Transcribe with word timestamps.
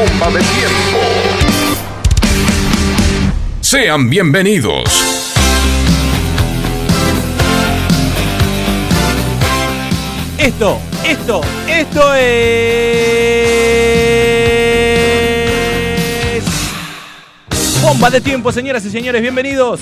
Bomba 0.00 0.30
de 0.30 0.40
Tiempo. 0.40 0.98
Sean 3.60 4.08
bienvenidos. 4.08 4.84
Esto, 10.38 10.80
esto, 11.04 11.42
esto 11.68 12.14
es. 12.14 12.30
Bomba 17.82 18.08
de 18.08 18.22
tiempo, 18.22 18.52
señoras 18.52 18.82
y 18.86 18.90
señores, 18.90 19.20
bienvenidos. 19.20 19.80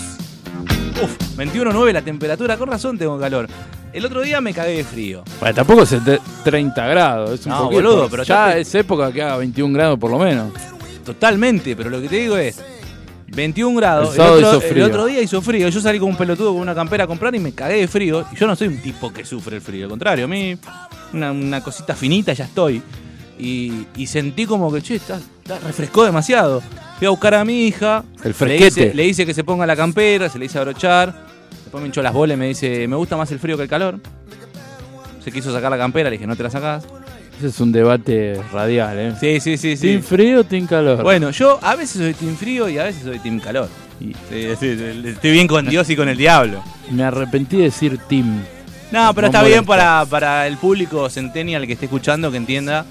Uf, 1.00 1.16
21.9 1.36 1.92
la 1.92 2.02
temperatura, 2.02 2.56
con 2.56 2.68
razón 2.68 2.98
tengo 2.98 3.20
calor. 3.20 3.48
El 3.92 4.04
otro 4.04 4.20
día 4.22 4.40
me 4.40 4.52
cagué 4.52 4.76
de 4.78 4.84
frío. 4.84 5.24
Bueno, 5.40 5.54
tampoco 5.54 5.82
es 5.82 6.04
de 6.04 6.20
30 6.44 6.86
grados, 6.86 7.40
es 7.40 7.46
un 7.46 7.52
No, 7.52 7.62
poquito. 7.64 7.82
boludo, 7.82 8.08
pero 8.10 8.22
ya 8.22 8.52
te- 8.52 8.60
es 8.60 8.74
época 8.74 9.10
que 9.12 9.22
haga 9.22 9.36
21 9.38 9.72
grados 9.74 9.98
por 9.98 10.10
lo 10.10 10.18
menos. 10.18 10.52
Totalmente, 11.04 11.74
pero 11.74 11.88
lo 11.90 12.00
que 12.00 12.08
te 12.08 12.16
digo 12.16 12.36
es 12.36 12.60
21 13.28 13.76
grados. 13.76 14.14
El 14.14 14.20
otro, 14.84 15.06
el 15.06 15.12
día 15.12 15.22
hizo 15.22 15.40
frío. 15.40 15.68
Yo 15.68 15.80
salí 15.80 15.98
con 15.98 16.10
un 16.10 16.16
pelotudo 16.16 16.52
con 16.52 16.60
una 16.60 16.74
campera 16.74 17.04
a 17.04 17.06
comprar 17.06 17.34
y 17.34 17.38
me 17.38 17.52
cagué 17.52 17.76
de 17.76 17.88
frío. 17.88 18.26
Y 18.32 18.36
yo 18.36 18.46
no 18.46 18.54
soy 18.54 18.68
un 18.68 18.78
tipo 18.78 19.12
que 19.12 19.24
sufre 19.24 19.56
el 19.56 19.62
frío, 19.62 19.84
al 19.86 19.90
contrario, 19.90 20.26
a 20.26 20.28
mí 20.28 20.56
una, 21.14 21.32
una 21.32 21.62
cosita 21.62 21.94
finita 21.94 22.32
ya 22.34 22.44
estoy. 22.44 22.82
Y, 23.38 23.86
y 23.96 24.06
sentí 24.06 24.44
como 24.46 24.70
que, 24.72 24.82
che, 24.82 24.96
está, 24.96 25.16
está- 25.42 25.58
refrescó 25.60 26.04
demasiado. 26.04 26.60
Fui 26.98 27.06
a 27.06 27.10
buscar 27.10 27.34
a 27.36 27.44
mi 27.44 27.66
hija. 27.66 28.04
El 28.22 28.28
Le 28.28 28.34
fresquete. 28.34 28.66
hice, 28.88 28.94
le 28.94 29.04
hice 29.06 29.24
que 29.24 29.32
se 29.32 29.44
ponga 29.44 29.64
la 29.66 29.76
campera, 29.76 30.28
se 30.28 30.38
le 30.38 30.44
hice 30.46 30.58
abrochar. 30.58 31.27
Después 31.68 31.82
me 31.82 31.88
hinchó 31.88 32.00
las 32.02 32.14
bolas 32.14 32.34
y 32.34 32.38
me 32.38 32.46
dice, 32.48 32.88
me 32.88 32.96
gusta 32.96 33.18
más 33.18 33.30
el 33.30 33.38
frío 33.38 33.58
que 33.58 33.64
el 33.64 33.68
calor. 33.68 34.00
Se 35.22 35.30
quiso 35.30 35.52
sacar 35.52 35.70
la 35.70 35.76
campera, 35.76 36.08
le 36.08 36.14
dije, 36.16 36.26
no 36.26 36.34
te 36.34 36.42
la 36.42 36.48
sacás. 36.48 36.86
Ese 37.36 37.48
es 37.48 37.60
un 37.60 37.72
debate 37.72 38.40
radial, 38.50 38.98
¿eh? 38.98 39.12
Sí, 39.20 39.38
sí, 39.38 39.58
sí, 39.58 39.76
sí. 39.76 39.86
¿Team 39.88 40.02
frío 40.02 40.40
o 40.40 40.44
team 40.44 40.66
calor? 40.66 41.02
Bueno, 41.02 41.30
yo 41.30 41.58
a 41.62 41.76
veces 41.76 42.00
soy 42.00 42.14
team 42.14 42.36
frío 42.36 42.70
y 42.70 42.78
a 42.78 42.84
veces 42.84 43.02
soy 43.02 43.18
team 43.18 43.38
calor. 43.38 43.68
Sí, 43.98 44.14
sí, 44.58 44.78
estoy 45.04 45.30
bien 45.30 45.46
con 45.46 45.66
Dios 45.68 45.90
y 45.90 45.96
con 45.96 46.08
el 46.08 46.16
diablo. 46.16 46.62
me 46.90 47.04
arrepentí 47.04 47.58
de 47.58 47.64
decir 47.64 47.98
team. 48.08 48.42
No, 48.90 49.12
pero 49.14 49.26
No 49.26 49.32
está 49.32 49.42
bien 49.42 49.66
para, 49.66 50.06
para 50.08 50.46
el 50.46 50.56
público 50.56 51.10
centennial 51.10 51.66
que 51.66 51.74
esté 51.74 51.84
escuchando 51.84 52.30
que 52.30 52.38
entienda 52.38 52.86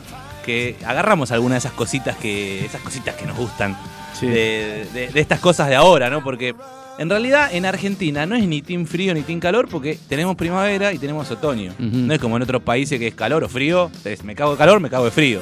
que 0.46 0.76
agarramos 0.86 1.32
alguna 1.32 1.56
de 1.56 1.60
esas 1.60 1.72
cositas 1.72 2.16
que 2.18 2.64
esas 2.64 2.82
cositas 2.82 3.16
que 3.16 3.26
nos 3.26 3.36
gustan 3.36 3.76
Sí. 4.14 4.28
de, 4.28 4.88
de- 4.94 5.08
de 5.10 5.20
estas 5.20 5.40
cosas 5.40 5.68
de 5.68 5.76
ahora, 5.76 6.10
¿no? 6.12 6.24
Porque 6.24 6.54
en 7.00 7.09
realidad 7.09 7.50
en 7.53 7.66
Argentina 7.66 8.25
no 8.25 8.35
es 8.35 8.47
ni 8.47 8.62
team 8.62 8.85
frío 8.85 9.13
ni 9.13 9.22
team 9.22 9.40
calor 9.40 9.68
porque 9.69 9.97
tenemos 10.09 10.35
primavera 10.35 10.94
y 10.94 10.97
tenemos 10.97 11.30
otoño. 11.31 11.74
No 11.80 12.13
es 12.13 12.19
como 12.19 12.38
en 12.38 12.44
otros 12.44 12.62
países 12.63 13.00
que 13.00 13.08
es 13.08 13.16
calor 13.16 13.44
o 13.44 13.50
frío. 13.50 13.85
Entonces, 13.88 14.24
me 14.24 14.35
cago 14.35 14.52
de 14.52 14.58
calor, 14.58 14.80
me 14.80 14.90
cago 14.90 15.06
de 15.06 15.12
frío. 15.12 15.40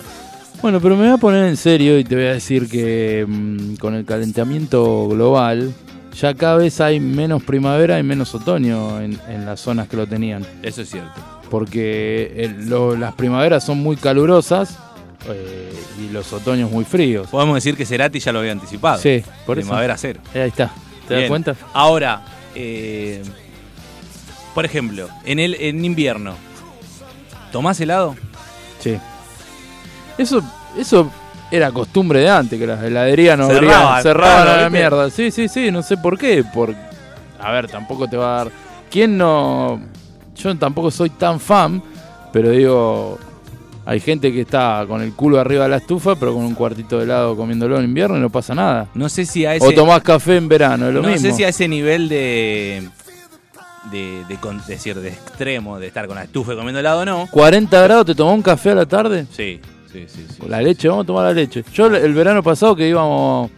Bueno, 0.62 0.80
pero 0.82 0.96
me 0.96 1.04
voy 1.06 1.14
a 1.14 1.18
poner 1.18 1.46
en 1.46 1.58
serio 1.58 1.98
y 2.00 2.04
te 2.04 2.16
voy 2.16 2.26
a 2.26 2.34
decir 2.34 2.68
que 2.70 3.26
mm, 3.28 3.76
con 3.76 3.94
el 3.94 4.06
calentamiento 4.06 5.08
global 5.10 5.74
ya 6.20 6.34
cada 6.34 6.56
vez 6.58 6.80
hay 6.82 7.00
menos 7.00 7.44
primavera 7.44 8.00
y 8.00 8.04
menos 8.04 8.34
otoño 8.34 9.02
en, 9.02 9.20
en 9.28 9.46
las 9.46 9.60
zonas 9.60 9.88
que 9.90 9.98
lo 9.98 10.08
tenían. 10.08 10.46
Eso 10.64 10.82
es 10.82 10.90
cierto. 10.90 11.12
Porque 11.50 12.34
el- 12.38 12.70
lo- 12.70 12.96
las 12.96 13.14
primaveras 13.16 13.66
son 13.66 13.80
muy 13.80 13.96
calurosas 13.98 14.78
eh, 15.30 15.72
y 16.04 16.12
los 16.14 16.32
otoños 16.34 16.72
muy 16.72 16.86
fríos. 16.86 17.28
Podemos 17.28 17.56
decir 17.56 17.76
que 17.76 17.86
Cerati 17.86 18.20
ya 18.20 18.32
lo 18.32 18.40
había 18.40 18.52
anticipado. 18.54 19.00
Sí, 19.02 19.24
por 19.46 19.58
eso. 19.60 19.68
primavera 19.68 19.98
cero. 19.98 20.22
Eh, 20.34 20.42
Ahí 20.42 20.50
está. 20.50 20.72
¿Te 21.08 21.14
das 21.14 21.30
cuenta? 21.30 21.56
Ahora, 21.74 22.22
eh, 22.56 23.24
por 24.54 24.66
ejemplo, 24.66 25.10
en 25.26 25.40
el 25.40 25.56
en 25.56 25.84
invierno, 25.86 26.36
¿tomás 27.52 27.80
helado? 27.80 28.16
Sí. 28.80 28.98
Eso, 30.18 30.42
eso 30.78 31.12
era 31.52 31.72
costumbre 31.72 32.20
de 32.20 32.30
antes, 32.30 32.60
que 32.60 32.68
las 32.68 32.84
heladerías 32.84 33.38
no 33.38 33.48
Cerraban, 33.48 33.82
abrían, 33.82 34.04
cerraban 34.04 34.36
claro, 34.36 34.50
a 34.50 34.56
la 34.56 34.64
¿viste? 34.64 34.78
mierda. 34.78 35.10
Sí, 35.10 35.32
sí, 35.32 35.48
sí, 35.48 35.72
no 35.72 35.84
sé 35.84 35.98
por 35.98 36.18
qué. 36.18 36.44
Por... 36.44 36.74
A 37.40 37.52
ver, 37.52 37.68
tampoco 37.68 38.08
te 38.08 38.18
va 38.18 38.34
a 38.34 38.38
dar. 38.44 38.52
¿Quién 38.90 39.18
no.? 39.18 39.80
Yo 40.36 40.56
tampoco 40.58 40.92
soy 40.92 41.10
tan 41.12 41.40
fan, 41.40 41.82
pero 42.34 42.50
digo. 42.50 43.18
Hay 43.88 44.00
gente 44.00 44.32
que 44.34 44.42
está 44.42 44.84
con 44.88 45.02
el 45.02 45.14
culo 45.14 45.40
arriba 45.40 45.64
de 45.66 45.70
la 45.70 45.78
estufa, 45.78 46.16
pero 46.16 46.34
con 46.34 46.44
un 46.44 46.56
cuartito 46.56 46.98
de 46.98 47.04
helado 47.04 47.36
comiéndolo 47.36 47.78
en 47.78 47.86
invierno 47.86 48.18
y 48.18 48.20
no 48.20 48.30
pasa 48.32 48.56
nada. 48.56 48.88
No 48.96 49.10
sé 49.10 49.26
si 49.26 49.46
a 49.46 49.54
ese 49.56 49.66
O 49.66 49.72
tomás 49.74 50.02
café 50.02 50.38
en 50.38 50.48
verano, 50.48 50.88
es 50.88 50.94
lo 50.94 51.02
no 51.04 51.10
mismo. 51.10 51.30
sé 51.30 51.34
si 51.36 51.44
a 51.44 51.50
ese 51.50 51.68
nivel 51.68 52.10
de 52.10 52.90
de, 53.92 54.24
de 54.28 54.36
con- 54.38 54.60
decir 54.66 55.00
de 55.00 55.10
extremo 55.10 55.78
de 55.78 55.88
estar 55.88 56.08
con 56.08 56.16
la 56.16 56.24
estufa 56.24 56.54
y 56.54 56.56
comiendo 56.56 56.80
helado 56.80 57.06
no. 57.06 57.28
40 57.30 57.82
grados, 57.84 58.06
¿te 58.08 58.16
tomás 58.16 58.34
un 58.34 58.42
café 58.42 58.72
a 58.72 58.76
la 58.76 58.86
tarde? 58.88 59.28
Sí, 59.32 59.60
sí, 59.92 60.06
sí, 60.08 60.26
sí. 60.28 60.42
La 60.48 60.62
leche, 60.62 60.88
vamos 60.88 61.04
a 61.04 61.08
tomar 61.08 61.24
la 61.26 61.34
leche. 61.34 61.64
Yo 61.74 61.86
el 61.88 62.14
verano 62.16 62.42
pasado 62.42 62.76
que 62.76 62.90
íbamos, 62.90 63.52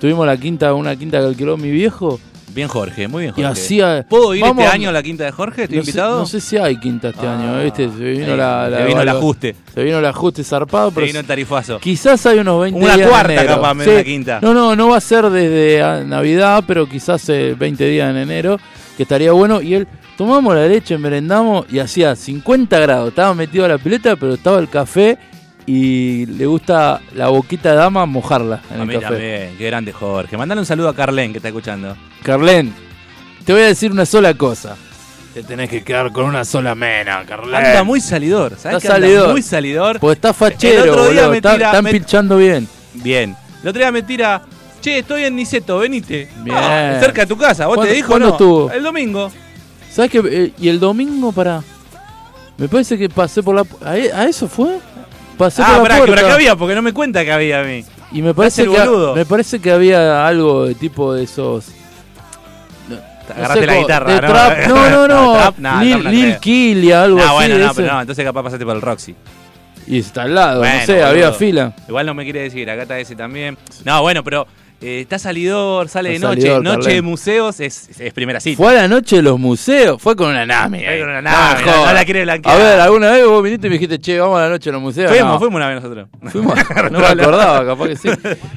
tuvimos 0.00 0.26
la 0.26 0.36
quinta, 0.38 0.72
una 0.72 0.96
quinta 0.96 1.18
que 1.20 1.26
alquiló 1.26 1.58
mi 1.58 1.70
viejo 1.70 2.18
Bien 2.56 2.66
Jorge, 2.68 3.06
muy 3.06 3.22
bien 3.24 3.34
y 3.36 3.42
Jorge. 3.42 3.60
hacía. 3.60 4.06
¿Puedo 4.08 4.34
ir 4.34 4.40
vamos 4.42 4.64
este 4.64 4.74
año 4.74 4.88
a 4.88 4.92
la 4.92 5.02
quinta 5.02 5.24
de 5.24 5.30
Jorge? 5.30 5.62
¿Estoy 5.64 5.76
no 5.78 5.84
sé, 5.84 5.90
invitado? 5.90 6.18
no 6.20 6.26
sé 6.26 6.40
si 6.40 6.56
hay 6.56 6.76
quinta 6.80 7.10
este 7.10 7.26
Ah, 7.26 7.38
año, 7.38 7.62
¿viste? 7.62 7.88
Se 7.90 8.04
vino, 8.04 8.32
ahí, 8.32 8.36
la, 8.38 8.68
la- 8.70 8.78
se 8.78 8.84
vino 8.86 9.02
el 9.02 9.08
ajuste. 9.10 9.56
Se 9.74 9.84
vino 9.84 9.98
el 9.98 10.04
ajuste 10.06 10.42
zarpado, 10.42 10.88
Se 10.88 10.94
pero 10.94 11.06
vino 11.06 11.20
el 11.20 11.26
tarifazo. 11.26 11.78
quizás 11.78 12.24
hay 12.26 12.38
unos 12.38 12.60
20 12.62 12.80
Una 12.80 12.94
días. 12.96 13.06
en 13.06 13.10
cuarta 13.12 13.32
enero. 13.34 13.48
capaz, 13.60 13.84
Sí. 13.84 13.90
la 13.90 14.04
quinta. 14.04 14.38
No, 14.42 14.54
no, 14.54 14.74
no 14.74 14.88
va 14.88 14.96
a 14.96 15.00
ser 15.00 15.28
desde 15.30 15.82
ah, 15.82 16.02
Navidad, 16.04 16.64
pero 16.66 16.88
quizás 16.88 17.28
eh, 17.28 17.54
20 17.56 17.86
días 17.86 18.10
en 18.10 18.16
enero, 18.16 18.58
que 18.96 19.02
estaría 19.02 19.32
bueno. 19.32 19.60
Y 19.60 19.74
él, 19.74 19.86
tomamos 20.16 20.54
la 20.54 20.66
leche, 20.66 20.96
merendamos 20.96 21.66
y 21.70 21.78
hacía 21.78 22.16
50 22.16 22.78
grados. 22.80 23.10
Estaba 23.10 23.34
metido 23.34 23.66
a 23.66 23.68
la 23.68 23.76
pileta, 23.78 24.16
pero 24.16 24.32
estaba 24.32 24.58
el 24.58 24.70
café 24.70 25.18
y 25.66 26.26
le 26.26 26.46
gusta 26.46 27.00
la 27.14 27.28
boquita 27.28 27.70
de 27.70 27.76
dama 27.76 28.06
mojarla 28.06 28.60
en 28.70 28.78
A 28.78 28.82
el 28.82 28.88
mí 28.88 28.94
café. 28.94 29.06
también, 29.06 29.54
qué 29.58 29.66
grande 29.66 29.92
Jorge. 29.92 30.36
Mandale 30.36 30.60
un 30.60 30.66
saludo 30.66 30.88
a 30.88 30.94
Carlen 30.94 31.32
que 31.32 31.38
está 31.38 31.48
escuchando. 31.48 31.96
Carlen, 32.22 32.72
te 33.44 33.52
voy 33.52 33.62
a 33.62 33.66
decir 33.66 33.90
una 33.90 34.06
sola 34.06 34.34
cosa. 34.34 34.76
Te 35.34 35.42
tenés 35.42 35.68
que 35.68 35.82
quedar 35.84 36.12
con 36.12 36.24
una 36.24 36.44
sola 36.44 36.74
mena, 36.74 37.24
Carlen. 37.26 37.54
Anda 37.54 37.84
muy 37.84 38.00
salidor, 38.00 38.56
¿sabes? 38.58 38.78
Está 38.82 38.88
que 38.88 38.94
anda 38.94 39.06
salidor. 39.08 39.30
muy 39.32 39.42
salidor. 39.42 40.00
Porque 40.00 40.14
está 40.14 40.32
fachero, 40.32 40.84
El 40.84 40.90
otro 40.90 41.02
día 41.10 41.22
boludo. 41.22 41.30
me 41.30 41.36
Está- 41.36 41.52
tira- 41.54 41.66
están 41.66 41.84
me- 41.84 41.90
pinchando 41.92 42.36
bien. 42.38 42.68
Bien. 42.94 43.36
El 43.62 43.68
otro 43.68 43.80
día 43.80 43.92
me 43.92 44.02
tira, 44.02 44.42
che, 44.80 45.00
estoy 45.00 45.24
en 45.24 45.36
Niceto, 45.36 45.78
venite. 45.78 46.28
Bien. 46.42 46.56
Ah, 46.56 46.96
cerca 47.00 47.22
de 47.22 47.26
tu 47.26 47.36
casa. 47.36 47.66
¿Vos 47.66 47.74
te 47.74 47.78
¿Cuándo- 47.80 47.94
dijo 47.94 48.08
cuándo 48.08 48.26
no? 48.28 48.32
estuvo? 48.34 48.70
El 48.70 48.82
domingo. 48.82 49.30
¿Sabes 49.92 50.10
qué? 50.10 50.22
Eh, 50.24 50.52
y 50.58 50.68
el 50.68 50.78
domingo 50.80 51.32
para. 51.32 51.62
Me 52.56 52.68
parece 52.68 52.96
que 52.96 53.08
pasé 53.10 53.42
por 53.42 53.54
la. 53.56 53.64
pu- 53.64 53.84
¿A, 53.84 53.98
e- 53.98 54.12
a 54.12 54.24
eso 54.26 54.48
fue? 54.48 54.78
Pasé 55.36 55.62
ah, 55.62 55.66
por 55.66 55.76
la 55.76 55.82
pará, 55.82 55.94
que 55.94 55.98
puerta. 56.00 56.14
¿para 56.16 56.26
qué 56.28 56.34
había? 56.34 56.56
Porque 56.56 56.74
no 56.74 56.82
me 56.82 56.92
cuenta 56.92 57.24
que 57.24 57.32
había 57.32 57.60
a 57.60 57.64
mí. 57.64 57.84
Y 58.12 58.22
me 58.22 58.32
parece, 58.34 58.62
que, 58.62 58.68
boludo. 58.68 59.14
me 59.14 59.26
parece 59.26 59.58
que 59.60 59.70
había 59.72 60.26
algo 60.26 60.66
de 60.66 60.74
tipo 60.74 61.12
de 61.12 61.24
esos. 61.24 61.66
no 62.88 62.96
Agarraste 63.34 63.60
sé 63.60 63.66
la 63.66 63.76
guitarra, 63.76 64.14
¿no? 64.20 64.28
trap- 64.28 64.66
no, 64.68 64.90
no, 64.90 65.08
no. 65.08 65.32
trap, 65.34 65.82
Lil, 65.82 66.04
Lil. 66.04 66.36
Killy, 66.38 66.92
algo 66.92 67.18
No, 67.18 67.24
así. 67.24 67.34
bueno, 67.34 67.58
no, 67.58 67.74
pero 67.74 67.92
no, 67.92 68.00
entonces 68.00 68.24
capaz 68.24 68.42
pasaste 68.44 68.64
por 68.64 68.76
el 68.76 68.82
Roxy. 68.82 69.14
Y 69.88 69.98
está 70.00 70.22
al 70.22 70.34
lado, 70.34 70.58
Bueno, 70.60 70.74
no 70.80 70.86
sé, 70.86 70.92
boludo. 70.94 71.06
había 71.08 71.32
fila. 71.32 71.72
Igual 71.88 72.06
no 72.06 72.14
me 72.14 72.24
quiere 72.24 72.40
decir, 72.42 72.68
acá 72.70 72.82
está 72.82 72.98
ese 72.98 73.14
también. 73.14 73.56
No, 73.84 74.02
bueno, 74.02 74.24
pero 74.24 74.46
eh, 74.80 75.00
está 75.00 75.18
salidor, 75.18 75.88
sale 75.88 76.10
de 76.10 76.18
noche, 76.18 76.42
salidor, 76.42 76.62
noche 76.62 76.90
de 76.90 77.02
museos, 77.02 77.60
es, 77.60 77.88
es 77.98 78.12
primera 78.12 78.40
cita. 78.40 78.56
Fue 78.56 78.70
a 78.70 78.82
la 78.82 78.88
noche 78.88 79.16
de 79.16 79.22
los 79.22 79.38
museos, 79.38 80.00
fue 80.00 80.14
con 80.14 80.28
una 80.28 80.44
nami. 80.44 80.80
Fue 80.84 80.98
con 81.00 81.08
una 81.08 81.22
nami, 81.22 81.62
No, 81.64 81.86
no 81.86 81.92
la 81.92 82.04
quiere 82.04 82.22
blanquear. 82.24 82.54
A 82.54 82.58
ver, 82.62 82.80
alguna 82.80 83.10
vez 83.12 83.26
vos 83.26 83.42
viniste 83.42 83.66
y 83.66 83.70
me 83.70 83.74
dijiste, 83.74 83.98
che, 83.98 84.18
vamos 84.20 84.38
a 84.38 84.42
la 84.42 84.48
noche 84.50 84.68
de 84.70 84.72
los 84.74 84.82
museos. 84.82 85.10
fuimos, 85.10 85.32
No. 85.32 85.38
fuimos 85.38 85.56
una 85.56 85.68
vez 85.68 85.82
nosotros. 85.82 86.08
Fuimos. 86.30 86.54
no 86.92 86.98
me 86.98 87.06
acordaba, 87.06 87.64
capaz 87.66 87.88
que 87.88 87.96
sí. 87.96 88.08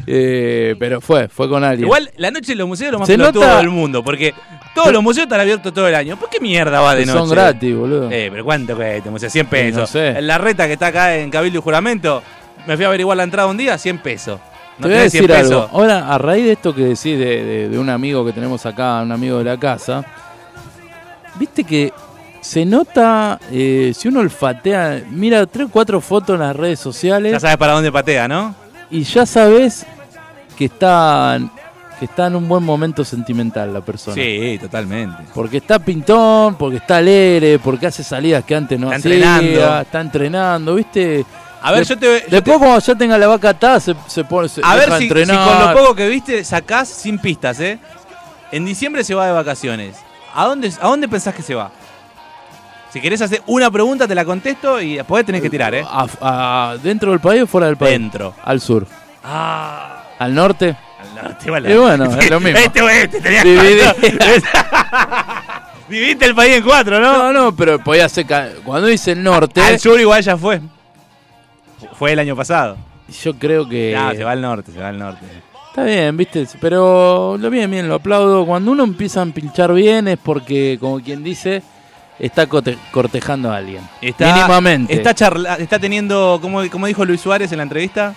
Eh, 0.07 0.75
pero 0.79 1.01
fue, 1.01 1.27
fue 1.29 1.47
con 1.49 1.63
alguien. 1.63 1.85
Igual 1.87 2.11
la 2.17 2.31
noche 2.31 2.51
de 2.51 2.55
los 2.57 2.67
museos 2.67 2.87
es 2.87 2.91
lo 2.93 2.99
más 2.99 3.07
pelotudo 3.07 3.43
nota- 3.43 3.57
del 3.57 3.69
mundo, 3.69 4.03
porque 4.03 4.33
todos 4.75 4.91
los 4.91 5.01
museos 5.03 5.23
están 5.25 5.39
abiertos 5.39 5.73
todo 5.73 5.87
el 5.87 5.95
año. 5.95 6.17
¿Por 6.17 6.29
qué 6.29 6.39
mierda 6.39 6.81
va 6.81 6.95
de 6.95 7.05
noche? 7.05 7.17
Son 7.19 7.29
gratis, 7.29 7.75
boludo. 7.75 8.09
Eh, 8.11 8.29
pero 8.31 8.43
¿cuánto 8.43 8.75
cuesta? 8.75 9.09
museo? 9.09 9.29
100 9.29 9.47
pesos. 9.47 9.79
no 9.79 9.87
sé. 9.87 10.21
La 10.21 10.37
reta 10.37 10.67
que 10.67 10.73
está 10.73 10.87
acá 10.87 11.15
en 11.15 11.29
Cabildo 11.29 11.59
y 11.59 11.61
Juramento, 11.61 12.23
me 12.67 12.75
fui 12.75 12.85
a 12.85 12.87
averiguar 12.89 13.17
la 13.17 13.23
entrada 13.23 13.47
un 13.47 13.57
día, 13.57 13.77
100 13.77 13.97
pesos. 13.99 14.39
¿No 14.79 14.83
Te 14.83 14.87
voy 14.87 14.93
a 14.93 14.97
tenés 14.99 15.11
100 15.11 15.27
decir 15.27 15.45
algo. 15.53 15.69
Ahora, 15.71 16.07
a 16.13 16.17
raíz 16.17 16.45
de 16.45 16.51
esto 16.53 16.73
que 16.73 16.81
decís 16.83 17.03
de, 17.19 17.43
de- 17.43 17.69
de 17.69 17.79
un 17.79 17.89
amigo 17.89 18.25
que 18.25 18.31
tenemos 18.33 18.65
acá, 18.65 19.01
un 19.01 19.11
amigo 19.11 19.37
de 19.39 19.43
la 19.43 19.57
casa, 19.59 20.03
viste 21.35 21.63
que 21.63 21.93
se 22.41 22.65
nota, 22.65 23.39
eh, 23.51 23.91
si 23.95 24.07
uno 24.07 24.21
olfatea, 24.21 25.03
mira 25.11 25.45
tres 25.45 25.67
o 25.67 25.69
cuatro 25.69 25.99
fotos 26.01 26.35
en 26.35 26.39
las 26.41 26.55
redes 26.55 26.79
sociales 26.79 27.33
Ya 27.33 27.39
sabes 27.39 27.57
para 27.57 27.73
dónde 27.73 27.91
patea, 27.91 28.27
¿no? 28.27 28.55
y 28.89 29.03
ya 29.03 29.25
sabes 29.25 29.85
que 30.57 30.65
está, 30.65 31.37
que 31.99 32.05
está 32.05 32.27
en 32.27 32.35
un 32.37 32.47
buen 32.47 32.63
momento 32.63 33.03
sentimental 33.05 33.71
la 33.73 33.81
persona. 33.81 34.15
Sí, 34.15 34.57
totalmente. 34.59 35.17
Porque 35.33 35.57
está 35.57 35.77
pintón, 35.79 36.55
porque 36.55 36.77
está 36.77 36.97
alegre, 36.97 37.59
porque 37.59 37.87
hace 37.87 38.03
salidas 38.03 38.43
que 38.45 38.55
antes 38.55 38.79
no 38.79 38.91
Está 38.91 39.09
hacía, 39.09 39.35
entrenando. 39.37 39.81
está 39.81 40.01
entrenando, 40.01 40.75
¿viste? 40.75 41.25
A 41.61 41.71
ver, 41.71 41.81
De- 41.81 41.85
yo 41.85 41.97
te. 41.99 42.05
yo 42.05 42.11
Después 42.29 42.57
te- 42.57 42.59
cuando 42.65 42.79
ya 42.79 42.95
tenga 42.95 43.17
la 43.17 43.27
vaca 43.27 43.49
atada 43.49 43.79
se, 43.79 43.93
se 44.07 44.23
pone 44.23 44.47
se 44.47 44.61
a 44.63 44.75
ver 44.75 44.91
si, 44.93 44.97
si 44.97 45.03
entrenar. 45.05 45.47
con 45.47 45.59
lo 45.69 45.73
poco 45.81 45.95
que 45.95 46.07
viste 46.07 46.43
sacás 46.43 46.87
sin 46.87 47.19
pistas, 47.19 47.59
¿eh? 47.59 47.77
En 48.51 48.65
diciembre 48.65 49.03
se 49.03 49.13
va 49.13 49.25
de 49.27 49.31
vacaciones. 49.33 49.97
¿A 50.33 50.45
dónde, 50.45 50.71
¿A 50.81 50.87
dónde 50.87 51.07
pensás 51.07 51.35
que 51.35 51.41
se 51.41 51.55
va? 51.55 51.71
Si 52.93 52.99
querés 53.01 53.21
hacer 53.21 53.43
una 53.45 53.69
pregunta, 53.69 54.07
te 54.07 54.15
la 54.15 54.25
contesto 54.25 54.81
y 54.81 54.95
después 54.95 55.23
tenés 55.25 55.41
que 55.41 55.49
tirar, 55.49 55.75
¿eh? 55.75 55.85
A- 55.87 56.07
a- 56.21 56.77
¿Dentro 56.81 57.11
del 57.11 57.19
país 57.19 57.43
o 57.43 57.47
fuera 57.47 57.67
del 57.67 57.77
país? 57.77 57.91
Dentro. 57.91 58.33
Al 58.43 58.59
sur. 58.61 58.87
Ah, 59.23 60.03
¿Al 60.17 60.33
norte? 60.33 60.75
al 60.99 61.23
norte, 61.23 61.51
vale. 61.51 61.73
Y 61.73 61.77
bueno, 61.77 62.05
es 62.19 62.29
lo 62.29 62.39
mismo. 62.39 62.57
Este 62.57 63.01
este, 63.01 63.43
Dividí- 63.43 64.13
Viviste 65.89 66.25
el 66.25 66.35
país 66.35 66.57
en 66.57 66.63
cuatro, 66.63 66.99
¿no? 66.99 67.17
No, 67.17 67.33
no, 67.33 67.55
pero 67.55 67.79
podía 67.79 68.07
ser. 68.09 68.25
Cuando 68.63 68.87
dice 68.87 69.11
el 69.13 69.23
norte, 69.23 69.59
Al 69.61 69.79
sur 69.79 69.99
igual 69.99 70.21
ya 70.21 70.37
fue. 70.37 70.61
Fue 71.99 72.13
el 72.13 72.19
año 72.19 72.35
pasado. 72.35 72.77
yo 73.23 73.35
creo 73.37 73.67
que. 73.69 73.93
No, 73.95 74.11
se 74.11 74.23
va 74.23 74.31
al 74.31 74.41
norte, 74.41 74.71
se 74.71 74.79
va 74.79 74.87
al 74.89 74.97
norte. 74.97 75.25
Está 75.69 75.83
bien, 75.83 76.17
viste, 76.17 76.47
pero 76.59 77.37
lo 77.37 77.49
bien, 77.51 77.69
bien, 77.69 77.87
lo 77.87 77.95
aplaudo. 77.95 78.45
Cuando 78.45 78.71
uno 78.71 78.83
empieza 78.83 79.21
a 79.21 79.25
pinchar 79.27 79.71
bien 79.73 80.07
es 80.07 80.17
porque, 80.17 80.77
como 80.79 80.99
quien 80.99 81.23
dice, 81.23 81.61
está 82.17 82.47
cortejando 82.47 83.51
a 83.51 83.57
alguien. 83.57 83.81
Está, 84.01 84.33
Mínimamente. 84.33 84.93
Está, 84.93 85.13
charla, 85.13 85.55
está 85.55 85.77
teniendo, 85.77 86.39
como, 86.41 86.67
como 86.71 86.87
dijo 86.87 87.05
Luis 87.05 87.21
Suárez 87.21 87.51
en 87.51 87.57
la 87.57 87.63
entrevista, 87.63 88.15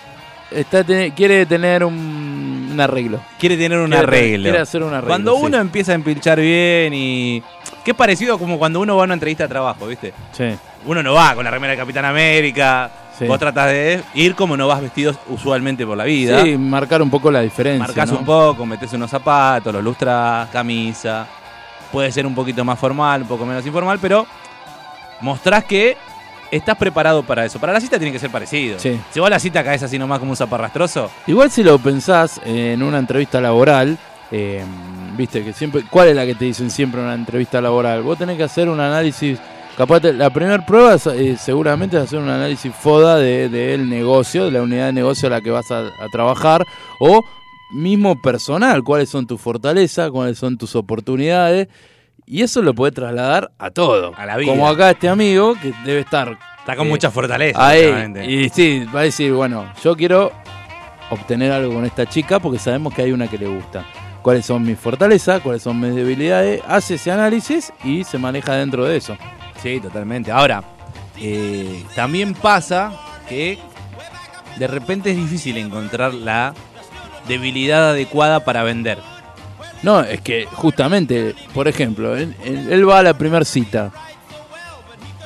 Está 0.51 0.83
quiere 1.15 1.45
tener 1.47 1.83
un, 1.83 2.69
un 2.73 2.79
arreglo. 2.79 3.19
quiere 3.39 3.57
tener 3.57 3.79
un 3.79 3.87
Quiere- 3.89 4.03
arreglo. 4.03 4.43
quiere 4.43 4.59
hacer 4.59 4.83
un 4.83 4.89
arreglo, 4.93 5.07
Cuando 5.09 5.35
sí. 5.35 5.41
uno 5.45 5.57
empieza 5.57 5.91
a 5.93 5.95
empilchar 5.95 6.39
bien 6.39 6.93
y... 6.93 7.41
Que 7.83 7.91
es 7.91 7.97
parecido 7.97 8.37
como 8.37 8.59
cuando 8.59 8.79
uno 8.79 8.95
va 8.95 9.03
a 9.03 9.05
una 9.05 9.15
entrevista 9.15 9.43
de 9.45 9.49
trabajo, 9.49 9.87
¿viste? 9.87 10.13
Sí. 10.31 10.45
Uno 10.85 11.01
no 11.01 11.13
va 11.13 11.33
con 11.33 11.43
la 11.43 11.49
remera 11.51 11.71
del 11.71 11.79
Capitán 11.79 12.05
América. 12.05 12.91
Sí. 13.17 13.25
Vos 13.25 13.37
tratas 13.37 13.67
de 13.67 14.03
ir 14.15 14.33
como 14.35 14.57
no 14.57 14.67
vas 14.67 14.81
vestido 14.81 15.15
usualmente 15.29 15.85
por 15.85 15.97
la 15.97 16.03
vida. 16.03 16.41
Sí, 16.43 16.57
marcar 16.57 17.01
un 17.01 17.09
poco 17.09 17.29
la 17.31 17.41
diferencia. 17.41 17.85
Marcás 17.85 18.11
¿no? 18.11 18.19
un 18.19 18.25
poco, 18.25 18.65
metés 18.65 18.91
unos 18.93 19.11
zapatos, 19.11 19.71
los 19.71 19.83
lustras, 19.83 20.49
camisa. 20.49 21.27
Puede 21.91 22.11
ser 22.11 22.25
un 22.25 22.33
poquito 22.33 22.65
más 22.65 22.79
formal, 22.79 23.21
un 23.21 23.27
poco 23.27 23.45
menos 23.45 23.65
informal, 23.65 23.99
pero 24.01 24.25
mostrás 25.21 25.63
que 25.63 25.95
estás 26.49 26.77
preparado 26.77 27.23
para 27.23 27.45
eso. 27.45 27.59
Para 27.59 27.73
la 27.73 27.79
cita 27.79 27.97
tiene 27.97 28.11
que 28.11 28.19
ser 28.19 28.31
parecido. 28.31 28.79
Sí. 28.79 28.99
Si 29.11 29.19
vos 29.19 29.27
a 29.27 29.29
la 29.29 29.39
cita 29.39 29.63
caes 29.63 29.83
así 29.83 29.99
nomás 29.99 30.19
como 30.19 30.31
un 30.31 30.37
zaparrastroso, 30.37 31.09
Igual 31.27 31.51
si 31.51 31.63
lo 31.63 31.77
pensás 31.79 32.41
en 32.43 32.81
una 32.81 32.99
entrevista 32.99 33.39
laboral, 33.39 33.97
eh, 34.31 34.63
viste 35.15 35.43
que 35.43 35.53
siempre, 35.53 35.83
¿cuál 35.89 36.09
es 36.09 36.15
la 36.15 36.25
que 36.25 36.35
te 36.35 36.45
dicen 36.45 36.71
siempre 36.71 36.99
en 36.99 37.05
una 37.05 37.15
entrevista 37.15 37.61
laboral? 37.61 38.01
Vos 38.01 38.17
tenés 38.17 38.37
que 38.37 38.43
hacer 38.43 38.69
un 38.69 38.79
análisis, 38.79 39.39
capaz 39.77 39.99
te- 40.01 40.13
la 40.13 40.29
primera 40.29 40.65
prueba 40.65 40.93
es, 40.95 41.05
eh, 41.07 41.35
seguramente 41.37 41.97
es 41.97 42.03
hacer 42.03 42.19
un 42.19 42.29
análisis 42.29 42.73
foda 42.73 43.17
de- 43.17 43.49
del 43.49 43.89
negocio, 43.89 44.45
de 44.45 44.51
la 44.51 44.61
unidad 44.61 44.87
de 44.87 44.93
negocio 44.93 45.27
a 45.27 45.31
la 45.31 45.41
que 45.41 45.51
vas 45.51 45.69
a, 45.71 45.79
a 45.87 46.07
trabajar, 46.11 46.65
o 46.99 47.23
mismo 47.73 48.21
personal, 48.21 48.83
cuáles 48.83 49.09
son 49.09 49.25
tus 49.25 49.41
fortalezas, 49.41 50.11
cuáles 50.11 50.37
son 50.37 50.57
tus 50.57 50.75
oportunidades, 50.75 51.67
y 52.25 52.41
eso 52.41 52.61
lo 52.61 52.73
puedes 52.73 52.93
trasladar 52.95 53.51
a 53.57 53.71
todo. 53.71 54.13
A 54.15 54.25
la 54.25 54.37
vida. 54.37 54.51
Como 54.51 54.67
acá 54.67 54.91
este 54.91 55.09
amigo 55.09 55.55
que 55.61 55.73
debe 55.83 56.01
estar 56.01 56.37
está 56.59 56.75
con 56.75 56.87
Eh, 56.87 56.89
mucha 56.89 57.09
fortaleza. 57.11 57.67
Ahí, 57.67 58.13
y 58.27 58.49
sí, 58.49 58.85
va 58.95 59.01
a 59.01 59.03
decir, 59.03 59.33
bueno, 59.33 59.65
yo 59.83 59.95
quiero 59.97 60.31
obtener 61.09 61.51
algo 61.51 61.73
con 61.73 61.83
esta 61.85 62.05
chica 62.05 62.39
porque 62.39 62.59
sabemos 62.59 62.93
que 62.93 63.01
hay 63.01 63.11
una 63.11 63.27
que 63.27 63.37
le 63.37 63.47
gusta. 63.47 63.83
¿Cuáles 64.21 64.45
son 64.45 64.63
mis 64.63 64.79
fortalezas? 64.79 65.41
¿Cuáles 65.41 65.61
son 65.63 65.81
mis 65.81 65.93
debilidades? 65.93 66.61
Hace 66.65 66.93
ese 66.95 67.11
análisis 67.11 67.73
y 67.83 68.05
se 68.05 68.17
maneja 68.17 68.55
dentro 68.55 68.85
de 68.85 68.95
eso. 68.95 69.17
Sí, 69.63 69.79
totalmente. 69.79 70.31
Ahora, 70.31 70.61
eh, 71.19 71.83
también 71.95 72.33
pasa 72.35 72.91
que 73.29 73.57
de 74.57 74.67
repente 74.67 75.09
es 75.11 75.17
difícil 75.17 75.57
encontrar 75.57 76.13
la 76.13 76.53
debilidad 77.27 77.91
adecuada 77.91 78.41
para 78.41 78.61
vender. 78.63 78.99
No, 79.81 80.01
es 80.01 80.21
que 80.21 80.45
justamente, 80.51 81.33
por 81.53 81.67
ejemplo, 81.67 82.15
él, 82.15 82.35
él- 82.43 82.67
él 82.71 82.87
va 82.89 82.99
a 82.99 83.03
la 83.03 83.17
primera 83.17 83.43
cita 83.45 83.91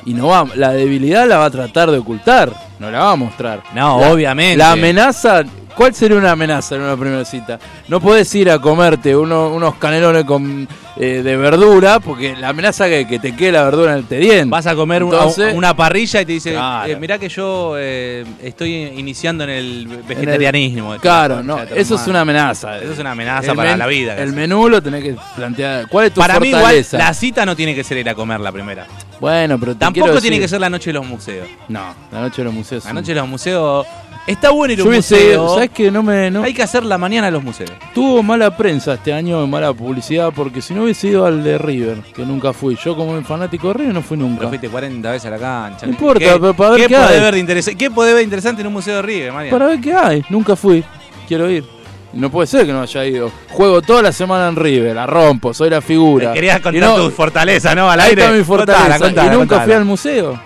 y 0.04 0.14
no 0.14 0.28
va, 0.28 0.46
la 0.54 0.72
debilidad 0.72 1.26
la 1.28 1.38
va 1.38 1.44
a 1.46 1.50
tratar 1.50 1.90
de 1.90 1.98
ocultar, 1.98 2.52
no 2.78 2.90
la 2.90 3.00
va 3.00 3.12
a 3.12 3.16
mostrar. 3.16 3.62
No, 3.74 4.00
La- 4.00 4.12
obviamente. 4.12 4.56
La 4.56 4.72
amenaza, 4.72 5.42
¿cuál 5.76 5.94
sería 5.94 6.16
una 6.16 6.32
amenaza 6.32 6.76
en 6.76 6.82
una 6.82 6.96
primera 6.96 7.24
cita? 7.24 7.58
No 7.88 8.00
puedes 8.00 8.32
ir 8.34 8.50
a 8.50 8.58
comerte 8.60 9.14
uno- 9.14 9.48
unos 9.50 9.74
canelones 9.76 10.24
con, 10.24 10.66
eh, 11.00 11.22
de 11.22 11.36
verdura, 11.36 12.00
porque 12.00 12.34
la 12.36 12.48
amenaza 12.48 12.88
que, 12.88 13.06
que 13.06 13.18
te 13.20 13.34
quede 13.36 13.52
la 13.52 13.62
verdura 13.64 13.92
en 13.92 13.98
el 13.98 14.04
tediente. 14.04 14.50
Vas 14.50 14.66
a 14.66 14.74
comer 14.74 15.04
una- 15.04 15.16
Entonces- 15.18 15.54
una 15.54 15.74
parrilla 15.76 16.20
y 16.22 16.26
te 16.26 16.32
dice, 16.32 16.52
Claro. 16.52 16.92
eh, 16.92 16.96
mirá 16.96 17.18
que 17.18 17.28
yo 17.28 17.74
eh, 17.78 18.24
estoy 18.42 18.74
iniciando 18.74 19.44
en 19.44 19.50
el 19.50 19.86
vegetarianismo. 20.08 20.96
Claro, 21.00 21.42
no, 21.42 21.60
eso 21.62 21.94
es 21.94 22.06
una 22.06 22.22
amenaza. 22.22 22.78
Eso 22.78 22.92
es 22.92 22.98
una 22.98 23.12
amenaza 23.12 23.50
El 23.52 23.56
para 23.56 23.70
men- 23.70 23.78
la 23.78 23.86
vida. 23.86 24.16
El 24.16 24.32
menú 24.32 24.68
lo 24.68 24.82
tenés 24.82 25.02
que 25.04 25.16
plantear. 25.36 25.88
¿Cuál 25.88 26.06
es 26.06 26.14
tu 26.14 26.20
para 26.20 26.40
mí 26.40 26.48
igual 26.48 26.84
la 26.92 27.14
cita 27.14 27.46
no 27.46 27.54
tiene 27.54 27.74
que 27.74 27.84
ser 27.84 27.98
ir 27.98 28.08
a 28.08 28.14
comer 28.14 28.40
la 28.40 28.50
primera. 28.52 28.86
Bueno, 29.20 29.58
pero 29.58 29.72
te 29.74 29.78
Tampoco 29.80 30.20
tiene 30.20 30.38
que 30.38 30.48
ser 30.48 30.60
la 30.60 30.70
noche 30.70 30.90
de 30.90 30.94
los 30.94 31.06
museos. 31.06 31.46
No, 31.68 31.94
la 32.12 32.20
noche 32.20 32.36
de 32.42 32.44
los 32.44 32.54
museos. 32.54 32.84
La 32.84 32.92
noche 32.92 33.14
de 33.14 33.20
los 33.20 33.28
museos 33.28 33.86
está 34.26 34.50
bueno 34.50 34.74
ir 34.74 34.80
a 34.80 34.84
un 34.84 34.94
museo. 34.94 35.54
¿sabes 35.54 35.70
qué? 35.70 35.90
No 35.90 36.02
me, 36.02 36.30
no, 36.30 36.42
Hay 36.44 36.54
que 36.54 36.62
hacer 36.62 36.84
la 36.84 36.98
mañana 36.98 37.26
de 37.26 37.32
los 37.32 37.42
museos. 37.42 37.70
Tuvo 37.94 38.22
mala 38.22 38.56
prensa 38.56 38.94
este 38.94 39.12
año, 39.12 39.44
mala 39.46 39.72
publicidad, 39.72 40.30
porque 40.34 40.60
si 40.62 40.72
no 40.74 40.84
hubiese 40.88 41.08
ido 41.08 41.24
al 41.26 41.42
de 41.42 41.56
River, 41.58 41.98
que 42.14 42.24
nunca 42.24 42.52
fui. 42.52 42.76
Yo 42.82 42.96
como 42.96 43.20
fanático 43.22 43.68
de 43.68 43.74
River 43.74 43.94
no 43.94 44.02
fui 44.02 44.16
nunca. 44.16 44.38
Pero 44.38 44.48
fuiste 44.50 44.68
40 44.68 45.10
veces 45.10 45.26
a 45.26 45.30
la 45.30 45.38
cancha. 45.38 45.86
No 45.86 45.92
importa, 45.92 46.18
¿Qué, 46.20 46.30
pero 46.40 46.54
para 46.54 46.70
ver 46.70 46.80
qué 46.82 46.88
puede 46.88 47.02
hay. 47.14 47.20
ver 47.20 47.34
de 47.34 47.40
interesa- 47.40 47.74
¿Qué 47.76 47.90
puede 47.90 48.14
ver 48.14 48.22
interesante 48.24 48.60
en 48.62 48.66
un 48.66 48.72
museo 48.72 48.96
de 48.96 49.02
River, 49.02 49.32
María? 49.32 49.50
Para 49.50 49.66
ver 49.66 49.80
qué 49.80 49.94
hay, 49.94 50.24
nunca 50.28 50.56
fui. 50.56 50.84
Quiero 51.26 51.48
ir. 51.50 51.64
No 52.12 52.30
puede 52.30 52.46
ser 52.46 52.64
que 52.64 52.72
no 52.72 52.80
haya 52.80 53.04
ido. 53.04 53.30
Juego 53.50 53.82
toda 53.82 54.00
la 54.02 54.12
semana 54.12 54.48
en 54.48 54.56
River, 54.56 54.94
la 54.96 55.06
rompo, 55.06 55.52
soy 55.52 55.68
la 55.70 55.80
figura. 55.82 56.32
Querías 56.32 56.58
contar 56.60 56.80
no- 56.82 56.96
tu 56.96 57.10
fortaleza, 57.10 57.74
¿no? 57.74 57.90
Al 57.90 58.00
aire. 58.00 58.22
está 58.22 58.34
mi 58.34 58.42
fortaleza. 58.44 58.82
Contala, 58.84 59.04
contala, 59.06 59.26
y 59.26 59.30
nunca 59.30 59.38
contala. 59.40 59.64
fui 59.64 59.72
al 59.74 59.84
museo. 59.84 60.40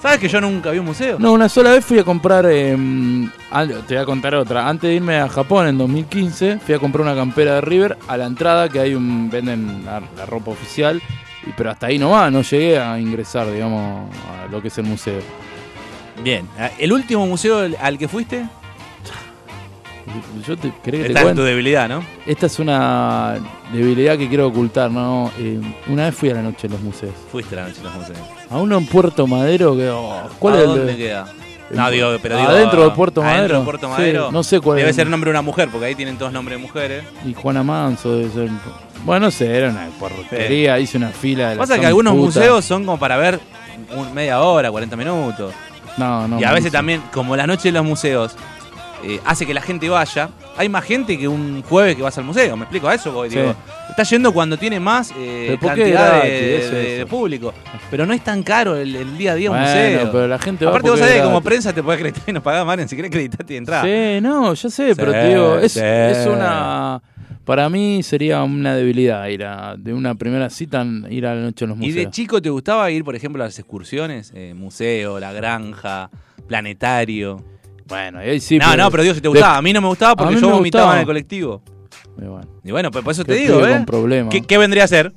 ¿Sabes 0.00 0.18
que 0.18 0.28
yo 0.28 0.40
nunca 0.40 0.70
vi 0.70 0.78
un 0.78 0.86
museo? 0.86 1.18
No, 1.18 1.32
una 1.32 1.48
sola 1.48 1.72
vez 1.72 1.84
fui 1.84 1.98
a 1.98 2.04
comprar. 2.04 2.46
eh, 2.48 2.72
an- 2.72 3.68
te 3.86 3.94
voy 3.94 3.96
a 4.02 4.04
contar 4.04 4.34
otra. 4.36 4.68
Antes 4.68 4.88
de 4.90 4.94
irme 4.96 5.16
a 5.18 5.28
Japón 5.28 5.66
en 5.66 5.76
2015, 5.78 6.58
fui 6.60 6.74
a 6.74 6.78
comprar 6.78 7.02
una 7.02 7.16
campera 7.16 7.54
de 7.56 7.60
River. 7.62 7.98
A 8.06 8.16
la 8.16 8.26
entrada, 8.26 8.68
que 8.68 8.78
hay 8.78 8.94
un. 8.94 9.28
venden 9.28 9.84
la, 9.84 10.00
la 10.16 10.26
ropa 10.26 10.52
oficial. 10.52 11.02
y- 11.46 11.50
Pero 11.56 11.70
hasta 11.72 11.88
ahí 11.88 11.98
no 11.98 12.10
va, 12.10 12.30
no 12.30 12.42
llegué 12.42 12.78
a 12.78 12.98
ingresar, 13.00 13.50
digamos, 13.52 14.08
a 14.44 14.46
lo 14.50 14.62
que 14.62 14.68
es 14.68 14.78
el 14.78 14.84
museo. 14.84 15.20
Bien. 16.22 16.46
¿El 16.78 16.92
último 16.92 17.26
museo 17.26 17.68
al 17.80 17.98
que 17.98 18.06
fuiste? 18.08 18.44
Yo 20.46 20.56
te 20.56 20.72
querés 20.82 21.02
que 21.02 21.06
te 21.12 21.18
Esta 21.18 21.28
es 21.30 21.34
tu 21.36 21.42
debilidad, 21.42 21.88
¿no? 21.88 22.02
Esta 22.26 22.46
es 22.46 22.58
una 22.58 23.36
debilidad 23.72 24.16
que 24.18 24.28
quiero 24.28 24.46
ocultar, 24.48 24.90
¿no? 24.90 25.30
Eh, 25.38 25.60
una 25.88 26.04
vez 26.06 26.14
fui 26.14 26.30
a 26.30 26.34
la 26.34 26.42
noche 26.42 26.68
de 26.68 26.74
los 26.74 26.80
museos. 26.82 27.14
Fuiste 27.30 27.56
la 27.56 27.62
noche 27.68 27.78
de 27.78 27.84
los 27.84 27.94
museos. 27.94 28.18
A 28.50 28.56
uno 28.58 28.78
en 28.78 28.86
Puerto 28.86 29.26
Madero 29.26 29.76
que. 29.76 29.88
oh, 29.90 30.22
¿Cuál 30.38 30.54
¿A 30.54 30.56
es 30.58 30.62
el 30.64 30.68
dónde 30.70 30.92
de- 30.92 30.96
queda? 30.96 31.26
No, 31.70 31.90
digo, 31.90 32.08
pero 32.22 32.38
digo. 32.38 32.48
Adentro 32.48 32.82
de 32.84 32.90
Puerto 32.92 33.20
adentro 33.20 33.40
Madero. 33.42 33.58
de 33.58 33.64
Puerto 33.64 33.86
Sí, 33.88 33.92
Madero. 33.92 34.32
no 34.32 34.42
sé 34.42 34.58
cuál 34.60 34.78
Debe 34.78 34.88
es. 34.90 34.96
ser 34.96 35.06
nombre 35.06 35.28
de 35.28 35.32
una 35.32 35.42
mujer, 35.42 35.68
porque 35.70 35.86
ahí 35.86 35.94
tienen 35.94 36.16
todos 36.16 36.32
nombres 36.32 36.58
de 36.58 36.62
mujeres. 36.66 37.04
Y 37.26 37.34
Juana 37.34 37.62
Manso 37.62 38.16
debe 38.16 38.30
ser. 38.30 38.48
Bueno, 39.04 39.26
no 39.26 39.30
sé, 39.30 39.54
era 39.54 39.68
una 39.68 39.86
porquería. 40.00 40.78
Hice 40.78 40.96
una 40.96 41.10
fila 41.10 41.50
de 41.50 41.56
Pasa 41.56 41.78
que 41.78 41.84
algunos 41.86 42.14
museos 42.14 42.64
son 42.64 42.84
como 42.86 42.98
para 42.98 43.18
ver 43.18 43.38
un- 43.94 44.14
media 44.14 44.40
hora, 44.40 44.70
40 44.70 44.96
minutos. 44.96 45.52
No, 45.98 46.26
no. 46.28 46.40
y 46.40 46.44
a 46.44 46.52
veces 46.52 46.70
también, 46.72 47.02
como 47.12 47.36
la 47.36 47.46
noche 47.46 47.68
de 47.68 47.72
los 47.72 47.84
museos, 47.84 48.34
eh, 49.04 49.20
hace 49.24 49.46
que 49.46 49.54
la 49.54 49.60
gente 49.62 49.88
vaya, 49.88 50.30
hay 50.56 50.68
más 50.68 50.84
gente 50.84 51.18
que 51.18 51.28
un 51.28 51.62
jueves 51.62 51.96
que 51.96 52.02
vas 52.02 52.16
al 52.18 52.24
museo. 52.24 52.56
¿Me 52.56 52.64
explico 52.64 52.88
a 52.88 52.94
eso? 52.94 53.12
voy? 53.12 53.30
Sí. 53.30 53.36
Digo, 53.38 53.54
está 53.90 54.02
yendo 54.02 54.32
cuando 54.32 54.56
tiene 54.56 54.80
más 54.80 55.12
eh, 55.16 55.44
Pero 55.48 55.60
¿por 55.60 55.74
qué 55.74 55.80
cantidad 55.82 56.04
de, 56.04 56.18
gratis? 56.18 56.30
de- 56.30 56.56
Eso, 56.58 56.74
de 56.74 56.96
eso. 56.98 57.06
público. 57.06 57.54
Pero 57.90 58.06
no 58.06 58.12
es 58.12 58.22
tan 58.24 58.42
caro 58.42 58.76
el, 58.76 58.94
el 58.96 59.16
día 59.18 59.32
a 59.32 59.34
día 59.34 59.50
un 59.50 59.58
museo. 59.58 60.10
pero 60.12 60.26
la 60.28 60.38
gente 60.38 60.64
va 60.64 60.70
Aparte, 60.72 60.90
vos 60.90 60.98
sabés 60.98 61.14
que 61.14 61.22
como 61.22 61.40
prensa 61.40 61.72
te 61.72 61.82
podés 61.82 61.98
acreditar 61.98 62.24
y 62.26 62.32
nos 62.34 62.42
pagás, 62.42 62.66
Marian, 62.66 62.88
si 62.88 62.96
querés 62.96 63.10
acreditarte 63.10 63.54
y 63.54 63.56
entrar. 63.56 63.84
Sí, 63.86 64.20
no, 64.20 64.52
yo 64.54 64.70
sé, 64.70 64.94
pero 64.96 65.12
te 65.12 65.28
digo, 65.28 65.58
es, 65.58 65.72
sí. 65.72 65.80
es 65.82 66.26
una. 66.26 67.00
Para 67.44 67.70
mí 67.70 68.02
sería 68.02 68.42
una 68.42 68.74
debilidad 68.76 69.26
ir 69.28 69.42
a, 69.44 69.74
de 69.74 69.94
una 69.94 70.14
primera 70.14 70.50
cita 70.50 70.84
ir 71.08 71.24
a 71.24 71.34
la 71.34 71.40
noche 71.40 71.64
en 71.64 71.70
los 71.70 71.78
¿Y 71.78 71.86
museos. 71.86 72.04
de 72.04 72.10
chico 72.10 72.42
te 72.42 72.50
gustaba 72.50 72.90
ir, 72.90 73.04
por 73.04 73.16
ejemplo, 73.16 73.42
a 73.42 73.46
las 73.46 73.58
excursiones? 73.58 74.32
Eh, 74.34 74.52
museo, 74.54 75.18
la 75.18 75.32
granja, 75.32 76.10
planetario. 76.46 77.42
Bueno, 77.88 78.24
y 78.24 78.28
ahí 78.28 78.40
sí. 78.40 78.58
no, 78.58 78.76
no, 78.76 78.90
pero 78.90 79.02
digo 79.02 79.14
si 79.14 79.20
te 79.20 79.28
gustaba. 79.28 79.56
A 79.56 79.62
mí 79.62 79.72
no 79.72 79.80
me 79.80 79.88
gustaba 79.88 80.14
porque 80.14 80.34
yo 80.34 80.48
vomitaba 80.50 80.84
gustaba. 80.84 80.94
en 80.94 81.00
el 81.00 81.06
colectivo. 81.06 81.62
Y 82.20 82.24
bueno, 82.24 82.48
Y 82.64 82.70
bueno, 82.70 82.90
pues 82.90 83.04
por 83.04 83.12
eso 83.12 83.24
te 83.24 83.34
digo, 83.34 83.66
¿eh? 83.66 83.84
¿Qué, 84.30 84.42
qué 84.42 84.58
vendría 84.58 84.84
a 84.84 84.88
ser? 84.88 85.12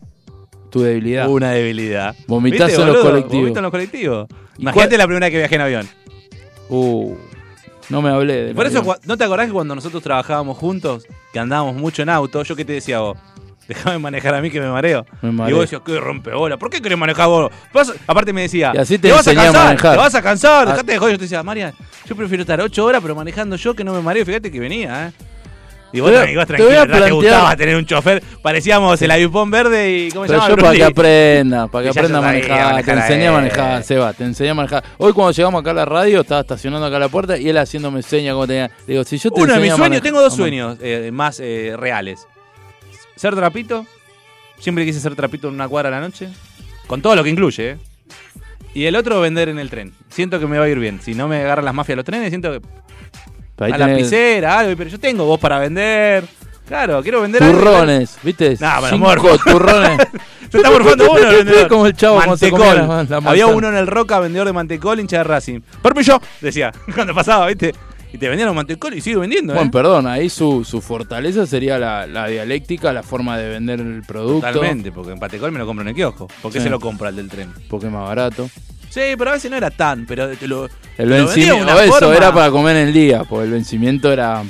Tu 0.70 0.82
debilidad. 0.82 1.28
Una 1.28 1.52
debilidad. 1.52 2.16
Vomitás 2.28 2.68
¿Viste, 2.68 2.82
en 2.82 2.88
los 2.88 2.98
colectivos. 3.00 3.42
Vomito 3.42 3.60
en 3.60 3.64
los 3.64 3.72
colectivos. 3.72 4.28
¿Y 4.58 4.62
Imagínate 4.62 4.98
la 4.98 5.06
primera 5.06 5.26
vez 5.26 5.32
que 5.32 5.38
viajé 5.38 5.56
en 5.56 5.62
avión. 5.62 5.90
Uh, 6.70 7.16
no 7.90 8.02
me 8.02 8.10
hablé 8.10 8.46
de 8.46 8.56
Por 8.56 8.66
eso, 8.66 8.82
¿no 9.04 9.18
te 9.18 9.24
acordás 9.26 9.48
que 9.48 9.52
cuando 9.52 9.76
nosotros 9.76 10.02
trabajábamos 10.02 10.58
juntos, 10.58 11.06
que 11.34 11.40
andábamos 11.40 11.76
mucho 11.76 12.04
en 12.04 12.10
auto, 12.10 12.42
yo 12.44 12.56
qué 12.56 12.64
te 12.64 12.74
decía 12.74 13.00
vos? 13.02 13.18
Déjame 13.74 14.00
manejar 14.00 14.36
a 14.36 14.42
mí 14.42 14.50
que 14.52 14.60
me 14.60 14.70
mareo. 14.70 15.06
Me 15.22 15.30
Y 15.30 15.32
mareo. 15.34 15.56
vos 15.58 15.64
decías, 15.66 15.82
qué 15.86 16.00
rompeola, 16.00 16.58
¿por 16.58 16.70
qué 16.70 16.82
querés 16.82 16.98
manejar 16.98 17.28
vos? 17.28 17.52
Vas- 17.74 17.94
aparte 18.08 18.34
me 18.34 18.42
decía, 18.44 18.72
Y 18.76 18.78
así 18.78 18.98
te 18.98 19.12
vas 19.12 19.28
a 19.28 19.34
cansar, 19.34 19.66
manejar". 19.66 19.92
te 19.94 19.98
vas 19.98 20.16
a 20.16 20.22
cansar, 20.22 20.68
Ah. 20.68 20.72
dejate 20.72 20.92
de 20.94 20.98
joder. 20.98 21.14
Yo 21.14 21.18
te 21.20 21.26
decía, 21.26 21.44
María, 21.44 21.74
yo 22.06 22.16
prefiero 22.16 22.42
estar 22.42 22.60
ocho 22.62 22.86
horas, 22.86 23.02
pero 23.02 23.16
manejando 23.16 23.56
yo 23.56 23.74
que 23.74 23.84
no 23.84 23.94
me 23.94 24.02
mareo. 24.02 24.26
Fíjate 24.26 24.52
que 24.52 24.60
venía, 24.60 25.08
¿eh? 25.08 25.12
Y 25.94 26.00
vos, 26.00 26.10
Te 26.10 26.20
te 26.26 26.34
tranquilo, 26.46 26.70
voy 26.70 26.78
a 26.78 26.88
ya 26.88 27.04
te 27.06 27.12
gustaba 27.12 27.56
tener 27.58 27.76
un 27.76 27.86
chofer. 27.86 28.24
Parecíamos 28.42 29.02
el 29.02 29.12
avipón 29.12 29.52
verde 29.52 29.92
y, 29.92 30.10
¿cómo 30.12 30.24
se 30.26 30.30
Pero 30.32 30.40
llama? 30.42 30.50
yo 30.56 30.62
para 30.64 30.74
que 30.78 30.84
aprenda, 30.86 31.68
para 31.68 31.82
que 31.84 31.88
Y 31.88 31.92
aprenda 31.92 32.18
a 32.18 32.22
manejar, 32.22 32.72
manejar 32.72 32.96
te 32.96 33.02
enseñé 33.02 33.28
a 33.28 33.32
manejar, 33.34 33.84
Seba, 33.84 34.14
te 34.14 34.24
enseñé 34.24 34.50
a 34.52 34.54
manejar. 34.54 34.84
Hoy 35.00 35.12
cuando 35.12 35.34
llegamos 35.34 35.60
acá 35.60 35.72
a 35.72 35.74
la 35.74 35.84
radio, 35.84 36.22
estaba 36.22 36.40
estacionando 36.40 36.86
acá 36.88 36.96
a 36.96 37.00
la 37.02 37.10
puerta 37.10 37.38
y 37.38 37.50
él 37.50 37.58
haciéndome 37.58 38.02
señas 38.04 38.34
como 38.36 38.48
tenía. 38.48 38.68
Le 38.88 38.94
digo, 38.94 39.04
si 39.04 39.18
yo 39.18 39.32
te 39.32 39.42
Uno 39.42 39.54
de 39.54 39.60
mis 39.60 39.68
sueños, 39.72 39.80
manejar- 39.80 40.02
tengo 40.04 40.22
dos 40.22 40.34
sueños 40.34 40.78
eh, 40.82 41.10
más 41.12 41.42
eh, 41.42 41.74
reales. 41.78 42.26
Ser 43.22 43.36
trapito, 43.36 43.86
siempre 44.58 44.84
quise 44.84 45.00
ser 45.00 45.14
trapito 45.16 45.48
en 45.48 45.54
una 45.54 45.68
cuadra 45.68 45.90
a 45.90 45.92
la 45.92 46.00
noche, 46.02 46.28
con 46.88 47.04
todo 47.04 47.16
lo 47.16 47.24
que 47.24 47.30
incluye, 47.30 47.70
¿eh? 47.74 47.78
Y 48.74 48.86
el 48.86 48.96
otro, 48.96 49.22
vender 49.22 49.48
en 49.50 49.60
el 49.60 49.70
tren. 49.70 49.94
Siento 50.10 50.40
que 50.40 50.48
me 50.48 50.58
va 50.58 50.66
a 50.66 50.70
ir 50.70 50.80
bien. 50.80 51.00
Si 51.04 51.14
no 51.14 51.28
me 51.28 51.42
agarran 51.44 51.66
las 51.66 51.74
mafias 51.76 51.98
los 51.98 52.06
trenes, 52.06 52.30
siento 52.30 52.52
que 52.52 52.62
Ahí 53.64 53.72
a 53.74 53.78
tenés 53.78 53.90
lapicera, 53.98 54.58
algo, 54.58 54.76
pero 54.76 54.90
yo 54.90 55.00
tengo 55.00 55.24
vos 55.26 55.40
para 55.40 55.60
vender. 55.60 56.24
Claro, 56.68 57.04
quiero 57.04 57.22
vender 57.22 57.44
algo. 57.44 57.60
turrones, 57.60 58.18
¿viste? 58.24 58.58
Nah, 58.60 58.78
pero 58.82 58.96
Cinco 58.96 59.10
amor. 59.12 59.40
turrones. 59.46 59.98
Se 60.52 60.58
está 60.58 60.72
morfando 60.72 61.12
uno 61.12 61.20
el 61.30 61.36
vendedor. 61.36 61.68
como 61.68 61.86
el 61.86 61.94
chavo 61.96 62.16
cuando 62.16 62.38
se 62.38 62.50
Mantecol. 62.52 62.76
comía 62.80 63.04
la- 63.04 63.20
la 63.22 63.30
Había 63.30 63.46
uno 63.48 63.70
en 63.70 63.76
el 63.76 63.86
Roca, 63.88 64.20
vendedor 64.20 64.48
de 64.48 64.54
mantecol, 64.54 65.00
hincha 65.00 65.18
de 65.20 65.24
Racing. 65.26 65.60
Permiso, 65.84 66.20
decía, 66.42 66.72
cuando 66.96 67.14
pasaba, 67.14 67.46
¿viste? 67.48 67.74
Y 68.14 68.18
te 68.18 68.28
vendían 68.28 68.50
un 68.50 68.56
mantecol 68.58 68.94
y 68.94 69.00
sigue 69.02 69.16
vendiendo, 69.18 69.54
¿eh? 69.54 69.56
Bueno, 69.56 69.72
perdón, 69.72 70.06
ahí 70.08 70.30
su, 70.30 70.66
su 70.66 70.82
fortaleza 70.82 71.46
sería 71.46 71.80
la, 71.80 72.06
la 72.08 72.28
dialéctica, 72.28 72.92
la 72.92 73.04
forma 73.04 73.38
de 73.38 73.48
vender 73.50 73.80
el 73.80 74.02
producto. 74.04 74.48
Totalmente, 74.52 74.92
porque 74.92 75.14
en 75.14 75.20
Patecol 75.20 75.52
me 75.52 75.60
lo 75.60 75.66
compro 75.66 75.82
en 75.84 75.90
el 75.90 75.96
kiosco. 75.96 76.28
¿Por 76.42 76.52
qué 76.52 76.60
Sí. 76.60 76.66
se 76.66 76.70
lo 76.70 76.80
compra 76.80 77.10
el 77.10 77.16
del 77.16 77.30
tren? 77.30 77.54
Porque 77.70 77.86
es 77.88 77.92
más 77.92 78.06
barato. 78.08 78.50
Sí, 78.90 79.00
pero 79.18 79.30
a 79.30 79.34
veces 79.34 79.50
no 79.50 79.56
era 79.56 79.70
tan, 79.72 80.06
pero 80.06 80.28
te 80.30 80.46
lo. 80.48 80.66
El 80.66 80.72
te 80.98 81.06
lo 81.06 81.16
vencimiento, 81.16 81.64
una 81.64 81.84
eso 81.84 81.94
forma- 81.94 82.16
era 82.18 82.34
para 82.34 82.52
comer 82.52 82.76
en 82.76 82.88
el 82.90 82.94
día, 82.94 83.24
porque 83.24 83.46
el 83.46 83.52
vencimiento 83.52 84.12
era 84.12 84.44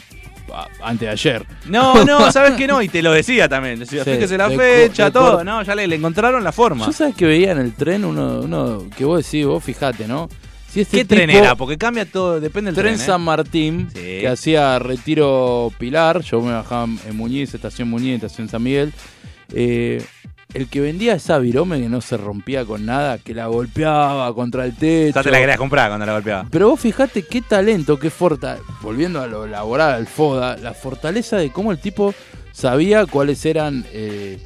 antes 0.83 1.01
de 1.07 1.09
ayer. 1.09 1.45
No, 1.67 2.03
no, 2.05 2.31
¿sabes 2.31 2.53
qué 2.53 2.65
no? 2.65 2.81
Y 2.81 2.89
te 2.89 3.03
lo 3.03 3.11
decía 3.11 3.47
también. 3.47 3.77
Decía, 3.79 4.03
Sí, 4.03 4.09
fíjese 4.11 4.37
la 4.39 4.49
fecha, 4.49 5.11
todo. 5.11 5.43
No, 5.43 5.61
ya 5.61 5.75
le, 5.75 5.85
le 5.87 5.95
encontraron 5.97 6.43
la 6.43 6.51
forma. 6.51 6.87
Yo 6.87 6.91
sabes 6.93 7.13
que 7.15 7.25
veía 7.25 7.51
en 7.51 7.59
el 7.59 7.73
tren 7.75 8.03
uno, 8.05 8.39
uno 8.41 8.83
que 8.97 9.05
vos 9.05 9.23
decís, 9.23 9.45
vos 9.45 9.63
fijate, 9.63 10.07
¿no? 10.07 10.27
Si 10.71 10.81
este 10.81 10.99
¿Qué 10.99 11.05
tren 11.05 11.29
era? 11.29 11.55
Porque 11.55 11.77
cambia 11.77 12.05
todo, 12.05 12.39
depende 12.39 12.71
del 12.71 12.75
Tren 12.75 12.93
tren. 12.93 13.01
¿eh? 13.01 13.05
San 13.05 13.21
Martín, 13.21 13.89
que 13.93 14.27
hacía 14.27 14.79
retiro 14.79 15.71
Pilar, 15.77 16.21
yo 16.21 16.41
me 16.41 16.53
bajaba 16.53 16.87
en 17.07 17.17
Muñiz, 17.17 17.53
estación 17.53 17.89
Muñiz, 17.89 18.15
estación 18.15 18.47
San 18.47 18.63
Miguel. 18.63 18.93
Eh, 19.53 20.01
el 20.53 20.67
que 20.67 20.79
vendía 20.81 21.13
esa 21.15 21.39
virome 21.39 21.79
que 21.79 21.89
no 21.89 22.01
se 22.01 22.17
rompía 22.17 22.65
con 22.65 22.85
nada, 22.85 23.17
que 23.17 23.33
la 23.33 23.47
golpeaba 23.47 24.33
contra 24.33 24.65
el 24.65 24.75
techo. 24.75 25.15
Ya 25.15 25.23
te 25.23 25.31
la 25.31 25.39
querías 25.39 25.57
comprar 25.57 25.89
cuando 25.89 26.05
la 26.05 26.13
golpeaba. 26.13 26.47
Pero 26.49 26.69
vos 26.69 26.79
fijate 26.79 27.23
qué 27.23 27.41
talento, 27.41 27.99
qué 27.99 28.09
fortaleza, 28.09 28.63
volviendo 28.81 29.21
a 29.21 29.27
lo 29.27 29.47
laboral, 29.47 29.93
al 29.93 30.07
FODA, 30.07 30.57
la 30.57 30.73
fortaleza 30.73 31.37
de 31.37 31.51
cómo 31.51 31.71
el 31.71 31.79
tipo 31.79 32.13
sabía 32.51 33.05
cuáles 33.05 33.45
eran, 33.45 33.85
eh, 33.93 34.39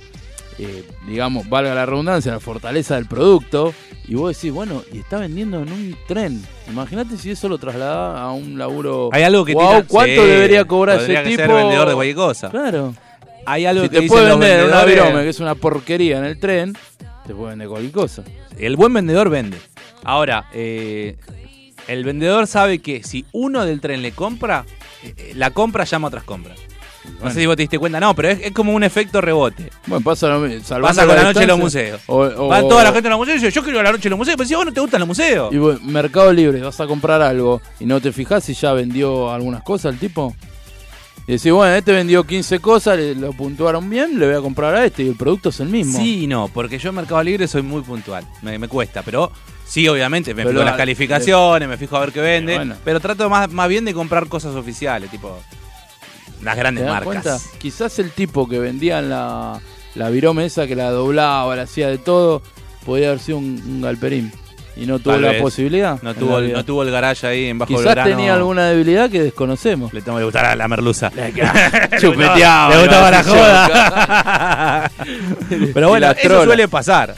eh, 0.59 0.83
digamos, 1.07 1.47
valga 1.50 1.74
la 1.75 1.85
redundancia, 1.85 2.31
la 2.31 2.39
fortaleza 2.39 2.95
del 2.95 3.05
producto. 3.05 3.74
Y 4.07 4.15
vos 4.15 4.35
decís, 4.35 4.51
bueno, 4.51 4.83
y 4.93 5.00
está 5.00 5.17
vendiendo 5.17 5.62
en 5.62 5.71
un 5.71 5.95
tren. 6.07 6.41
Imagínate 6.69 7.17
si 7.17 7.31
eso 7.31 7.50
lo 7.50 7.57
trasladaba 7.57 8.21
a 8.21 8.31
un 8.33 8.57
laburo. 8.57 9.09
Hay 9.12 9.24
algo 9.24 9.43
que 9.45 9.53
tira- 9.53 9.83
¿Cuánto 9.88 10.21
sí, 10.21 10.27
debería 10.27 10.65
cobrar 10.65 11.00
ese 11.01 11.13
que 11.15 11.21
tipo? 11.24 11.35
ser 11.38 11.47
vendedor 11.51 11.88
de 11.89 11.93
cualquier 11.95 12.15
cosa. 12.15 12.50
Claro. 12.50 12.93
Hay 13.47 13.65
algo 13.65 13.83
Si 13.83 13.89
que 13.89 14.01
te 14.01 14.07
puede 14.07 14.29
vender 14.29 14.65
una 14.65 14.83
vendedores- 14.83 14.95
virome, 15.05 15.24
que 15.24 15.29
es 15.29 15.39
una 15.39 15.55
porquería 15.55 16.17
en 16.19 16.25
el 16.25 16.39
tren, 16.39 16.75
te 17.25 17.33
puede 17.33 17.50
vender 17.51 17.67
cualquier 17.67 17.91
cosa. 17.91 18.24
El 18.57 18.75
buen 18.75 18.93
vendedor 18.93 19.29
vende. 19.29 19.57
Ahora, 20.03 20.50
eh, 20.53 21.17
el 21.88 22.03
vendedor 22.03 22.47
sabe 22.47 22.79
que 22.79 23.03
si 23.03 23.25
uno 23.31 23.65
del 23.65 23.81
tren 23.81 24.01
le 24.03 24.12
compra, 24.12 24.65
eh, 25.03 25.33
la 25.35 25.50
compra 25.51 25.83
llama 25.83 26.07
a 26.07 26.09
otras 26.09 26.24
compras. 26.24 26.59
No 27.13 27.19
Bueno. 27.19 27.33
sé 27.33 27.39
si 27.41 27.45
vos 27.45 27.55
te 27.55 27.63
diste 27.63 27.79
cuenta, 27.79 28.00
no, 28.00 28.13
pero 28.15 28.29
es, 28.29 28.39
es 28.41 28.51
como 28.51 28.74
un 28.74 28.83
efecto 28.83 29.21
rebote. 29.21 29.71
Bueno, 29.88 30.03
pasa 30.03 30.27
Pasa 30.81 31.05
con 31.05 31.15
la 31.15 31.24
noche 31.24 31.41
en 31.43 31.47
los 31.47 31.59
museos. 31.59 32.01
O- 32.07 32.17
o- 32.24 32.47
Va 32.47 32.62
toda 32.62 32.83
la 32.83 32.91
gente 32.91 33.07
a 33.07 33.12
los 33.12 33.19
museos 33.19 33.38
y 33.38 33.45
dice, 33.45 33.55
yo 33.55 33.63
quiero 33.63 33.77
ir 33.77 33.81
a 33.81 33.83
la 33.85 33.91
noche 33.93 34.07
en 34.07 34.12
los 34.12 34.17
museos, 34.19 34.35
pero 34.38 34.47
si 34.47 34.55
vos 34.55 34.65
no 34.65 34.74
te 34.74 34.79
gustan 34.81 35.00
los 35.00 35.07
museos. 35.07 35.53
Y 35.53 35.57
vos, 35.57 35.81
Mercado 35.81 36.31
Libre, 36.33 36.62
vas 36.62 36.79
a 36.79 36.88
comprar 36.88 37.21
algo 37.21 37.62
y 37.79 37.85
no 37.85 38.01
te 38.01 38.12
fijas 38.12 38.43
si 38.43 38.53
ya 38.53 38.74
vendió 38.74 39.31
algunas 39.31 39.63
cosas 39.63 39.93
el 39.93 40.00
tipo. 40.00 40.35
Y 41.27 41.31
decís, 41.33 41.51
bueno, 41.51 41.74
este 41.74 41.91
vendió 41.91 42.24
15 42.24 42.59
cosas, 42.59 42.97
le- 42.97 43.15
lo 43.15 43.33
puntuaron 43.33 43.89
bien, 43.89 44.19
le 44.19 44.27
voy 44.27 44.35
a 44.35 44.41
comprar 44.41 44.75
a 44.75 44.85
este 44.85 45.01
y 45.03 45.07
el 45.07 45.15
producto 45.15 45.50
es 45.50 45.59
el 45.59 45.69
mismo. 45.69 45.97
Sí 45.97 46.27
no, 46.27 46.50
porque 46.53 46.77
yo 46.77 46.89
en 46.89 46.95
Mercado 46.95 47.24
Libre 47.24 47.47
soy 47.47 47.63
muy 47.63 47.81
puntual. 47.81 48.24
Me, 48.43 48.59
me 48.59 48.67
cuesta, 48.67 49.01
pero 49.01 49.31
sí, 49.65 49.88
obviamente, 49.88 50.35
me 50.35 50.43
Pero 50.43 50.50
fijo 50.50 50.59
en 50.62 50.65
las 50.67 50.74
la- 50.75 50.77
calificaciones, 50.77 51.67
me 51.67 51.77
fijo 51.77 51.97
a 51.97 52.01
ver 52.01 52.12
qué 52.12 52.21
vende. 52.21 52.55
bueno. 52.57 52.75
Pero 52.85 53.00
trato 53.00 53.27
más, 53.27 53.50
más 53.51 53.67
bien 53.67 53.85
de 53.85 53.93
comprar 53.95 54.27
cosas 54.27 54.55
oficiales, 54.55 55.09
tipo 55.09 55.35
las 56.46 56.56
¿Te 56.56 56.60
grandes 56.62 56.84
das 56.86 56.94
marcas. 56.94 57.06
cuenta? 57.24 57.38
Quizás 57.58 58.00
el 58.00 58.12
tipo 58.12 58.48
que 58.48 58.60
vendía 58.60 59.00
en 59.00 59.10
la, 59.10 59.60
la 59.96 60.10
virome 60.10 60.46
esa, 60.46 60.68
que 60.68 60.75
la 60.75 60.92
doblaba, 60.92 61.56
la 61.56 61.64
hacía 61.64 61.88
de 61.90 61.98
todo, 61.98 62.42
podía 62.86 63.08
haber 63.08 63.20
sido 63.20 63.40
un, 63.40 63.62
un 63.68 63.82
galperín. 63.82 64.32
Y 64.78 64.86
no 64.86 65.00
tuvo 65.00 65.14
Tal 65.14 65.22
la 65.22 65.30
vez. 65.32 65.42
posibilidad. 65.42 66.02
No 66.02 66.14
tuvo, 66.14 66.40
el, 66.40 66.52
no 66.52 66.66
tuvo 66.66 66.84
el 66.84 66.92
garage 66.92 67.25
ahí 67.25 67.46
en 67.46 67.58
bajo 67.58 67.74
Quizás 67.74 67.96
tenía 68.04 68.34
alguna 68.34 68.66
debilidad 68.68 69.10
que 69.10 69.24
desconocemos. 69.24 69.94
Le 69.94 70.02
tengo 70.02 70.18
que 70.18 70.25
gustar 70.25 70.44
a 70.44 70.56
la 70.58 70.68
merluza. 70.68 71.10
Chupeteaba, 72.00 72.75
Le 72.75 72.82
gustaba 72.82 73.10
la 73.12 73.24
joda. 73.24 74.92
Pero 75.74 75.88
bueno, 75.90 76.12
eso 76.12 76.44
suele 76.44 76.68
pasar. 76.68 77.16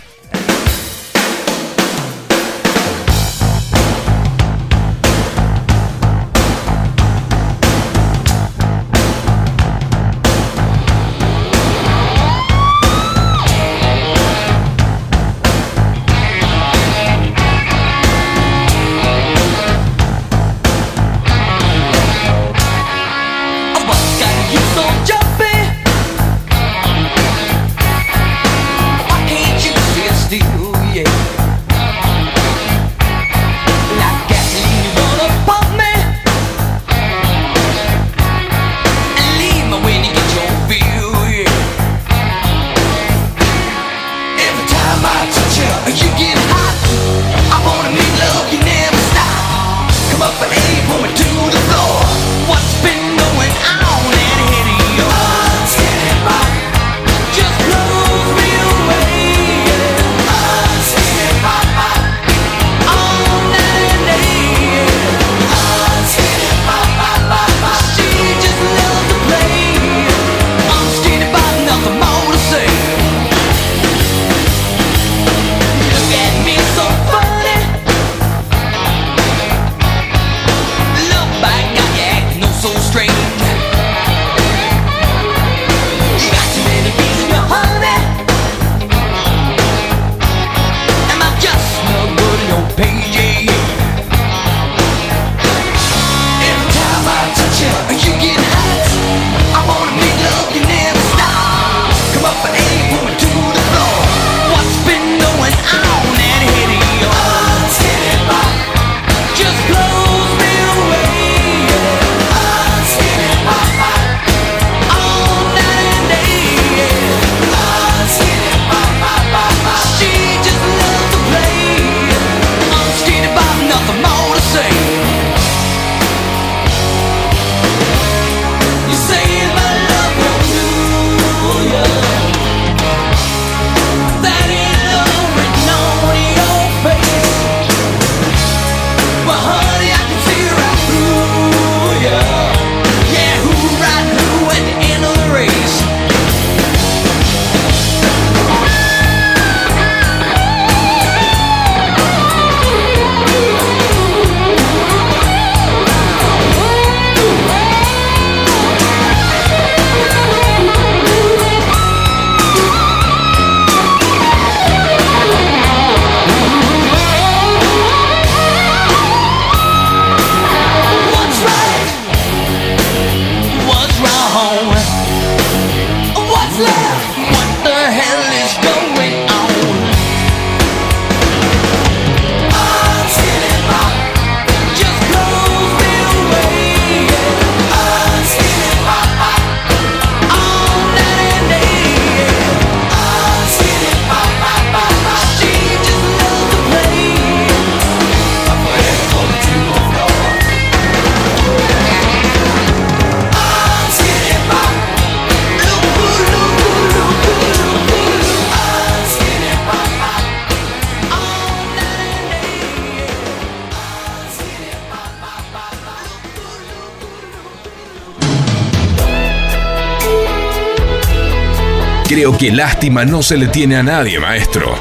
Creo 222.28 222.38
que 222.38 222.52
lástima 222.52 223.06
no 223.06 223.24
se 223.24 223.38
le 223.38 223.48
tiene 223.48 223.78
a 223.78 223.84
nadie, 223.84 224.20
maestro. 224.20 224.78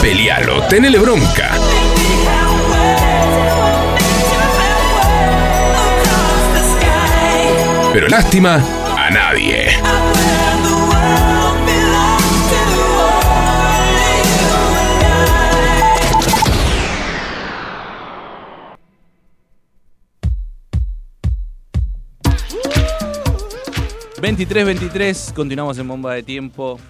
Pelealo, 0.00 0.62
tenele 0.68 0.96
bronca. 1.00 1.50
Pero 7.92 8.06
lástima 8.06 8.62
a 8.96 9.10
nadie. 9.10 9.95
23-23, 24.26 25.34
continuamos 25.34 25.78
en 25.78 25.86
bomba 25.86 26.12
de 26.14 26.24
tiempo. 26.24 26.80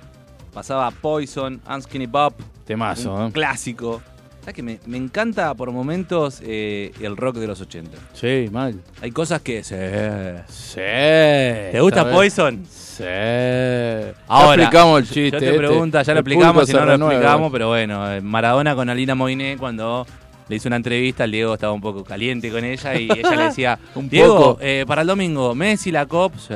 Pasaba 0.54 0.90
Poison, 0.90 1.60
Unskinny 1.68 2.06
Pop, 2.06 2.32
Temazo, 2.64 3.14
un 3.14 3.26
¿eh? 3.26 3.30
clásico. 3.30 4.00
¿Sabes 4.40 4.54
que 4.54 4.62
me, 4.62 4.80
me 4.86 4.96
encanta 4.96 5.52
por 5.52 5.70
momentos 5.70 6.40
eh, 6.42 6.92
el 6.98 7.14
rock 7.14 7.36
de 7.36 7.46
los 7.46 7.60
80? 7.60 7.98
Sí, 8.14 8.48
mal. 8.50 8.80
Hay 9.02 9.10
cosas 9.10 9.42
que 9.42 9.62
se... 9.62 10.44
Sí. 10.48 10.76
¿Te 10.76 11.78
gusta 11.82 12.10
Poison? 12.10 12.64
Sí. 12.70 13.04
Ya 13.04 14.14
Ahora, 14.28 14.62
explicamos 14.62 15.00
el 15.00 15.06
chiste. 15.06 15.30
Yo 15.32 15.38
te 15.38 15.46
este. 15.46 15.58
pregunta, 15.58 16.02
ya 16.04 16.14
lo 16.14 16.20
explicamos, 16.20 16.66
se 16.66 16.72
no 16.72 16.86
lo 16.86 16.94
explicamos, 16.94 17.52
pero 17.52 17.68
bueno, 17.68 18.12
eh, 18.12 18.22
Maradona 18.22 18.74
con 18.74 18.88
Alina 18.88 19.14
Moiné 19.14 19.58
cuando 19.58 20.06
le 20.48 20.56
hizo 20.56 20.68
una 20.68 20.76
entrevista, 20.76 21.24
el 21.24 21.32
Diego 21.32 21.54
estaba 21.54 21.72
un 21.72 21.80
poco 21.80 22.04
caliente 22.04 22.50
con 22.50 22.64
ella 22.64 22.94
y 22.94 23.10
ella 23.10 23.34
le 23.34 23.42
decía, 23.44 23.78
Un 23.94 24.08
Diego, 24.08 24.36
poco. 24.36 24.58
eh, 24.60 24.84
para 24.86 25.02
el 25.02 25.08
domingo, 25.08 25.54
Messi, 25.54 25.90
la 25.90 26.06
COP, 26.06 26.34
sí, 26.36 26.54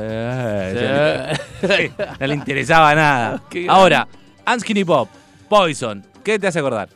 Sí. 1.61 1.91
no 2.19 2.27
le 2.27 2.33
interesaba 2.35 2.95
nada. 2.95 3.41
Ahora, 3.69 4.07
Unskinny 4.51 4.83
Pop, 4.85 5.09
Poison, 5.49 6.03
¿qué 6.23 6.39
te 6.39 6.47
hace 6.47 6.59
acordar? 6.59 6.89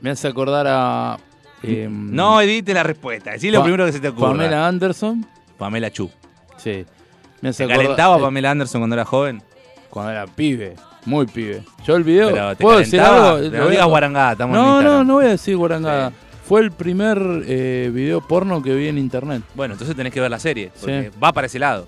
Me 0.00 0.10
hace 0.10 0.26
acordar 0.28 0.66
a. 0.68 1.16
em, 1.62 2.12
No 2.14 2.40
edite 2.40 2.74
la 2.74 2.82
respuesta, 2.82 3.30
decí 3.32 3.50
lo 3.50 3.58
Pa- 3.60 3.64
primero 3.64 3.86
que 3.86 3.92
se 3.92 4.00
te 4.00 4.08
ocurra. 4.08 4.28
Pamela 4.30 4.66
Anderson. 4.66 5.24
Pamela 5.58 5.90
Chu. 5.90 6.10
Sí. 6.56 6.84
Me 7.40 7.50
hace 7.50 7.58
¿Se 7.58 7.64
acordar- 7.64 7.82
calentaba 7.82 8.16
eh, 8.16 8.20
Pamela 8.20 8.50
Anderson 8.50 8.80
cuando 8.80 8.94
era 8.94 9.04
joven? 9.04 9.42
Cuando 9.90 10.10
era 10.12 10.26
pibe. 10.26 10.74
Muy 11.04 11.26
pibe. 11.26 11.62
Yo 11.84 11.96
el 11.96 12.04
video. 12.04 12.30
Pero 12.30 12.56
te 12.56 12.62
¿Puedo 12.62 12.78
decir 12.78 13.00
algo? 13.00 13.38
no 13.38 13.68
digas 13.68 13.86
guarangada, 13.86 14.32
estamos 14.32 14.56
en 14.56 14.62
No, 14.62 14.82
no, 14.82 15.04
no 15.04 15.14
voy 15.14 15.26
a 15.26 15.28
decir 15.30 15.56
guarangada. 15.56 16.10
Sí. 16.10 16.16
Fue 16.52 16.60
el 16.60 16.70
primer 16.70 17.18
eh, 17.46 17.90
video 17.94 18.20
porno 18.20 18.62
que 18.62 18.74
vi 18.74 18.88
en 18.88 18.98
internet. 18.98 19.42
Bueno, 19.54 19.72
entonces 19.72 19.96
tenés 19.96 20.12
que 20.12 20.20
ver 20.20 20.30
la 20.30 20.38
serie, 20.38 20.70
porque 20.78 21.10
Sí. 21.10 21.18
va 21.18 21.32
para 21.32 21.46
ese 21.46 21.58
lado. 21.58 21.86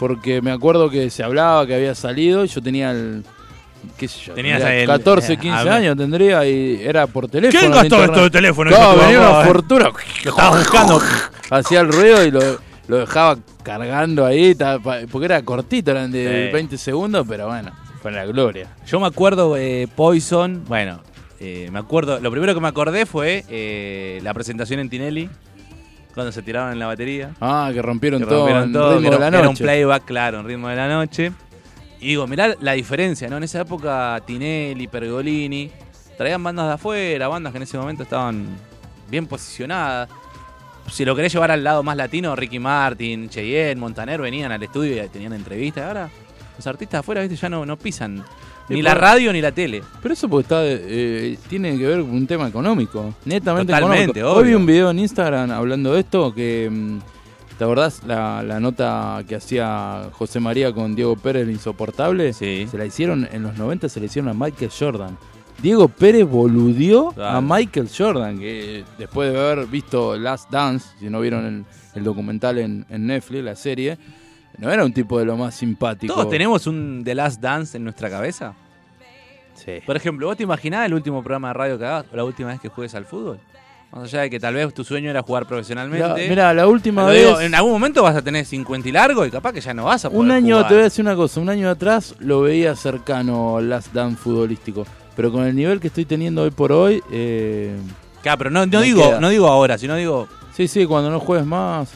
Porque 0.00 0.42
me 0.42 0.50
acuerdo 0.50 0.90
que 0.90 1.10
se 1.10 1.22
hablaba 1.22 1.64
que 1.64 1.76
había 1.76 1.94
salido 1.94 2.44
y 2.44 2.48
yo 2.48 2.60
tenía 2.60 2.90
el. 2.90 3.22
¿Qué 3.96 4.08
sé 4.08 4.18
yo? 4.26 4.34
Tenías 4.34 4.58
tendría 4.58 4.80
el- 4.80 4.88
14, 4.88 5.34
eh, 5.34 5.36
15 5.36 5.56
a 5.60 5.62
ver. 5.62 5.72
años 5.74 5.96
tendría 5.96 6.44
y 6.44 6.80
era 6.82 7.06
por 7.06 7.28
teléfono. 7.28 7.60
¿Quién 7.60 7.70
gastó 7.70 8.02
esto 8.02 8.22
de 8.24 8.30
teléfono? 8.30 8.70
No, 8.72 8.96
venía 8.96 9.20
una 9.20 9.38
ver. 9.38 9.46
fortuna. 9.46 9.90
Lo 10.24 10.30
estaba 10.30 10.56
buscando. 10.58 11.00
Hacía 11.50 11.78
el 11.82 11.92
ruido 11.92 12.24
y 12.24 12.32
lo, 12.32 12.40
lo 12.88 12.96
dejaba 12.96 13.38
cargando 13.62 14.26
ahí, 14.26 14.56
porque 15.08 15.26
era 15.26 15.40
cortito, 15.42 15.92
eran 15.92 16.10
de 16.10 16.46
Sí. 16.48 16.52
20 16.52 16.78
segundos, 16.78 17.24
pero 17.28 17.46
bueno, 17.46 17.70
fue 18.02 18.10
la 18.10 18.24
gloria. 18.26 18.74
Yo 18.88 18.98
me 18.98 19.06
acuerdo 19.06 19.56
eh, 19.56 19.86
Poison, 19.94 20.64
bueno, 20.66 21.00
eh, 21.40 21.70
me 21.72 21.78
acuerdo, 21.78 22.20
lo 22.20 22.30
primero 22.30 22.54
que 22.54 22.60
me 22.60 22.68
acordé 22.68 23.06
fue 23.06 23.46
eh, 23.48 24.20
la 24.22 24.34
presentación 24.34 24.78
en 24.78 24.90
Tinelli, 24.90 25.30
cuando 26.14 26.32
se 26.32 26.42
tiraron 26.42 26.72
en 26.72 26.78
la 26.78 26.86
batería. 26.86 27.30
Ah, 27.40 27.70
que 27.72 27.80
rompieron 27.80 28.20
que 28.20 28.26
todo 28.26 28.40
rompieron 28.40 28.64
en 28.64 28.72
todo, 28.74 28.96
ritmo 28.96 29.10
que 29.10 29.16
de 29.16 29.20
la 29.20 29.28
era, 29.28 29.38
era 29.38 29.48
un 29.48 29.54
noche. 29.54 29.64
playback, 29.64 30.04
claro, 30.04 30.40
en 30.40 30.46
ritmo 30.46 30.68
de 30.68 30.76
la 30.76 30.88
noche. 30.88 31.32
Y 31.98 32.08
digo, 32.08 32.26
mirá 32.26 32.54
la 32.60 32.72
diferencia, 32.72 33.28
¿no? 33.28 33.38
En 33.38 33.44
esa 33.44 33.62
época 33.62 34.22
Tinelli, 34.26 34.86
Pergolini, 34.86 35.70
traían 36.18 36.42
bandas 36.42 36.66
de 36.66 36.72
afuera, 36.74 37.28
bandas 37.28 37.52
que 37.52 37.56
en 37.56 37.62
ese 37.62 37.78
momento 37.78 38.02
estaban 38.02 38.46
bien 39.08 39.26
posicionadas. 39.26 40.10
Si 40.90 41.06
lo 41.06 41.16
querés 41.16 41.32
llevar 41.32 41.50
al 41.52 41.64
lado 41.64 41.82
más 41.82 41.96
latino, 41.96 42.36
Ricky 42.36 42.58
Martin, 42.58 43.30
Cheyenne, 43.30 43.80
Montaner 43.80 44.20
venían 44.20 44.52
al 44.52 44.62
estudio 44.62 45.02
y 45.02 45.08
tenían 45.08 45.32
entrevistas. 45.32 45.86
Ahora 45.86 46.10
los 46.56 46.66
artistas 46.66 46.92
de 46.92 46.98
afuera, 46.98 47.22
viste, 47.22 47.36
ya 47.36 47.48
no, 47.48 47.64
no 47.64 47.78
pisan 47.78 48.22
ni 48.70 48.82
la 48.82 48.94
radio 48.94 49.32
ni 49.32 49.40
la 49.40 49.52
tele. 49.52 49.82
Pero 50.02 50.14
eso 50.14 50.28
porque 50.28 50.42
está, 50.42 50.60
eh, 50.64 51.38
tiene 51.48 51.76
que 51.76 51.86
ver 51.86 52.00
con 52.00 52.10
un 52.12 52.26
tema 52.26 52.48
económico, 52.48 53.14
netamente 53.24 53.72
Totalmente, 53.72 54.20
económico. 54.20 54.38
Hoy 54.38 54.44
vi 54.44 54.48
obvio. 54.50 54.58
un 54.58 54.66
video 54.66 54.90
en 54.90 54.98
Instagram 55.00 55.50
hablando 55.50 55.92
de 55.94 56.00
esto 56.00 56.34
que, 56.34 56.68
mm, 56.70 56.98
¿te 57.58 57.64
acordás 57.64 58.02
la, 58.06 58.42
la 58.42 58.58
nota 58.60 59.22
que 59.28 59.36
hacía 59.36 60.08
José 60.12 60.40
María 60.40 60.72
con 60.72 60.94
Diego 60.94 61.16
Pérez, 61.16 61.42
el 61.42 61.50
insoportable? 61.50 62.32
Sí. 62.32 62.66
Se 62.70 62.78
la 62.78 62.86
hicieron, 62.86 63.28
en 63.30 63.42
los 63.42 63.56
90 63.58 63.88
se 63.88 64.00
la 64.00 64.06
hicieron 64.06 64.28
a 64.30 64.34
Michael 64.34 64.70
Jordan. 64.76 65.18
Diego 65.62 65.88
Pérez 65.88 66.24
boludió 66.26 67.08
Claro. 67.10 67.36
a 67.36 67.40
Michael 67.42 67.88
Jordan, 67.94 68.38
que 68.38 68.82
después 68.98 69.30
de 69.30 69.38
haber 69.38 69.66
visto 69.66 70.16
Last 70.16 70.50
Dance, 70.50 70.88
si 70.98 71.10
no 71.10 71.20
vieron 71.20 71.44
el, 71.44 71.64
el 71.96 72.02
documental 72.04 72.56
en, 72.58 72.86
en 72.88 73.06
Netflix, 73.06 73.44
la 73.44 73.54
serie, 73.56 73.98
no 74.60 74.70
era 74.70 74.84
un 74.84 74.92
tipo 74.92 75.18
de 75.18 75.24
lo 75.24 75.36
más 75.36 75.54
simpático. 75.54 76.12
¿Todos 76.14 76.28
tenemos 76.28 76.66
un 76.66 77.02
The 77.04 77.14
Last 77.14 77.40
Dance 77.40 77.76
en 77.76 77.84
nuestra 77.84 78.08
cabeza? 78.10 78.54
Sí. 79.54 79.72
Por 79.84 79.96
ejemplo, 79.96 80.26
¿vos 80.26 80.36
te 80.36 80.42
imaginás 80.42 80.86
el 80.86 80.94
último 80.94 81.22
programa 81.22 81.48
de 81.48 81.54
radio 81.54 81.78
que 81.78 81.84
hagas 81.84 82.06
o 82.12 82.16
la 82.16 82.24
última 82.24 82.48
vez 82.50 82.60
que 82.60 82.68
juegues 82.68 82.94
al 82.94 83.04
fútbol? 83.04 83.38
Más 83.92 84.04
allá 84.04 84.20
de 84.22 84.30
que 84.30 84.38
tal 84.38 84.54
vez 84.54 84.72
tu 84.72 84.84
sueño 84.84 85.10
era 85.10 85.20
jugar 85.22 85.46
profesionalmente. 85.46 86.28
Mira, 86.28 86.54
la 86.54 86.68
última 86.68 87.04
vez... 87.06 87.26
digo, 87.26 87.40
en 87.40 87.54
algún 87.54 87.72
momento 87.72 88.02
vas 88.04 88.14
a 88.14 88.22
tener 88.22 88.44
50 88.46 88.88
y 88.88 88.92
largo 88.92 89.26
y 89.26 89.30
capaz 89.30 89.52
que 89.52 89.60
ya 89.60 89.74
no 89.74 89.84
vas 89.84 90.04
a 90.04 90.08
poder 90.10 90.24
Un 90.24 90.30
año, 90.30 90.54
jugar. 90.56 90.68
te 90.68 90.74
voy 90.74 90.80
a 90.82 90.84
decir 90.84 91.04
una 91.04 91.16
cosa, 91.16 91.40
un 91.40 91.48
año 91.48 91.68
atrás 91.68 92.14
lo 92.20 92.40
veía 92.42 92.76
cercano 92.76 93.56
al 93.56 93.68
Last 93.68 93.92
Dance 93.92 94.16
futbolístico. 94.16 94.86
Pero 95.16 95.32
con 95.32 95.44
el 95.44 95.56
nivel 95.56 95.80
que 95.80 95.88
estoy 95.88 96.04
teniendo 96.04 96.42
hoy 96.42 96.50
por 96.52 96.70
hoy, 96.72 97.02
eh, 97.10 97.76
Claro, 98.22 98.38
pero 98.38 98.50
no, 98.50 98.64
digo, 98.66 99.02
queda. 99.02 99.20
no 99.20 99.28
digo 99.28 99.48
ahora, 99.48 99.76
sino 99.76 99.96
digo. 99.96 100.28
sí, 100.54 100.68
sí, 100.68 100.86
cuando 100.86 101.10
no 101.10 101.18
juegues 101.20 101.46
más. 101.46 101.90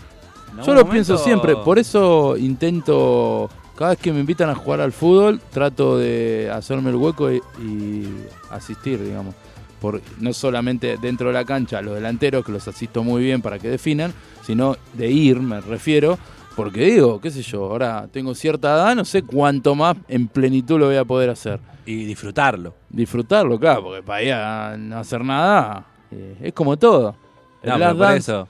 Yo 0.63 0.73
lo 0.75 0.81
momento- 0.81 0.91
pienso 0.93 1.19
siempre, 1.19 1.57
por 1.57 1.79
eso 1.79 2.37
intento, 2.37 3.49
cada 3.77 3.91
vez 3.91 3.99
que 3.99 4.13
me 4.13 4.21
invitan 4.21 4.51
a 4.51 4.55
jugar 4.55 4.81
al 4.81 4.93
fútbol, 4.93 5.41
trato 5.51 5.99
de 5.99 6.51
hacerme 6.53 6.91
el 6.91 6.97
hueco 6.97 7.31
y, 7.33 7.43
y 7.63 8.09
asistir, 8.51 9.03
digamos. 9.03 9.35
Por, 9.81 10.01
no 10.19 10.33
solamente 10.33 10.97
dentro 10.97 11.27
de 11.29 11.35
la 11.35 11.45
cancha, 11.45 11.83
los 11.83 11.95
delanteros, 11.95 12.45
que 12.45 12.53
los 12.53 12.67
asisto 12.69 13.05
muy 13.05 13.23
bien 13.23 13.43
para 13.43 13.59
que 13.59 13.69
definan, 13.69 14.15
sino 14.43 14.77
de 14.95 15.11
ir, 15.11 15.41
me 15.41 15.61
refiero, 15.61 16.19
porque 16.57 16.87
digo, 16.87 17.21
qué 17.21 17.31
sé 17.31 17.43
yo, 17.43 17.65
ahora 17.65 18.07
tengo 18.11 18.35
cierta 18.35 18.75
edad, 18.75 18.95
no 18.97 19.05
sé 19.05 19.23
cuánto 19.23 19.75
más 19.75 19.97
en 20.09 20.29
plenitud 20.29 20.79
lo 20.79 20.87
voy 20.87 20.97
a 20.97 21.05
poder 21.05 21.29
hacer. 21.31 21.61
Y 21.85 22.05
disfrutarlo. 22.07 22.73
Disfrutarlo, 22.89 23.59
claro, 23.61 23.83
porque 23.83 24.03
para 24.03 24.23
ir 24.23 24.33
a 24.33 24.75
no 24.79 24.97
hacer 24.99 25.23
nada, 25.23 25.85
eh, 26.11 26.37
es 26.41 26.53
como 26.55 26.79
todo. 26.79 27.15
El 27.63 27.71
No, 27.71 27.79
Last 27.79 27.99
Dance- 27.99 28.17
eso. 28.19 28.49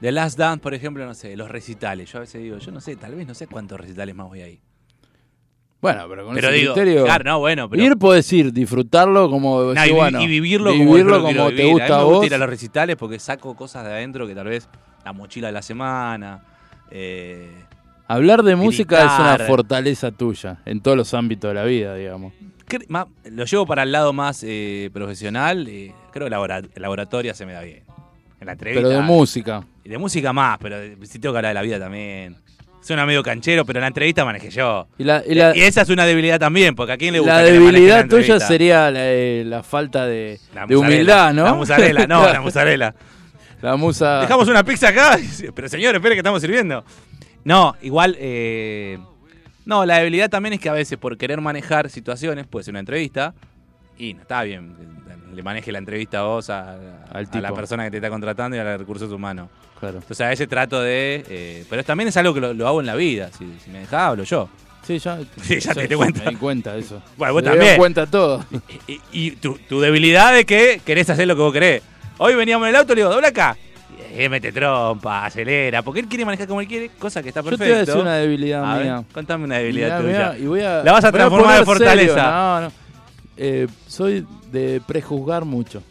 The 0.00 0.12
Last 0.12 0.38
Dance, 0.38 0.62
por 0.62 0.74
ejemplo, 0.74 1.04
no 1.04 1.14
sé, 1.14 1.36
los 1.36 1.50
recitales. 1.50 2.10
Yo 2.12 2.18
a 2.18 2.20
veces 2.20 2.42
digo, 2.42 2.58
yo 2.58 2.70
no 2.70 2.80
sé, 2.80 2.96
tal 2.96 3.14
vez 3.14 3.26
no 3.26 3.34
sé 3.34 3.46
cuántos 3.48 3.80
recitales 3.80 4.14
más 4.14 4.28
voy 4.28 4.42
ahí. 4.42 4.60
Bueno, 5.80 6.06
pero 6.08 6.24
con 6.24 6.34
Pero 6.34 6.48
ese 6.48 6.56
digo, 6.58 6.74
criterio... 6.74 7.04
claro, 7.04 7.24
no, 7.24 7.38
bueno, 7.38 7.68
pero. 7.70 7.82
Ir 7.82 7.96
podés 7.96 8.32
ir, 8.32 8.52
disfrutarlo 8.52 9.30
como 9.30 9.72
No, 9.72 9.84
y, 9.84 9.88
vi- 9.88 9.94
bueno, 9.94 10.20
y 10.22 10.26
vivirlo, 10.26 10.72
vivirlo 10.72 11.22
como, 11.22 11.46
te 11.50 11.54
vivir. 11.54 11.72
gusta 11.72 11.84
a 11.86 11.88
mí 11.88 11.94
me 11.98 12.04
gusta 12.04 12.04
vos. 12.04 12.26
ir 12.26 12.34
a 12.34 12.38
los 12.38 12.48
recitales 12.48 12.96
porque 12.96 13.18
saco 13.20 13.54
cosas 13.54 13.84
de 13.84 13.92
adentro 13.92 14.26
que 14.26 14.34
tal 14.34 14.48
vez 14.48 14.68
la 15.04 15.12
mochila 15.12 15.46
de 15.48 15.52
la 15.52 15.62
semana. 15.62 16.42
eh, 16.90 17.50
Hablar 18.08 18.42
de 18.42 18.56
música 18.56 18.98
es 19.04 19.20
una 19.20 19.38
fortaleza 19.46 20.10
tuya 20.10 20.62
en 20.64 20.80
todos 20.80 20.96
los 20.96 21.12
ámbitos 21.14 21.48
de 21.50 21.54
la 21.54 21.64
vida, 21.64 21.94
digamos. 21.94 22.32
lo 23.30 23.44
llevo 23.44 23.66
para 23.66 23.82
el 23.84 23.92
lado 23.92 24.12
más 24.12 24.42
eh, 24.44 24.90
profesional. 24.92 25.68
eh, 25.68 25.92
creo 26.12 26.26
que 26.26 26.30
la, 26.30 26.62
la 26.74 26.90
oratoria 26.90 27.34
se 27.34 27.46
me 27.46 27.52
da 27.52 27.60
bien. 27.62 27.84
En 28.40 28.46
la 28.46 28.52
entrevista. 28.52 28.82
Pero 28.88 29.00
de 29.00 29.02
música. 29.06 29.64
Y 29.88 29.92
de 29.92 29.96
música 29.96 30.34
más, 30.34 30.58
pero 30.58 30.76
sí 31.06 31.18
tengo 31.18 31.32
que 31.32 31.38
hablar 31.38 31.50
de 31.50 31.54
la 31.54 31.62
vida 31.62 31.78
también. 31.78 32.36
Suena 32.82 33.06
medio 33.06 33.22
canchero, 33.22 33.64
pero 33.64 33.78
en 33.78 33.82
la 33.82 33.86
entrevista 33.86 34.22
manejé 34.22 34.50
yo. 34.50 34.86
Y 34.98 35.04
la, 35.04 35.22
y 35.26 35.34
la- 35.34 35.56
y 35.56 35.62
esa 35.62 35.80
es 35.80 35.88
una 35.88 36.04
debilidad 36.04 36.38
también, 36.38 36.74
porque 36.74 36.92
a 36.92 36.96
quién 36.98 37.14
le 37.14 37.20
gusta 37.20 37.38
la 37.38 37.44
que 37.46 37.52
debilidad 37.52 38.02
la 38.02 38.08
tuya 38.08 38.38
sería 38.38 38.90
la, 38.90 39.00
eh, 39.02 39.44
la 39.46 39.62
falta 39.62 40.04
de, 40.06 40.38
La 40.54 40.66
de 40.66 40.76
humildad, 40.76 41.32
¿no? 41.32 41.44
La 41.44 41.54
musarela, 41.54 42.06
no, 42.06 42.22
la 42.30 42.40
musarela. 42.42 42.94
La 43.62 43.76
musa... 43.76 44.20
Dejamos 44.20 44.46
una 44.48 44.62
pizza 44.62 44.88
acá. 44.88 45.18
Pero 45.54 45.68
señor, 45.70 45.94
espere 45.94 46.14
que 46.16 46.20
estamos 46.20 46.42
sirviendo. 46.42 46.84
No, 47.44 47.74
igual. 47.80 48.14
eh, 48.20 48.98
no, 49.64 49.86
la 49.86 49.96
debilidad 49.98 50.28
también 50.28 50.52
es 50.52 50.60
que 50.60 50.68
a 50.68 50.72
veces 50.74 50.98
por 50.98 51.16
querer 51.16 51.40
manejar 51.40 51.88
situaciones, 51.88 52.46
puede 52.46 52.64
ser 52.64 52.72
una 52.72 52.80
entrevista, 52.80 53.32
y 53.98 54.12
no 54.14 54.20
está 54.22 54.42
bien. 54.42 54.74
Le 55.34 55.42
maneje 55.42 55.70
la 55.72 55.78
entrevista 55.78 56.20
a 56.20 56.22
vos, 56.22 56.50
a, 56.50 56.74
Al 57.12 57.28
a 57.32 57.40
la 57.40 57.52
persona 57.52 57.84
que 57.84 57.90
te 57.92 57.96
está 57.98 58.10
contratando 58.10 58.56
y 58.56 58.60
a 58.60 58.64
los 58.64 58.78
recursos 58.78 59.10
humanos. 59.12 59.48
Claro. 59.78 59.98
Entonces 59.98 60.20
a 60.26 60.28
veces 60.28 60.48
trato 60.48 60.80
de. 60.82 61.24
eh, 61.28 61.64
pero 61.70 61.84
también 61.84 62.08
es 62.08 62.16
algo 62.16 62.34
que 62.34 62.40
lo, 62.40 62.52
lo 62.54 62.66
hago 62.66 62.80
en 62.80 62.86
la 62.86 62.94
vida. 62.96 63.30
Si, 63.38 63.44
si 63.64 63.70
me 63.70 63.80
dejás, 63.80 64.00
hablo 64.02 64.24
yo. 64.24 64.48
Sí, 64.82 64.98
ya, 64.98 65.18
Sí, 65.42 65.60
ya 65.60 65.74
te 65.74 65.86
di 65.86 65.94
cuenta. 65.94 66.24
Me 66.24 66.30
di 66.30 66.36
cuenta 66.36 66.72
de 66.72 66.80
eso. 66.80 67.00
Bueno, 67.16 67.34
vos 67.34 67.42
Me 67.42 67.48
doy 67.50 67.58
también. 67.58 67.76
cuenta 67.78 68.06
todo. 68.06 68.44
Y, 68.86 69.00
y 69.12 69.30
tu, 69.32 69.58
tu 69.68 69.80
debilidad 69.80 70.36
es 70.38 70.46
que 70.46 70.80
querés 70.84 71.08
hacer 71.10 71.28
lo 71.28 71.36
que 71.36 71.42
vos 71.42 71.52
querés. 71.52 71.82
Hoy 72.18 72.34
veníamos 72.34 72.66
en 72.66 72.70
el 72.70 72.76
auto 72.80 72.92
y 72.92 72.96
le 72.96 73.02
digo, 73.02 73.12
dobla 73.12 73.28
acá. 73.28 73.56
Sí, 74.16 74.28
mete 74.28 74.50
trompa, 74.50 75.26
acelera, 75.26 75.82
porque 75.82 76.00
él 76.00 76.06
quiere 76.08 76.24
manejar 76.24 76.48
como 76.48 76.60
él 76.60 76.66
quiere, 76.66 76.90
cosa 76.98 77.22
que 77.22 77.28
está 77.28 77.40
Yo 77.42 77.50
perfecto. 77.50 77.64
te 77.66 77.70
voy 77.70 77.76
a 77.76 77.84
decir 77.84 78.00
una 78.00 78.14
debilidad 78.16 78.64
A 78.64 78.76
ver, 78.76 78.84
mía. 78.86 79.04
contame 79.12 79.44
una 79.44 79.58
debilidad 79.58 80.00
Mirá, 80.00 80.32
tuya. 80.32 80.38
y 80.42 80.46
voy 80.46 80.60
a, 80.62 80.82
La 80.82 80.92
vas 80.92 81.04
a 81.04 81.12
transformar 81.12 81.58
en 81.60 81.64
poner 81.64 81.78
serio. 81.88 82.14
fortaleza. 82.14 82.30
No, 82.30 82.60
no. 82.62 82.72
Eh, 83.38 83.66
soy 83.86 84.26
de 84.52 84.82
prejuzgar 84.86 85.44
mucho. 85.44 85.82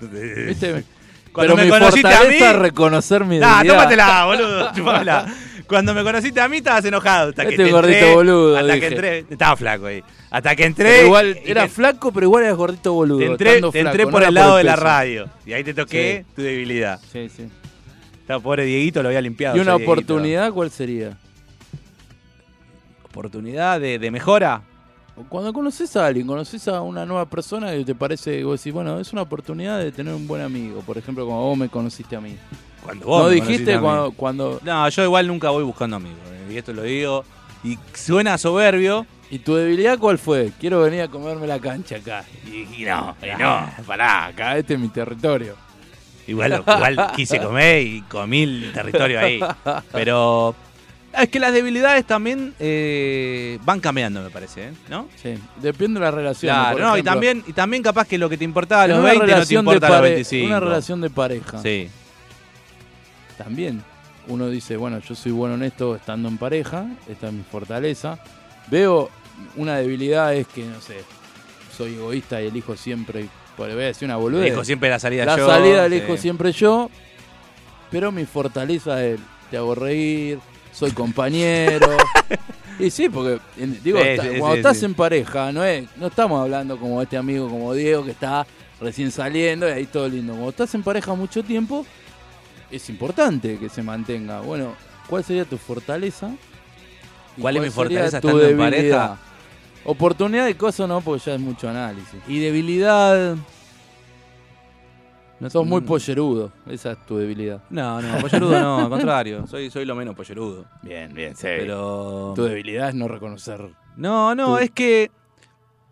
¿Viste? 0.00 0.84
Cuando 1.32 1.54
Pero 1.54 1.56
me 1.56 1.64
mi 1.64 1.70
conociste 1.70 2.08
a 2.12 2.24
mí- 2.24 2.58
reconocer 2.58 3.24
mi 3.24 3.38
Nah, 3.38 3.62
tómatela, 3.62 4.24
boludo. 4.26 4.70
Cuando 5.68 5.94
me 5.94 6.02
conociste 6.02 6.40
a 6.40 6.48
mí 6.48 6.56
estabas 6.56 6.84
enojado. 6.84 7.28
Hasta 7.30 7.44
que 7.44 7.50
Este 7.50 7.64
te 7.66 7.70
gordito 7.70 7.96
entré, 7.98 8.14
boludo, 8.14 8.56
Hasta 8.56 8.66
dije. 8.74 8.80
que 8.80 8.86
entré. 8.94 9.18
Estaba 9.30 9.56
flaco 9.56 9.86
ahí. 9.86 10.02
Hasta 10.30 10.56
que 10.56 10.64
entré. 10.64 10.88
Pero 10.90 11.06
igual 11.06 11.38
y 11.46 11.50
era 11.50 11.62
te- 11.62 11.68
flaco, 11.68 12.10
pero 12.12 12.26
igual 12.26 12.42
eras 12.42 12.56
gordito 12.56 12.92
boludo. 12.92 13.18
Te 13.20 13.26
entré, 13.26 13.60
te 13.70 13.78
entré 13.80 14.06
por 14.08 14.24
el 14.24 14.34
lado 14.34 14.56
de 14.56 14.64
la 14.64 14.74
radio. 14.74 15.28
Y 15.46 15.52
ahí 15.52 15.62
te 15.62 15.72
toqué 15.72 16.24
Sí. 16.26 16.32
tu 16.34 16.42
debilidad. 16.42 16.98
Sí, 17.12 17.28
sí. 17.28 17.44
Estaba 18.20 18.40
pobre 18.42 18.64
Dieguito, 18.64 19.00
lo 19.02 19.08
había 19.10 19.20
limpiado. 19.20 19.56
¿Y 19.56 19.60
una 19.60 19.72
Dieguito. 19.74 19.92
oportunidad 19.92 20.52
cuál 20.52 20.70
sería? 20.72 21.16
¿Oportunidad 23.04 23.80
de, 23.80 23.98
de 24.00 24.10
mejora? 24.10 24.62
Cuando 25.28 25.52
conoces 25.52 25.94
a 25.96 26.06
alguien, 26.06 26.26
conoces 26.26 26.66
a 26.68 26.80
una 26.80 27.04
nueva 27.04 27.26
persona 27.26 27.74
y 27.74 27.84
te 27.84 27.94
parece, 27.94 28.42
vos 28.44 28.58
decís, 28.60 28.72
bueno, 28.72 28.98
es 28.98 29.12
una 29.12 29.22
oportunidad 29.22 29.78
de 29.78 29.92
tener 29.92 30.14
un 30.14 30.26
buen 30.26 30.40
amigo. 30.42 30.80
Por 30.80 30.96
ejemplo, 30.96 31.26
como 31.26 31.42
vos 31.46 31.58
me 31.58 31.68
conociste 31.68 32.16
a 32.16 32.20
mí. 32.20 32.36
Cuando 32.82 33.06
vos 33.06 33.22
¿No 33.24 33.28
me 33.28 33.34
dijiste 33.34 33.74
a 33.74 33.76
mí. 33.78 33.82
cuando, 33.82 34.12
cuando... 34.12 34.60
No, 34.64 34.88
yo 34.88 35.04
igual 35.04 35.26
nunca 35.26 35.50
voy 35.50 35.64
buscando 35.64 35.96
amigos. 35.96 36.18
eh, 36.32 36.52
Y 36.52 36.56
esto 36.56 36.72
lo 36.72 36.82
digo. 36.82 37.24
Y 37.62 37.78
suena 37.94 38.38
soberbio. 38.38 39.06
¿Y 39.30 39.38
tu 39.40 39.54
debilidad 39.54 39.98
cuál 39.98 40.18
fue? 40.18 40.50
Quiero 40.58 40.80
venir 40.80 41.02
a 41.02 41.08
comerme 41.08 41.46
la 41.46 41.60
cancha 41.60 41.96
acá. 41.96 42.24
Y, 42.46 42.82
y 42.82 42.84
no, 42.84 43.14
y 43.22 43.26
no. 43.38 43.60
No, 43.60 43.70
pará, 43.86 44.26
acá 44.26 44.56
este 44.56 44.74
es 44.74 44.80
mi 44.80 44.88
territorio. 44.88 45.54
Igual, 46.26 46.62
igual 46.66 47.12
quise 47.16 47.40
comer 47.40 47.82
y 47.82 48.02
comí 48.02 48.42
el 48.44 48.70
territorio 48.72 49.18
ahí. 49.20 49.40
Pero 49.90 50.54
es 51.18 51.28
que 51.28 51.40
las 51.40 51.52
debilidades 51.52 52.04
también 52.04 52.54
eh, 52.60 53.58
van 53.64 53.80
cambiando, 53.80 54.22
me 54.22 54.30
parece, 54.30 54.68
¿eh? 54.68 54.72
¿no? 54.88 55.08
Sí, 55.20 55.34
depende 55.60 55.98
de 56.00 56.04
la 56.06 56.10
relación. 56.12 56.54
Claro, 56.54 56.76
por 56.78 56.86
no, 56.86 56.96
y 56.98 57.02
también, 57.02 57.42
y 57.46 57.52
también 57.52 57.82
capaz 57.82 58.06
que 58.06 58.16
lo 58.18 58.28
que 58.28 58.36
te 58.38 58.44
importaba 58.44 58.82
a 58.84 58.88
los 58.88 58.98
una 58.98 59.08
20 59.10 59.26
no 59.36 59.46
te 59.46 59.54
importa 59.54 59.86
a 59.86 59.90
los 59.90 59.98
pare- 59.98 60.08
25. 60.10 60.46
Una 60.46 60.60
relación 60.60 61.00
de 61.00 61.10
pareja. 61.10 61.62
Sí. 61.62 61.88
También 63.36 63.82
uno 64.28 64.48
dice, 64.48 64.76
bueno, 64.76 64.98
yo 65.00 65.14
soy 65.14 65.32
bueno 65.32 65.54
en 65.54 65.62
esto 65.64 65.96
estando 65.96 66.28
en 66.28 66.38
pareja, 66.38 66.86
esta 67.08 67.28
es 67.28 67.32
mi 67.32 67.42
fortaleza. 67.42 68.18
Veo 68.70 69.10
una 69.56 69.76
debilidad 69.78 70.34
es 70.34 70.46
que, 70.46 70.64
no 70.64 70.80
sé, 70.80 71.02
soy 71.76 71.94
egoísta 71.94 72.40
y 72.42 72.46
elijo 72.48 72.76
siempre, 72.76 73.26
por 73.56 73.68
voy 73.72 73.82
a 73.82 73.86
decir 73.86 74.06
una 74.06 74.16
boludez. 74.16 74.48
Elijo 74.48 74.64
siempre 74.64 74.90
la 74.90 74.98
salida 74.98 75.24
la 75.24 75.36
yo. 75.36 75.46
salida 75.48 75.88
sí. 75.88 75.94
elijo 75.94 76.16
siempre 76.16 76.52
yo, 76.52 76.90
pero 77.90 78.12
mi 78.12 78.24
fortaleza 78.26 79.02
es, 79.04 79.18
te 79.50 79.56
hago 79.56 79.74
reír, 79.74 80.38
soy 80.72 80.90
compañero. 80.92 81.96
y 82.78 82.90
sí, 82.90 83.08
porque 83.08 83.40
en- 83.58 83.82
digo, 83.82 83.98
Sí, 84.00 84.08
está- 84.08 84.22
sí, 84.22 84.28
cuando 84.38 84.52
sí, 84.52 84.58
estás 84.58 84.82
en 84.82 84.94
pareja, 84.94 85.52
no 85.52 85.64
es, 85.64 85.88
no 85.96 86.06
estamos 86.08 86.40
hablando 86.40 86.78
como 86.78 87.00
este 87.02 87.16
amigo 87.16 87.48
como 87.48 87.72
Diego 87.74 88.04
que 88.04 88.10
está 88.12 88.46
recién 88.80 89.10
saliendo 89.10 89.68
y 89.68 89.72
ahí 89.72 89.86
todo 89.86 90.08
lindo. 90.08 90.32
Cuando 90.32 90.50
estás 90.50 90.74
en 90.74 90.82
pareja 90.82 91.14
mucho 91.14 91.42
tiempo, 91.42 91.84
es 92.70 92.88
importante 92.88 93.58
que 93.58 93.68
se 93.68 93.82
mantenga. 93.82 94.40
Bueno, 94.40 94.74
¿cuál 95.08 95.24
sería 95.24 95.44
tu 95.44 95.58
fortaleza? 95.58 96.30
¿Y 97.36 97.40
¿Cuál 97.42 97.56
es 97.56 97.62
mi 97.62 97.70
fortaleza 97.70 98.18
estando 98.18 98.40
en 98.42 98.56
debilidad? 98.56 99.08
pareja? 99.08 99.18
Oportunidad 99.84 100.44
de 100.44 100.56
cosas 100.56 100.88
no, 100.88 101.00
porque 101.00 101.24
ya 101.26 101.34
es 101.34 101.40
mucho 101.40 101.68
análisis. 101.68 102.20
Y 102.28 102.38
debilidad. 102.38 103.36
No, 105.40 105.48
Sos 105.50 105.66
muy 105.66 105.80
mm, 105.80 105.84
pollerudo, 105.86 106.52
esa 106.68 106.92
es 106.92 107.06
tu 107.06 107.16
debilidad. 107.16 107.62
No, 107.70 108.00
no, 108.02 108.18
pollerudo 108.18 108.60
no, 108.60 108.78
al 108.80 108.88
contrario. 108.90 109.46
Soy, 109.48 109.70
soy 109.70 109.84
lo 109.86 109.94
menos 109.94 110.14
pollerudo. 110.14 110.66
Bien, 110.82 111.12
bien, 111.14 111.34
sí. 111.34 111.42
Pero. 111.44 112.34
Tu 112.36 112.44
debilidad 112.44 112.90
es 112.90 112.94
no 112.94 113.08
reconocer. 113.08 113.70
No, 113.96 114.34
no, 114.34 114.56
tu- 114.56 114.58
es 114.58 114.70
que. 114.70 115.10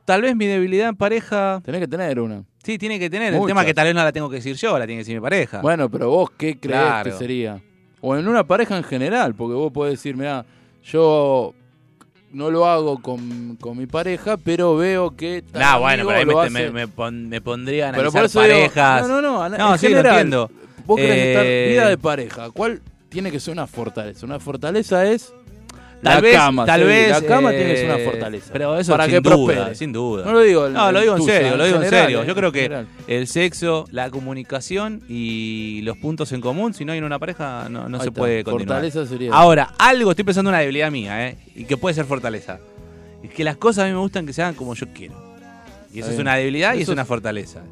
Tal 0.04 0.22
vez 0.22 0.34
mi 0.37 0.46
debilidad 0.46 0.88
en 0.90 0.96
pareja. 0.96 1.61
Tenés 1.64 1.80
que 1.82 1.88
tener 1.88 2.18
una. 2.20 2.42
Sí, 2.62 2.78
tiene 2.78 2.98
que 2.98 3.08
tener. 3.11 3.32
El 3.32 3.38
Muchas. 3.40 3.48
tema 3.48 3.61
es 3.62 3.66
que 3.66 3.74
tal 3.74 3.87
vez 3.87 3.94
no 3.94 4.02
la 4.04 4.12
tengo 4.12 4.28
que 4.30 4.37
decir 4.37 4.54
yo, 4.56 4.78
la 4.78 4.87
tiene 4.87 5.00
que 5.00 5.04
decir 5.04 5.14
mi 5.16 5.20
pareja. 5.22 5.61
Bueno, 5.62 5.90
pero 5.90 6.08
vos, 6.11 6.30
¿qué 6.30 6.58
crees 6.58 6.80
Claro. 6.80 7.11
que 7.11 7.16
sería? 7.16 7.61
O 8.00 8.16
en 8.16 8.28
una 8.28 8.44
pareja 8.46 8.76
en 8.76 8.84
general, 8.84 9.34
porque 9.34 9.54
vos 9.54 9.72
podés 9.72 9.94
decir, 9.94 10.16
mira, 10.16 10.44
yo 10.84 11.54
no 12.33 12.51
lo 12.51 12.67
hago 12.67 13.01
con, 13.01 13.57
con 13.61 13.77
mi 13.79 13.87
pareja, 13.87 14.37
pero 14.37 14.77
veo 14.77 15.17
que. 15.17 15.43
Nah, 15.55 15.79
bueno, 15.79 16.07
pero 16.07 16.19
ahí 16.19 16.25
lo 16.25 16.37
me, 16.37 16.41
hace. 16.47 16.51
me, 16.51 16.71
me 16.71 16.88
pon- 16.88 17.29
me 17.29 17.41
pondría 17.41 17.88
a 17.88 17.93
Pero 17.93 18.11
por 18.12 18.19
analizar 18.21 18.45
eso 18.45 18.55
digo, 18.55 18.69
parejas. 18.73 19.09
no, 19.09 19.23
no, 19.23 19.49
no, 19.49 19.59
No, 19.59 19.79
sí, 19.79 19.88
lo 19.88 19.99
entiendo. 20.01 20.51
Vos 20.87 20.97
querés 20.97 21.17
Eh, 21.17 21.31
estar 21.33 21.45
vida 21.45 21.88
de 21.88 21.99
pareja. 21.99 22.51
¿Cuál 22.51 22.81
tiene 23.09 23.31
que 23.31 23.41
ser 23.41 23.53
una 23.53 23.67
fortaleza? 23.67 24.25
Una 24.27 24.38
fortaleza 24.41 25.05
es 25.07 25.33
Tal 26.02 26.14
la 26.14 26.20
vez, 26.20 26.34
cama. 26.37 26.64
tal 26.64 26.80
sí, 26.80 26.87
vez, 26.87 27.11
la 27.11 27.22
cama 27.22 27.52
eh, 27.52 27.56
tiene 27.56 27.72
que 27.72 27.76
ser 27.80 27.90
una 27.90 28.04
fortaleza. 28.11 28.50
Pero 28.52 28.78
eso 28.78 28.92
para 28.92 29.04
sin 29.06 29.14
que 29.14 29.20
duda, 29.20 29.34
prospere. 29.34 29.74
sin 29.74 29.92
duda. 29.92 30.24
No 30.24 30.32
lo 30.32 30.40
digo. 30.42 30.68
No, 30.68 30.92
lo 30.92 31.00
digo 31.00 31.16
en 31.16 31.22
serio, 31.24 31.56
lo 31.56 31.64
digo 31.64 31.82
en 31.82 31.90
serio. 31.90 32.22
eh, 32.22 32.26
Yo 32.26 32.34
creo 32.37 32.52
que 32.52 32.84
el 33.08 33.26
sexo, 33.26 33.84
la 33.90 34.08
comunicación 34.11 35.02
y 35.08 35.80
los 35.82 35.96
puntos 35.96 36.30
en 36.32 36.40
común, 36.40 36.72
si 36.74 36.84
no 36.84 36.92
hay 36.92 36.98
en 36.98 37.04
una 37.04 37.18
pareja, 37.18 37.68
no, 37.68 37.88
no 37.88 37.98
se 37.98 38.08
está, 38.08 38.18
puede 38.20 38.44
continuar. 38.44 38.76
Fortaleza 38.80 39.06
sería. 39.06 39.32
Ahora, 39.32 39.72
algo, 39.78 40.11
estoy 40.11 40.24
pensando 40.24 40.50
en 40.50 40.54
una 40.54 40.61
debilidad 40.61 40.90
mía, 40.92 41.26
¿eh? 41.28 41.37
Y 41.56 41.64
que 41.64 41.76
puede 41.76 41.94
ser 41.94 42.04
fortaleza. 42.04 42.61
Es 43.22 43.30
que 43.30 43.42
las 43.42 43.56
cosas 43.56 43.84
a 43.84 43.87
mí 43.88 43.92
me 43.92 43.98
gustan 43.98 44.24
que 44.24 44.32
se 44.32 44.42
hagan 44.42 44.54
como 44.54 44.74
yo 44.74 44.87
quiero. 44.94 45.14
Y 45.92 45.98
eso 46.00 46.11
es 46.12 46.18
una 46.20 46.37
debilidad 46.37 46.74
y 46.74 46.82
es 46.82 46.88
una 46.88 47.04
fortaleza. 47.04 47.62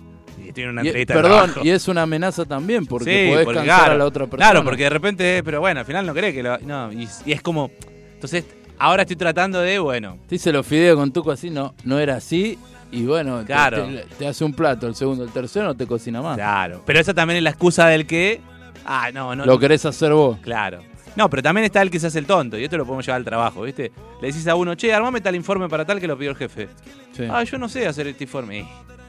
Y 0.56 0.62
una 0.64 0.82
Y- 0.84 1.04
perdón, 1.06 1.52
y 1.62 1.70
es 1.70 1.86
una 1.86 2.02
amenaza 2.02 2.44
también, 2.44 2.86
porque 2.86 3.04
Sí, 3.26 3.30
podés 3.30 3.44
porque 3.44 3.58
cansar 3.58 3.78
claro, 3.78 3.92
a 3.92 3.96
la 3.98 4.04
otra 4.06 4.26
persona. 4.26 4.50
Claro, 4.50 4.64
porque 4.64 4.84
de 4.84 4.90
repente, 4.90 5.42
pero 5.44 5.60
bueno, 5.60 5.80
al 5.80 5.86
final 5.86 6.06
no 6.06 6.14
querés 6.14 6.34
que 6.34 6.42
lo. 6.42 6.58
No, 6.58 6.90
y, 6.92 7.06
y 7.26 7.32
es 7.32 7.42
como. 7.42 7.70
Entonces, 8.16 8.44
ahora 8.78 9.02
estoy 9.02 9.16
tratando 9.16 9.60
de, 9.60 9.78
bueno. 9.78 10.18
Te 10.28 10.34
hice 10.34 10.52
los 10.52 10.66
fideos 10.66 10.96
con 10.98 11.12
tuco 11.12 11.30
así, 11.30 11.48
no, 11.50 11.74
no 11.84 11.98
era 11.98 12.16
así. 12.16 12.58
Y 12.90 13.04
bueno, 13.04 13.40
te- 13.40 13.46
Claro. 13.46 13.84
te, 13.86 14.04
te 14.18 14.26
hace 14.26 14.44
un 14.44 14.52
plato, 14.54 14.86
el 14.86 14.94
segundo, 14.94 15.24
el 15.24 15.30
tercero, 15.30 15.66
no 15.66 15.74
te 15.74 15.86
cocina 15.86 16.22
más. 16.22 16.36
Claro. 16.36 16.82
Pero 16.86 16.98
esa 17.00 17.12
también 17.14 17.36
es 17.38 17.42
la 17.42 17.50
excusa 17.50 17.86
del 17.88 18.06
que. 18.06 18.40
Ah, 18.84 19.10
no, 19.12 19.34
no. 19.34 19.44
Lo 19.44 19.58
querés 19.58 19.84
hacer 19.84 20.12
vos. 20.12 20.38
Claro. 20.40 20.80
No, 21.16 21.30
pero 21.30 21.42
también 21.42 21.64
está 21.64 21.80
el 21.82 21.90
que 21.90 21.98
se 21.98 22.08
hace 22.08 22.18
el 22.18 22.26
tonto, 22.26 22.58
y 22.58 22.64
esto 22.64 22.76
lo 22.76 22.84
podemos 22.84 23.04
llevar 23.06 23.18
al 23.20 23.24
trabajo, 23.24 23.62
¿viste? 23.62 23.90
Le 24.20 24.28
decís 24.28 24.46
a 24.48 24.54
uno, 24.54 24.74
che, 24.74 24.92
armame 24.92 25.20
tal 25.22 25.34
informe 25.34 25.66
para 25.68 25.84
tal 25.86 25.98
que 25.98 26.06
lo 26.06 26.16
pidió 26.18 26.30
el 26.32 26.36
jefe. 26.36 26.68
Sí. 27.12 27.24
Ah, 27.30 27.42
yo 27.42 27.56
no 27.58 27.68
sé 27.70 27.86
hacer 27.86 28.06
este 28.06 28.24
informe. 28.24 28.68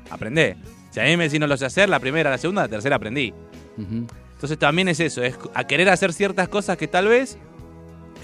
Aprendé. 0.10 0.56
Si 0.90 1.00
a 1.02 1.04
mí 1.04 1.18
me 1.18 1.26
decís 1.26 1.40
no 1.40 1.48
lo 1.48 1.58
sé 1.58 1.66
hacer, 1.66 1.90
la 1.90 2.00
primera, 2.00 2.30
la 2.30 2.38
segunda, 2.38 2.62
la 2.64 2.68
tercera 2.70 2.96
aprendí. 2.96 3.34
Entonces 3.78 4.58
también 4.58 4.88
es 4.88 5.00
eso, 5.02 5.22
es 5.22 5.38
a 5.54 5.66
querer 5.66 5.90
hacer 5.90 6.14
ciertas 6.14 6.48
cosas 6.48 6.78
que 6.78 6.88
tal 6.88 7.08
vez 7.10 7.38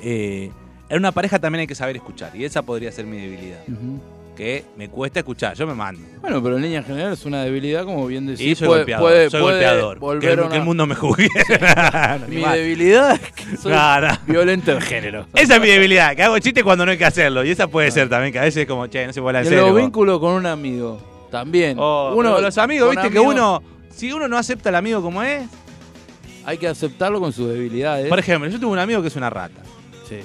eh, 0.01 0.49
en 0.93 0.99
una 0.99 1.11
pareja 1.11 1.39
también 1.39 1.61
hay 1.61 1.67
que 1.67 1.75
saber 1.75 1.95
escuchar. 1.95 2.35
Y 2.35 2.45
esa 2.45 2.61
podría 2.61 2.91
ser 2.91 3.05
mi 3.05 3.17
debilidad. 3.19 3.59
Que 4.35 4.65
me 4.77 4.89
cuesta 4.89 5.19
escuchar, 5.19 5.55
yo 5.55 5.67
me 5.67 5.75
mando. 5.75 6.01
Bueno, 6.19 6.41
pero 6.41 6.55
en 6.55 6.63
línea 6.63 6.81
general 6.81 7.13
es 7.13 7.23
una 7.23 7.43
debilidad, 7.43 7.85
como 7.85 8.07
bien 8.07 8.25
decís. 8.25 8.41
y 8.43 8.55
soy 8.55 8.67
puede, 8.67 8.79
golpeador. 8.81 9.05
puede- 9.07 9.29
soy 9.29 9.41
puede 9.41 9.53
golpeador. 9.53 9.93
Que 9.93 9.99
volver 9.99 10.31
el, 10.31 10.39
a 10.39 10.41
una- 10.41 10.51
que 10.51 10.57
el 10.57 10.63
mundo 10.63 10.87
me 10.87 10.95
juzgue. 10.95 11.29
No, 12.19 12.27
Mi 12.27 12.41
debilidad 12.41 13.13
es 13.13 13.31
que 13.31 13.57
soy 13.57 13.71
No, 13.73 14.01
no. 14.01 14.07
violento 14.25 14.73
de 14.73 14.81
género. 14.81 15.27
Esa 15.35 15.55
es 15.57 15.61
mi 15.61 15.67
debilidad, 15.67 16.15
que 16.15 16.23
hago 16.23 16.39
chistes 16.39 16.63
cuando 16.63 16.83
no 16.83 16.91
hay 16.91 16.97
que 16.97 17.05
hacerlo. 17.05 17.43
Y 17.45 17.51
esa 17.51 17.67
puede 17.67 17.91
ser 17.91 18.09
también, 18.09 18.33
que 18.33 18.39
a 18.39 18.43
veces 18.43 18.61
es 18.63 18.67
como, 18.67 18.87
che, 18.87 19.05
no 19.05 19.13
se 19.13 19.21
puede 19.21 19.37
los 19.39 19.47
serio. 19.49 19.73
vínculos 19.75 20.19
con 20.19 20.33
un 20.33 20.47
amigo, 20.47 20.99
también. 21.29 21.77
Oh, 21.79 22.13
uno, 22.15 22.41
los 22.41 22.57
amigos, 22.57 22.89
viste 22.89 23.11
que 23.11 23.19
uno, 23.19 23.61
si 23.95 24.11
uno 24.11 24.27
no 24.27 24.35
acepta 24.39 24.69
al 24.69 24.75
amigo 24.75 24.99
como 25.03 25.21
es, 25.21 25.43
Hay 26.45 26.57
que 26.57 26.67
aceptarlo 26.67 27.19
con 27.19 27.31
sus 27.33 27.49
debilidades. 27.49 28.07
por 28.09 28.17
ejemplo, 28.17 28.49
yo 28.49 28.59
tuve 28.59 28.71
un 28.71 28.79
amigo 28.79 28.99
que 29.03 29.09
es 29.09 29.15
una 29.15 29.29
rata, 29.29 29.61
Sí. 30.09 30.17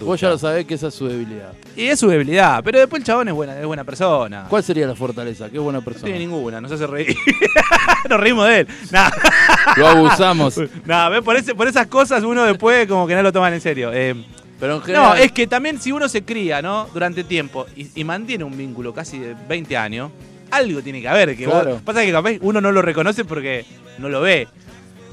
Vos 0.00 0.20
ya 0.20 0.28
lo 0.28 0.38
sabés 0.38 0.66
que 0.66 0.74
esa 0.74 0.88
es 0.88 0.94
su 0.94 1.06
debilidad. 1.08 1.52
Y 1.76 1.86
es 1.86 1.98
su 1.98 2.08
debilidad, 2.08 2.62
pero 2.62 2.78
después 2.78 3.00
el 3.00 3.06
chabón 3.06 3.28
es 3.28 3.34
buena, 3.34 3.58
es 3.58 3.64
buena 3.66 3.84
persona. 3.84 4.46
¿Cuál 4.48 4.62
sería 4.62 4.86
la 4.86 4.94
fortaleza? 4.94 5.48
Qué 5.48 5.58
buena 5.58 5.78
No 5.78 5.84
persona. 5.84 6.04
tiene 6.04 6.18
ninguna, 6.18 6.60
nos 6.60 6.70
hace 6.72 6.86
reír. 6.86 7.16
nos 8.10 8.20
reímos 8.20 8.46
de 8.48 8.60
él. 8.60 8.68
Nah, 8.90 9.10
Lo 9.76 9.86
abusamos. 9.88 10.60
nah, 10.84 11.08
¿ves? 11.08 11.22
Por, 11.22 11.36
ese- 11.36 11.54
por 11.54 11.66
esas 11.68 11.86
cosas 11.86 12.22
uno 12.24 12.44
después 12.44 12.86
como 12.86 13.06
que 13.06 13.14
no 13.14 13.22
lo 13.22 13.32
toman 13.32 13.54
en 13.54 13.60
serio. 13.60 13.90
Eh, 13.94 14.14
Pero 14.60 14.74
en 14.76 14.82
general. 14.82 15.08
no, 15.10 15.14
es 15.14 15.32
que 15.32 15.46
también 15.46 15.80
si 15.80 15.92
uno 15.92 16.08
se 16.08 16.22
cría, 16.24 16.60
¿no? 16.60 16.88
Durante 16.92 17.24
tiempo 17.24 17.66
y, 17.76 17.88
y 17.94 18.04
mantiene 18.04 18.44
un 18.44 18.56
vínculo 18.56 18.92
casi 18.92 19.18
de 19.18 19.34
20 19.48 19.76
años, 19.76 20.10
algo 20.50 20.82
tiene 20.82 21.00
que 21.00 21.08
haber. 21.08 21.36
Que 21.36 21.46
vos- 21.46 21.62
Claro. 21.62 21.80
pasa 21.84 22.02
que 22.02 22.12
capaz 22.12 22.32
uno 22.40 22.60
no 22.60 22.70
lo 22.72 22.82
reconoce 22.82 23.24
porque 23.24 23.64
no 23.98 24.08
lo 24.08 24.20
ve. 24.20 24.48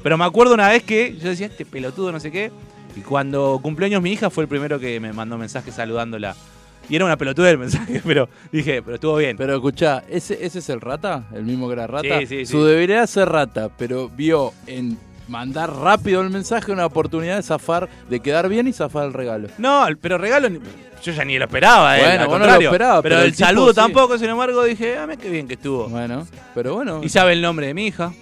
Pero 0.02 0.16
me 0.16 0.24
acuerdo 0.24 0.54
una 0.54 0.68
vez 0.68 0.82
que 0.82 1.16
yo 1.16 1.28
decía, 1.28 1.46
este 1.46 1.66
pelotudo, 1.66 2.10
no 2.10 2.20
sé 2.20 2.30
qué. 2.32 2.50
Y 2.96 3.00
cuando 3.00 3.58
cumpleaños 3.62 4.02
mi 4.02 4.12
hija 4.12 4.30
fue 4.30 4.44
el 4.44 4.48
primero 4.48 4.78
que 4.78 5.00
me 5.00 5.12
mandó 5.12 5.38
mensaje 5.38 5.70
saludándola. 5.72 6.34
Y 6.88 6.96
era 6.96 7.04
una 7.04 7.16
pelotuda 7.16 7.50
el 7.50 7.58
mensaje, 7.58 8.02
pero 8.06 8.28
dije, 8.50 8.82
pero 8.82 8.96
estuvo 8.96 9.16
bien. 9.16 9.36
Pero 9.36 9.54
escuchá, 9.54 10.02
¿ese, 10.08 10.44
¿ese 10.44 10.58
es 10.58 10.68
el 10.68 10.80
rata? 10.80 11.24
¿El 11.32 11.44
mismo 11.44 11.68
que 11.68 11.74
era 11.74 11.86
rata? 11.86 12.18
Sí, 12.20 12.26
sí, 12.26 12.46
Su 12.46 12.62
sí. 12.62 12.68
debilidad 12.68 13.04
es 13.04 13.10
ser 13.10 13.28
rata, 13.28 13.68
pero 13.76 14.08
vio 14.08 14.52
en 14.66 14.98
mandar 15.28 15.72
rápido 15.72 16.20
el 16.22 16.30
mensaje 16.30 16.72
una 16.72 16.86
oportunidad 16.86 17.36
de 17.36 17.42
zafar, 17.44 17.88
de 18.08 18.20
quedar 18.20 18.48
bien 18.48 18.66
y 18.66 18.72
zafar 18.72 19.06
el 19.06 19.12
regalo. 19.12 19.48
No, 19.58 19.86
pero 20.00 20.18
regalo, 20.18 20.48
yo 21.02 21.12
ya 21.12 21.24
ni 21.24 21.38
lo 21.38 21.44
esperaba, 21.44 21.96
eh, 21.96 22.02
Bueno, 22.02 22.22
al 22.22 22.40
no 22.40 22.46
lo 22.46 22.60
esperabas, 22.60 23.02
pero, 23.02 23.16
pero 23.16 23.22
el, 23.26 23.34
saludo 23.34 23.68
sí. 23.68 23.76
tampoco, 23.76 24.18
sin 24.18 24.28
embargo, 24.28 24.64
dije, 24.64 24.98
ah, 24.98 25.08
qué 25.20 25.30
bien 25.30 25.46
que 25.46 25.54
estuvo. 25.54 25.88
Bueno, 25.88 26.26
pero 26.54 26.74
bueno. 26.74 27.00
Y 27.04 27.08
sabe 27.08 27.32
el 27.34 27.40
nombre 27.40 27.68
de 27.68 27.74
mi 27.74 27.86
hija. 27.86 28.12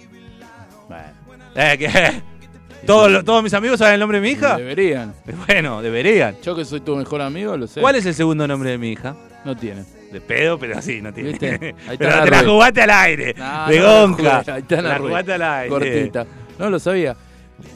Bueno. 0.87 1.45
Eh, 1.55 1.75
¿qué? 1.79 2.21
¿Todos, 2.85 3.11
lo- 3.11 3.23
¿Todos 3.23 3.43
mis 3.43 3.53
amigos 3.53 3.79
saben 3.79 3.95
el 3.95 3.99
nombre 3.99 4.19
de 4.19 4.21
mi 4.27 4.31
hija? 4.31 4.57
Deberían. 4.57 5.13
Bueno, 5.47 5.81
deberían. 5.81 6.35
Yo 6.41 6.55
que 6.55 6.65
soy 6.65 6.79
tu 6.81 6.95
mejor 6.95 7.21
amigo, 7.21 7.55
lo 7.57 7.67
sé. 7.67 7.81
¿Cuál 7.81 7.95
es 7.95 8.05
el 8.05 8.13
segundo 8.15 8.47
nombre 8.47 8.71
de 8.71 8.77
mi 8.77 8.89
hija? 8.91 9.15
No 9.45 9.55
tiene. 9.55 9.83
De 10.11 10.19
pedo, 10.21 10.57
pero 10.57 10.77
así, 10.77 11.01
no 11.01 11.13
tiene. 11.13 11.29
¿Viste? 11.31 11.75
Ahí 11.87 11.93
está 11.93 11.97
pero 11.97 12.09
la 12.09 12.23
te 12.25 12.31
la 12.31 12.37
rueda. 12.41 12.49
jugaste 12.53 12.81
al 12.81 12.89
aire. 12.89 13.35
No, 13.37 13.67
de 13.67 13.79
no 13.79 13.85
gonca. 14.07 14.43
ahí 14.47 14.61
está 14.61 14.75
la 14.77 14.81
la 14.89 14.97
rueda. 14.97 15.09
jugaste 15.09 15.33
al 15.33 15.41
aire. 15.43 15.69
Cortita. 15.69 16.25
No 16.57 16.69
lo 16.69 16.79
sabía. 16.79 17.15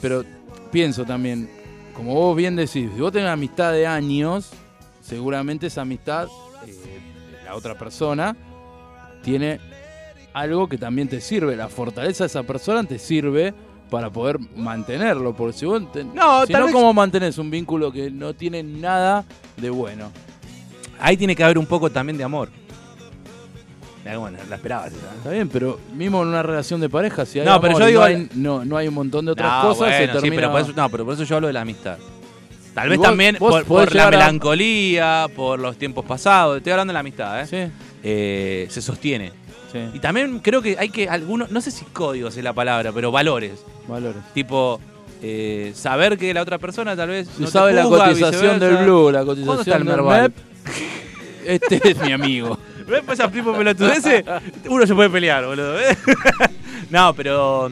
Pero 0.00 0.24
pienso 0.72 1.04
también, 1.04 1.48
como 1.94 2.14
vos 2.14 2.36
bien 2.36 2.56
decís, 2.56 2.90
si 2.94 3.00
vos 3.00 3.12
tenés 3.12 3.26
una 3.26 3.32
amistad 3.34 3.72
de 3.72 3.86
años, 3.86 4.50
seguramente 5.00 5.68
esa 5.68 5.82
amistad, 5.82 6.26
eh, 6.66 6.74
la 7.44 7.54
otra 7.54 7.76
persona, 7.78 8.36
tiene 9.22 9.60
algo 10.32 10.68
que 10.68 10.76
también 10.78 11.06
te 11.08 11.20
sirve. 11.20 11.54
La 11.56 11.68
fortaleza 11.68 12.24
de 12.24 12.28
esa 12.28 12.42
persona 12.42 12.82
te 12.84 12.98
sirve 12.98 13.54
para 13.94 14.10
poder 14.10 14.38
mantenerlo. 14.56 15.32
Porque 15.34 15.56
si 15.56 15.66
vos 15.66 15.80
te- 15.92 16.02
No, 16.02 16.44
si 16.46 16.52
tal 16.52 16.62
no, 16.62 16.66
vez- 16.66 16.74
¿cómo 16.74 16.92
mantenés 16.92 17.38
un 17.38 17.48
vínculo 17.48 17.92
que 17.92 18.10
no 18.10 18.34
tiene 18.34 18.62
nada 18.64 19.24
de 19.56 19.70
bueno? 19.70 20.10
Ahí 20.98 21.16
tiene 21.16 21.36
que 21.36 21.44
haber 21.44 21.58
un 21.58 21.66
poco 21.66 21.90
también 21.90 22.18
de 22.18 22.24
amor. 22.24 22.48
Eh, 24.04 24.16
Bueno, 24.16 24.36
la 24.50 24.56
esperabas 24.56 24.92
esa. 24.92 25.14
Está 25.16 25.30
bien, 25.30 25.48
pero 25.48 25.78
mismo 25.94 26.20
en 26.22 26.28
una 26.28 26.42
relación 26.42 26.80
de 26.80 26.88
pareja, 26.88 27.24
si 27.24 27.38
hay 27.40 27.46
No, 27.46 27.60
pero 27.60 27.76
amor 27.76 27.82
yo 27.82 27.86
y 27.88 27.90
digo- 27.92 28.00
no, 28.00 28.06
hay, 28.06 28.28
no, 28.34 28.64
no 28.64 28.76
hay 28.76 28.88
un 28.88 28.94
montón 28.94 29.24
de 29.26 29.32
otras 29.32 29.62
No, 29.62 29.68
cosas, 29.68 29.88
se 29.92 29.98
bueno, 29.98 30.12
sí, 30.14 30.20
termina... 30.20 30.36
pero 30.42 30.52
por 30.52 30.60
eso, 30.60 30.72
no, 30.76 30.88
pero 30.90 31.04
por 31.04 31.14
eso 31.14 31.24
yo 31.24 31.36
hablo 31.36 31.46
de 31.46 31.52
la 31.54 31.60
amistad. 31.62 31.98
Tal 32.74 32.88
vez 32.88 32.98
vos- 32.98 33.06
también 33.06 33.36
vos 33.38 33.62
por, 33.64 33.94
la 33.94 34.08
a- 34.08 34.10
melancolía, 34.10 35.26
por 35.36 35.58
los 35.60 35.76
tiempos 35.78 36.04
pasados. 36.04 36.56
Estoy 36.58 36.72
hablando 36.72 36.90
de 36.90 36.94
la 36.94 37.00
amistad, 37.00 37.40
¿eh? 37.42 37.46
Sí, 37.46 37.72
Eh, 38.02 38.66
se 38.70 38.82
sostiene. 38.82 39.32
sí, 39.72 39.78
Y 39.94 39.98
también 40.00 40.40
creo 40.40 40.60
que 40.60 40.76
hay 40.78 40.90
que 40.90 41.08
algunos, 41.08 41.50
no 41.50 41.60
sé 41.62 41.70
si 41.70 41.84
códigos 41.86 42.36
es 42.36 42.44
la 42.44 42.52
palabra, 42.52 42.92
pero 42.92 43.10
valores. 43.10 43.64
Valores. 43.86 44.22
Tipo, 44.32 44.80
eh, 45.22 45.72
saber 45.74 46.18
que 46.18 46.34
la 46.34 46.42
otra 46.42 46.58
persona 46.58 46.96
tal 46.96 47.08
vez. 47.08 47.28
No 47.38 47.46
te 47.46 47.52
sabe 47.52 47.72
la 47.72 47.84
cotización 47.84 48.58
del 48.60 48.76
Blue, 48.78 49.10
la 49.10 49.24
¿Cuándo 49.24 49.40
está 49.40 49.46
cotización 49.56 49.80
el 49.80 49.86
del 49.86 49.96
Merval? 49.96 50.32
Este 51.44 51.90
es 51.90 51.98
mi 51.98 52.12
amigo. 52.12 52.58
¿Ves 52.86 53.02
por 53.02 53.14
esas 53.14 53.30
tipo 53.30 53.52
pelotudeces? 53.52 54.24
Uno 54.68 54.86
se 54.86 54.94
puede 54.94 55.10
pelear, 55.10 55.44
boludo. 55.44 55.78
¿eh? 55.78 55.96
no, 56.90 57.14
pero. 57.14 57.70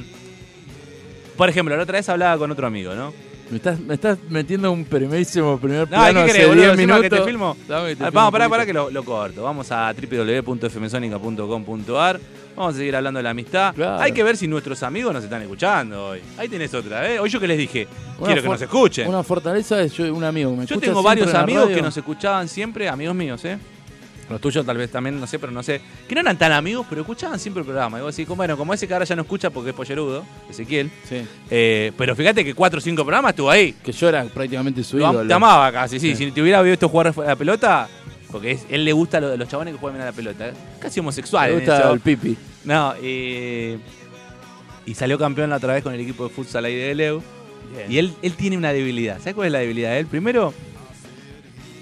Por 1.36 1.48
ejemplo, 1.48 1.74
la 1.76 1.82
otra 1.82 1.98
vez 1.98 2.08
hablaba 2.08 2.36
con 2.38 2.50
otro 2.50 2.66
amigo, 2.66 2.94
¿no? 2.94 3.12
Me 3.52 3.58
estás, 3.58 3.78
me 3.80 3.92
estás 3.94 4.16
metiendo 4.30 4.72
un 4.72 4.84
primerísimo 4.86 5.58
primer 5.58 5.80
No, 5.82 5.86
plano 5.88 6.24
¿qué 6.24 6.32
querés, 6.32 6.48
boludo? 6.48 6.62
10 6.62 6.72
Encima 6.72 6.94
minutos. 6.96 7.10
que 7.18 7.22
te 7.22 7.28
filmo. 7.30 7.56
Dame 7.68 7.96
te 7.96 8.04
Ah, 8.04 8.10
Vamos, 8.10 8.32
pará, 8.32 8.48
pará 8.48 8.64
que 8.64 8.72
lo, 8.72 8.88
lo 8.90 9.04
corto. 9.04 9.42
Vamos 9.42 9.70
a 9.70 9.92
www.fmsonica.com.ar. 9.92 12.20
Vamos 12.56 12.74
a 12.74 12.78
seguir 12.78 12.96
hablando 12.96 13.18
de 13.18 13.22
la 13.24 13.30
amistad. 13.30 13.74
Claro. 13.74 14.02
Hay 14.02 14.12
que 14.12 14.22
ver 14.22 14.36
si 14.38 14.48
nuestros 14.48 14.82
amigos 14.82 15.12
nos 15.12 15.22
están 15.24 15.42
escuchando 15.42 16.06
hoy. 16.08 16.20
Ahí 16.38 16.48
tenés 16.48 16.72
otra, 16.72 17.06
¿eh? 17.10 17.18
Hoy 17.18 17.28
yo 17.28 17.38
que 17.40 17.46
les 17.46 17.58
dije, 17.58 17.86
Una 18.18 18.26
quiero 18.26 18.40
que 18.42 18.48
nos 18.48 18.62
escuchen. 18.62 19.06
Una 19.08 19.22
fortaleza 19.22 19.80
es 19.82 19.92
yo, 19.92 20.14
un 20.14 20.24
amigo 20.24 20.50
que 20.52 20.56
me 20.56 20.64
Yo 20.66 20.78
tengo 20.78 21.02
varios 21.02 21.34
amigos 21.34 21.64
radio. 21.64 21.76
que 21.76 21.82
nos 21.82 21.94
escuchaban 21.96 22.48
siempre, 22.48 22.88
amigos 22.88 23.14
míos, 23.14 23.44
¿eh? 23.44 23.58
Los 24.32 24.40
tuyos 24.40 24.66
tal 24.66 24.76
vez 24.76 24.90
también, 24.90 25.20
no 25.20 25.26
sé, 25.26 25.38
pero 25.38 25.52
no 25.52 25.62
sé. 25.62 25.80
Que 26.08 26.14
no 26.14 26.20
eran 26.22 26.36
tan 26.36 26.52
amigos, 26.52 26.86
pero 26.88 27.02
escuchaban 27.02 27.38
siempre 27.38 27.60
el 27.60 27.66
programa. 27.66 27.98
Y 27.98 28.02
vos 28.02 28.16
decís, 28.16 28.34
bueno, 28.36 28.56
como 28.56 28.74
ese 28.74 28.88
que 28.88 28.92
ahora 28.94 29.04
ya 29.04 29.14
no 29.16 29.22
escucha 29.22 29.50
porque 29.50 29.70
es 29.70 29.76
pollerudo, 29.76 30.24
Ezequiel. 30.50 30.90
Sí, 31.08 31.22
eh, 31.50 31.92
pero 31.96 32.16
fíjate 32.16 32.44
que 32.44 32.54
cuatro 32.54 32.78
o 32.78 32.80
cinco 32.80 33.02
programas 33.04 33.30
estuvo 33.30 33.50
ahí. 33.50 33.74
que 33.84 33.92
yo 33.92 34.08
era 34.08 34.24
prácticamente 34.24 34.82
su 34.82 34.98
ídolo. 34.98 35.26
te 35.26 35.32
amaba 35.34 35.70
casi, 35.70 36.00
sí. 36.00 36.10
Sí. 36.16 36.26
Si 36.26 36.32
te 36.32 36.42
hubiera 36.42 36.60
visto 36.62 36.88
jugar 36.88 37.14
a 37.16 37.20
la 37.22 37.36
pelota, 37.36 37.88
porque 38.30 38.52
es- 38.52 38.66
él 38.70 38.84
le 38.84 38.92
gusta 38.92 39.20
lo 39.20 39.36
los 39.36 39.48
chabones 39.48 39.74
que 39.74 39.78
juegan 39.80 39.96
bien 39.98 40.02
a 40.08 40.10
la 40.10 40.16
pelota. 40.16 40.48
¿eh? 40.48 40.52
Casi 40.80 41.00
homosexual. 41.00 41.50
Me 41.50 41.52
en 41.58 41.58
gusta 41.66 41.92
el 41.92 42.00
pipi. 42.00 42.36
No, 42.64 42.94
eh, 43.02 43.78
y 44.86 44.94
salió 44.94 45.18
campeón 45.18 45.50
la 45.50 45.56
otra 45.56 45.74
vez 45.74 45.82
con 45.82 45.92
el 45.94 46.00
equipo 46.00 46.24
de 46.28 46.30
futsal 46.34 46.64
ahí 46.64 46.74
de 46.74 46.94
Leu. 46.94 47.22
Y 47.88 47.98
él, 47.98 48.12
él 48.22 48.34
tiene 48.34 48.56
una 48.58 48.72
debilidad. 48.72 49.18
¿Sabes 49.18 49.34
cuál 49.34 49.46
es 49.46 49.52
la 49.52 49.60
debilidad 49.60 49.90
de 49.92 50.00
él? 50.00 50.06
Primero, 50.06 50.52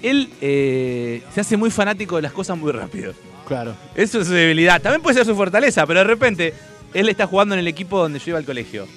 él 0.03 0.29
eh, 0.41 1.21
se 1.33 1.41
hace 1.41 1.57
muy 1.57 1.71
fanático 1.71 2.15
de 2.17 2.21
las 2.23 2.31
cosas 2.31 2.57
muy 2.57 2.71
rápido. 2.71 3.13
Claro. 3.47 3.75
Eso 3.95 4.21
es 4.21 4.27
su 4.27 4.33
debilidad. 4.33 4.81
También 4.81 5.01
puede 5.01 5.15
ser 5.17 5.25
su 5.25 5.35
fortaleza, 5.35 5.85
pero 5.85 5.99
de 5.99 6.05
repente 6.05 6.53
él 6.93 7.09
está 7.09 7.27
jugando 7.27 7.53
en 7.55 7.59
el 7.59 7.67
equipo 7.67 7.99
donde 7.99 8.19
yo 8.19 8.25
iba 8.29 8.37
al 8.39 8.45
colegio. 8.45 8.87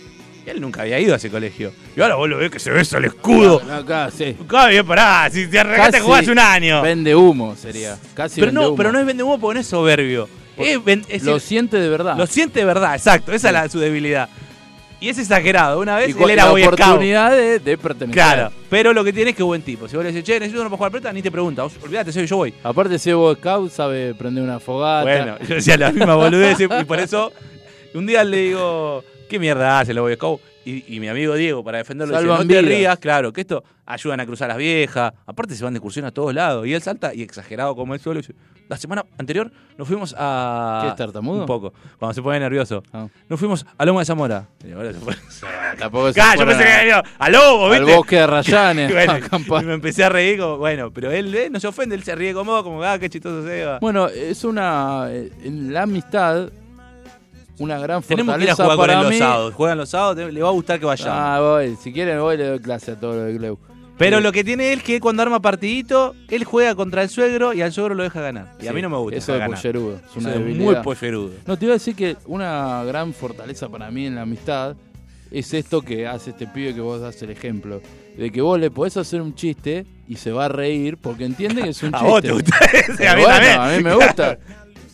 Y 0.46 0.50
él 0.50 0.60
nunca 0.60 0.82
había 0.82 1.00
ido 1.00 1.14
a 1.14 1.16
ese 1.16 1.30
colegio. 1.30 1.72
Y 1.96 2.00
ahora 2.02 2.16
vos 2.16 2.28
lo 2.28 2.36
ves 2.36 2.50
que 2.50 2.58
se 2.58 2.70
besa 2.70 2.98
el 2.98 3.06
escudo. 3.06 3.62
Acá, 3.72 4.10
sí. 4.16 4.36
Acá 4.44 4.68
bien 4.68 4.86
pará, 4.86 5.28
si 5.32 5.46
te 5.46 5.58
arrancaste 5.58 5.88
a 5.88 5.92
Casi 6.00 6.04
jugar 6.04 6.22
hace 6.22 6.32
un 6.32 6.38
año. 6.38 6.82
Vende 6.82 7.14
humo 7.16 7.56
sería. 7.56 7.98
Casi 8.14 8.36
Pero 8.40 8.46
vende 8.48 8.60
no, 8.60 8.68
humo. 8.68 8.76
pero 8.76 8.92
no 8.92 8.98
es 9.00 9.06
vende 9.06 9.22
humo 9.22 9.40
porque 9.40 9.54
no 9.54 9.60
es 9.60 9.66
soberbio. 9.66 10.28
Es 10.56 10.84
ven- 10.84 11.04
es 11.08 11.22
Lo 11.24 11.40
siente 11.40 11.78
de 11.78 11.88
verdad. 11.88 12.16
lo 12.16 12.26
siente 12.26 12.60
de 12.60 12.66
verdad, 12.66 12.94
exacto. 12.94 13.32
Esa 13.32 13.48
es 13.48 13.52
la- 13.54 13.68
su 13.68 13.78
debilidad. 13.80 14.28
Y 15.00 15.08
es 15.08 15.18
exagerado. 15.18 15.80
Una 15.80 15.96
vez 15.96 16.16
y 16.16 16.22
él 16.22 16.30
era 16.30 16.44
la 16.46 16.50
Boy 16.50 16.62
oportunidad 16.64 17.32
de, 17.32 17.58
de 17.58 17.78
pertenecer. 17.78 18.14
Claro. 18.14 18.52
Pero 18.70 18.92
lo 18.92 19.04
que 19.04 19.12
tiene 19.12 19.30
es 19.30 19.36
que 19.36 19.42
es 19.42 19.46
buen 19.46 19.62
tipo. 19.62 19.86
Si 19.88 19.96
vos 19.96 20.04
le 20.04 20.12
decís, 20.12 20.24
che, 20.24 20.34
necesito 20.38 20.60
uno 20.60 20.70
para 20.70 20.78
jugar 20.78 20.92
pelota, 20.92 21.12
ni 21.12 21.20
te 21.22 21.30
pregunta. 21.30 21.64
Olvídate, 21.64 22.12
soy 22.12 22.26
yo 22.26 22.36
voy. 22.36 22.54
Aparte, 22.62 22.98
si 22.98 23.10
es 23.10 23.16
Boy 23.16 23.34
Scout, 23.36 23.70
sabe 23.70 24.14
prender 24.14 24.42
una 24.42 24.60
fogata. 24.60 25.02
Bueno, 25.02 25.38
yo 25.48 25.56
decía 25.56 25.76
la 25.76 25.92
misma 25.92 26.14
boludez 26.14 26.58
y 26.60 26.68
por 26.84 26.98
eso 27.00 27.32
un 27.92 28.06
día 28.06 28.24
le 28.24 28.36
digo, 28.38 29.04
¿qué 29.28 29.38
mierda 29.38 29.80
hace 29.80 29.92
la 29.92 30.00
Boy 30.00 30.14
Scout? 30.14 30.40
Y, 30.64 30.96
y 30.96 31.00
mi 31.00 31.08
amigo 31.08 31.34
Diego, 31.34 31.62
para 31.62 31.78
defenderlo, 31.78 32.14
dice, 32.14 32.22
Salvan 32.26 32.46
no 32.46 32.54
te 32.54 32.60
vidas. 32.60 32.78
rías, 32.78 32.98
claro, 32.98 33.32
que 33.32 33.42
esto 33.42 33.62
ayudan 33.86 34.20
a 34.20 34.26
cruzar 34.26 34.48
las 34.48 34.56
viejas. 34.58 35.12
Aparte 35.26 35.54
se 35.54 35.64
van 35.64 35.72
de 35.74 35.78
excursión 35.78 36.04
a 36.06 36.10
todos 36.10 36.32
lados. 36.34 36.66
Y 36.66 36.74
él 36.74 36.82
salta 36.82 37.14
y 37.14 37.22
exagerado 37.22 37.74
como 37.76 37.94
él 37.94 38.00
solo. 38.00 38.20
dice, 38.20 38.34
La 38.68 38.76
semana 38.76 39.04
anterior 39.18 39.50
nos 39.76 39.86
fuimos 39.86 40.14
a... 40.18 40.80
¿Qué 40.84 40.88
es 40.90 40.96
tartamudo? 40.96 41.40
Un 41.40 41.46
poco, 41.46 41.72
cuando 41.98 42.14
se 42.14 42.22
pone 42.22 42.40
nervioso. 42.40 42.82
Ah. 42.92 43.06
Nos 43.28 43.38
fuimos 43.38 43.66
a 43.76 43.84
Loma 43.84 44.00
de 44.00 44.06
Zamora. 44.06 44.46
Y 44.66 44.72
ahora 44.72 44.92
se 44.92 44.98
fue. 45.00 45.14
Tampoco 45.78 46.12
se 46.12 46.20
Ah, 46.20 46.34
yo 46.38 46.46
pensé 46.46 46.64
que 46.64 46.86
era 46.88 47.02
a 47.18 47.28
Lobo, 47.30 47.66
al 47.66 47.80
¿viste? 47.80 47.96
bosque 47.96 48.16
de 48.16 48.26
Rayanes. 48.26 48.92
Bueno, 48.94 49.60
y 49.62 49.64
me 49.66 49.74
empecé 49.74 50.04
a 50.04 50.08
reír 50.08 50.38
como, 50.40 50.56
bueno, 50.58 50.90
pero 50.92 51.10
él 51.10 51.34
eh, 51.34 51.50
no 51.50 51.60
se 51.60 51.66
ofende, 51.66 51.94
él 51.94 52.02
se 52.04 52.14
ríe 52.14 52.32
como, 52.32 52.62
como, 52.64 52.82
ah, 52.82 52.98
qué 52.98 53.10
chistoso 53.10 53.46
se 53.46 53.64
va. 53.64 53.78
Bueno, 53.80 54.06
es 54.08 54.44
una. 54.44 55.06
eh, 55.10 55.30
En 55.44 55.72
la 55.72 55.82
amistad, 55.82 56.48
una 57.58 57.78
gran 57.78 58.02
Tenemos 58.02 58.36
que 58.36 58.44
ir 58.44 58.50
a 58.50 58.56
fortaleza 58.56 58.64
jugar 58.74 58.76
con 58.78 58.90
él 59.04 59.10
los 59.10 59.18
sábados. 59.18 59.54
Juegan 59.54 59.78
los 59.78 59.88
sábados, 59.90 60.32
le 60.32 60.42
va 60.42 60.48
a 60.48 60.52
gustar 60.52 60.80
que 60.80 60.86
vayamos. 60.86 61.14
Ah, 61.16 61.38
voy. 61.40 61.76
Si 61.76 61.92
quieren, 61.92 62.18
voy 62.20 62.34
y 62.34 62.38
le 62.38 62.46
doy 62.46 62.58
clase 62.60 62.92
a 62.92 62.96
todo 62.98 63.14
lo 63.14 63.22
de 63.22 63.34
Gleu. 63.34 63.58
Pero 63.96 64.16
Sí. 64.18 64.22
lo 64.24 64.32
que 64.32 64.42
tiene 64.44 64.72
él 64.72 64.78
es 64.78 64.84
que 64.84 64.98
cuando 65.00 65.22
arma 65.22 65.40
partidito, 65.40 66.14
él 66.28 66.44
juega 66.44 66.74
contra 66.74 67.02
el 67.02 67.08
suegro 67.08 67.52
y 67.52 67.62
al 67.62 67.72
suegro 67.72 67.94
lo 67.94 68.02
deja 68.02 68.20
ganar. 68.20 68.52
Y 68.60 68.66
a 68.66 68.72
mí 68.72 68.82
no 68.82 68.90
me 68.90 68.96
gusta. 68.96 69.16
Eso 69.18 69.32
de 69.32 69.38
ganar. 69.38 69.56
pollerudo. 69.56 69.94
Es 69.96 70.16
una 70.16 70.30
Eso 70.30 70.38
es 70.38 70.44
debilidad. 70.44 70.64
muy 70.64 70.74
pollerudo. 70.82 71.30
No, 71.46 71.56
te 71.56 71.64
iba 71.66 71.74
a 71.74 71.76
decir 71.78 71.94
que 71.94 72.16
una 72.26 72.82
gran 72.84 73.12
fortaleza 73.12 73.68
para 73.68 73.90
mí 73.90 74.06
en 74.06 74.16
la 74.16 74.22
amistad 74.22 74.74
es 75.30 75.54
esto 75.54 75.80
que 75.82 76.06
hace 76.06 76.30
este 76.30 76.46
pibe 76.46 76.74
que 76.74 76.80
vos 76.80 77.00
das 77.00 77.20
el 77.22 77.30
ejemplo. 77.30 77.80
De 78.16 78.30
que 78.30 78.40
vos 78.40 78.58
le 78.60 78.70
podés 78.70 78.96
hacer 78.96 79.20
un 79.20 79.34
chiste 79.34 79.86
y 80.08 80.16
se 80.16 80.30
va 80.32 80.44
a 80.46 80.48
reír 80.48 80.96
porque 80.98 81.24
entiende 81.24 81.62
que 81.62 81.70
es 81.70 81.82
un 81.82 81.88
A 81.94 81.98
chiste. 81.98 82.10
vos 82.10 82.22
te 82.22 82.32
gusta 82.32 82.56
ese, 82.72 83.08
a 83.08 83.14
mí 83.16 83.22
bueno, 83.22 83.36
también. 83.38 83.60
a 83.60 83.76
mí 83.76 83.82
me 83.82 83.94
gusta. 83.94 84.38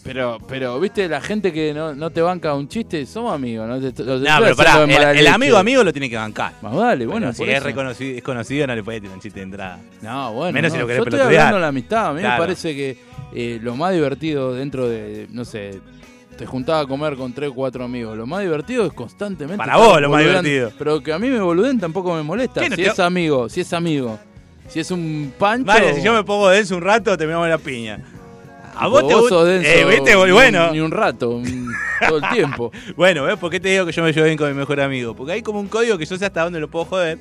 Pero, 0.02 0.38
pero, 0.48 0.80
viste, 0.80 1.08
la 1.08 1.20
gente 1.20 1.52
que 1.52 1.74
no, 1.74 1.94
no 1.94 2.10
te 2.10 2.22
banca 2.22 2.54
un 2.54 2.68
chiste, 2.68 3.04
somos 3.04 3.34
amigos. 3.34 3.68
No, 3.68 3.78
te, 3.78 4.02
no 4.02 4.20
pero 4.40 4.56
pará, 4.56 4.86
de 4.86 4.94
el, 4.96 5.18
el 5.18 5.26
amigo 5.26 5.58
amigo 5.58 5.84
lo 5.84 5.92
tiene 5.92 6.08
que 6.08 6.16
bancar. 6.16 6.54
Más 6.62 6.74
vale, 6.74 7.06
Bueno, 7.06 7.32
si 7.32 7.42
es 7.44 7.56
eso. 7.56 7.64
reconocido, 7.64 8.16
es 8.16 8.22
conocido, 8.22 8.66
no 8.66 8.74
le 8.74 8.82
puede 8.82 9.00
tirar 9.00 9.14
un 9.14 9.20
chiste 9.20 9.40
de 9.40 9.44
entrada. 9.44 9.78
No, 10.00 10.32
bueno. 10.32 10.52
Menos 10.52 10.72
si 10.72 10.78
lo 10.78 10.86
querés 10.86 11.00
Yo 11.00 11.04
estoy 11.04 11.20
hablando 11.20 11.56
de 11.56 11.60
la 11.62 11.68
amistad. 11.68 12.06
A 12.08 12.12
mí 12.14 12.20
Claro. 12.20 12.34
me 12.34 12.46
parece 12.46 12.74
que 12.74 12.98
eh, 13.34 13.58
lo 13.62 13.76
más 13.76 13.92
divertido 13.92 14.54
dentro 14.54 14.88
de, 14.88 15.26
no 15.30 15.44
sé, 15.44 15.80
te 16.38 16.46
juntaba 16.46 16.80
a 16.80 16.86
comer 16.86 17.16
con 17.16 17.34
tres 17.34 17.50
o 17.50 17.54
cuatro 17.54 17.84
amigos. 17.84 18.16
Lo 18.16 18.26
más 18.26 18.40
divertido 18.40 18.86
es 18.86 18.92
constantemente. 18.94 19.58
Para 19.58 19.76
vos 19.76 20.00
lo 20.00 20.08
más 20.08 20.22
divertido. 20.22 20.72
Pero 20.78 21.02
que 21.02 21.12
a 21.12 21.18
mí 21.18 21.28
me 21.28 21.40
boluden 21.40 21.78
tampoco 21.78 22.14
me 22.14 22.22
molesta. 22.22 22.62
¿Qué 22.62 22.70
no 22.70 22.76
Si 22.76 22.82
es 22.82 22.98
amigo, 22.98 23.48
si 23.50 23.60
es 23.60 23.72
amigo. 23.74 24.18
Si 24.66 24.80
es 24.80 24.90
un 24.90 25.32
pancho. 25.38 25.66
Vale, 25.66 25.94
si 25.94 26.02
yo 26.02 26.14
me 26.14 26.24
pongo 26.24 26.48
denso 26.48 26.76
un 26.76 26.82
rato, 26.82 27.18
te 27.18 27.26
la 27.26 27.58
piña. 27.58 27.98
A 28.74 28.86
Vos, 28.88 29.02
vos 29.02 29.08
te 29.08 29.14
gusta. 29.14 29.28
sos 29.30 29.46
denso 29.48 29.68
Eh, 29.68 29.84
¿viste? 29.84 30.14
ni 30.14 30.20
un- 30.22 30.32
Bueno, 30.32 30.72
Ni 30.72 30.80
un 30.80 30.90
rato, 30.90 31.30
un- 31.30 31.68
todo 32.08 32.18
el 32.18 32.28
tiempo. 32.30 32.72
bueno, 32.96 33.24
¿ves 33.24 33.36
por 33.38 33.50
qué 33.50 33.60
te 33.60 33.68
digo 33.68 33.84
que 33.86 33.92
yo 33.92 34.02
me 34.02 34.12
llevo 34.12 34.24
bien 34.26 34.38
con 34.38 34.48
mi 34.48 34.54
mejor 34.54 34.80
amigo? 34.80 35.14
Porque 35.14 35.32
hay 35.32 35.42
como 35.42 35.60
un 35.60 35.68
código 35.68 35.98
que 35.98 36.06
yo 36.06 36.16
sé 36.16 36.24
hasta 36.26 36.42
dónde 36.44 36.60
lo 36.60 36.68
puedo 36.68 36.84
joder. 36.86 37.18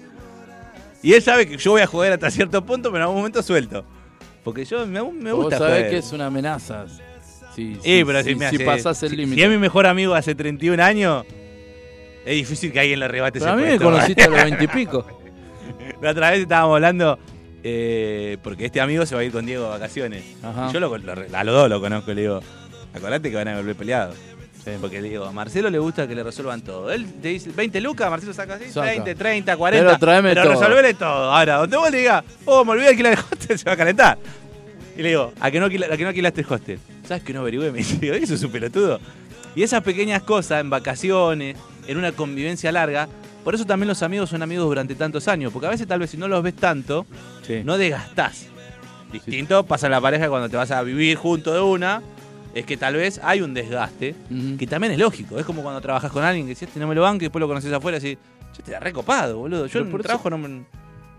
Y 1.01 1.13
él 1.13 1.21
sabe 1.21 1.47
que 1.47 1.57
yo 1.57 1.71
voy 1.71 1.81
a 1.81 1.87
joder 1.87 2.13
hasta 2.13 2.29
cierto 2.31 2.63
punto, 2.65 2.89
pero 2.91 2.97
en 2.97 3.01
algún 3.03 3.17
momento 3.17 3.41
suelto. 3.43 3.83
Porque 4.43 4.65
yo 4.65 4.85
me, 4.85 5.01
me 5.11 5.31
Vos 5.31 5.43
gusta 5.45 5.57
sabés 5.57 5.73
joder. 5.77 5.89
que 5.91 5.97
es 5.97 6.11
una 6.13 6.27
amenaza. 6.27 6.85
Si, 7.55 7.75
Sí, 7.75 7.79
si- 7.81 8.05
pero 8.05 8.23
si, 8.23 8.35
si- 8.35 8.43
hace- 8.45 8.65
pasás 8.65 9.03
el 9.03 9.09
si- 9.09 9.15
límite. 9.17 9.35
Si 9.35 9.41
es 9.43 9.49
mi 9.49 9.57
mejor 9.57 9.85
amigo 9.87 10.13
hace 10.15 10.35
31 10.35 10.79
años, 10.81 11.25
es 12.25 12.35
difícil 12.35 12.71
que 12.71 12.79
alguien 12.79 12.99
le 12.99 13.05
arrebate 13.05 13.39
Pero 13.39 13.51
a 13.51 13.55
ese 13.55 13.63
mí 13.65 13.71
me 13.71 13.79
conociste 13.79 14.23
a 14.23 14.29
los 14.29 14.43
veintipico. 14.43 15.05
La 16.01 16.11
otra 16.11 16.31
vez 16.31 16.41
estábamos 16.41 16.75
hablando, 16.75 17.17
eh, 17.63 18.37
porque 18.43 18.65
este 18.65 18.81
amigo 18.81 19.05
se 19.05 19.15
va 19.15 19.21
a 19.21 19.23
ir 19.23 19.31
con 19.31 19.45
Diego 19.45 19.63
de 19.65 19.69
vacaciones. 19.69 20.23
Ajá. 20.43 20.67
Y 20.69 20.73
yo 20.73 20.79
lo, 20.79 20.97
lo- 20.97 21.11
a 21.37 21.43
los 21.43 21.55
dos 21.55 21.69
lo 21.69 21.79
conozco, 21.81 22.13
le 22.13 22.21
digo, 22.21 22.39
acordate 22.93 23.29
que 23.29 23.35
van 23.35 23.47
a 23.49 23.57
volver 23.57 23.75
peleados. 23.75 24.15
Porque 24.81 25.01
le 25.01 25.09
digo, 25.09 25.25
a 25.25 25.31
Marcelo 25.31 25.69
le 25.71 25.79
gusta 25.79 26.07
que 26.07 26.13
le 26.13 26.21
resuelvan 26.21 26.61
todo. 26.61 26.91
Él 26.91 27.07
te 27.23 27.29
dice 27.29 27.49
20 27.55 27.81
lucas, 27.81 28.07
Marcelo 28.07 28.33
saca 28.33 28.53
así, 28.55 28.65
Saca. 28.69 28.85
20, 28.85 29.15
30, 29.15 29.57
40. 29.57 29.85
Pero 29.87 29.97
tráeme 29.99 30.35
todo. 30.35 30.51
resolvele 30.51 30.93
todo. 30.93 31.31
Ahora, 31.31 31.55
donde 31.57 31.75
vos 31.77 31.89
le 31.89 31.97
digas, 31.97 32.23
oh, 32.45 32.63
me 32.63 32.71
olvidé 32.73 32.83
de 32.85 32.89
alquilar 32.91 33.13
el 33.13 33.19
hostel, 33.19 33.57
se 33.57 33.65
va 33.65 33.71
a 33.71 33.77
calentar. 33.77 34.17
Y 34.95 35.01
le 35.01 35.09
digo, 35.09 35.33
¿a 35.39 35.49
que 35.49 35.59
no, 35.59 35.65
a 35.65 35.69
que 35.69 36.03
no 36.03 36.09
alquilaste 36.09 36.41
el 36.41 36.47
hostel? 36.53 36.79
¿Sabes 37.07 37.23
que 37.23 37.33
no 37.33 37.39
averigüé? 37.39 37.71
Me 37.71 37.81
digo, 37.81 38.13
eso 38.13 38.35
es 38.35 38.43
un 38.43 38.51
pelotudo. 38.51 38.99
Y 39.55 39.63
esas 39.63 39.81
pequeñas 39.81 40.21
cosas 40.21 40.61
en 40.61 40.69
vacaciones, 40.69 41.57
en 41.87 41.97
una 41.97 42.11
convivencia 42.11 42.71
larga. 42.71 43.07
Por 43.43 43.55
eso 43.55 43.65
también 43.65 43.87
los 43.87 44.03
amigos 44.03 44.29
son 44.29 44.41
amigos 44.43 44.65
durante 44.65 44.95
tantos 44.95 45.27
años, 45.27 45.51
porque 45.53 45.67
a 45.67 45.69
veces 45.69 45.87
tal 45.87 45.99
vez 45.99 46.09
si 46.09 46.17
no 46.17 46.27
los 46.27 46.43
ves 46.43 46.55
tanto, 46.55 47.05
Sí. 47.43 47.61
no 47.63 47.77
desgastás. 47.77 48.47
Distinto 49.11 49.65
pasa 49.65 49.87
en 49.87 49.91
la 49.91 50.01
pareja 50.01 50.29
cuando 50.29 50.49
te 50.49 50.57
vas 50.57 50.69
a 50.71 50.83
vivir 50.83 51.17
junto 51.17 51.51
de 51.53 51.61
una, 51.61 52.01
es 52.53 52.65
que 52.65 52.77
tal 52.77 52.95
vez 52.95 53.19
hay 53.23 53.41
un 53.41 53.53
desgaste, 53.53 54.15
que 54.59 54.67
también 54.67 54.93
es 54.93 54.99
lógico. 54.99 55.39
Es 55.39 55.45
como 55.45 55.63
cuando 55.63 55.81
trabajas 55.81 56.11
con 56.11 56.23
alguien 56.23 56.45
que 56.47 56.53
si 56.55 56.65
este 56.65 56.79
no 56.79 56.87
me 56.87 56.93
lo 56.95 57.01
banque 57.01 57.25
y 57.25 57.27
después 57.27 57.39
lo 57.39 57.47
conoces 57.47 57.71
afuera 57.73 57.97
y 57.97 58.01
decís, 58.01 58.17
yo 58.57 58.63
te 58.63 58.71
la 58.71 58.79
recopado, 58.79 59.37
boludo. 59.37 59.65
Yo 59.67 59.79
en 59.79 59.89
por 59.89 60.01
trabajo 60.03 60.29
no 60.29 60.37
me. 60.37 60.63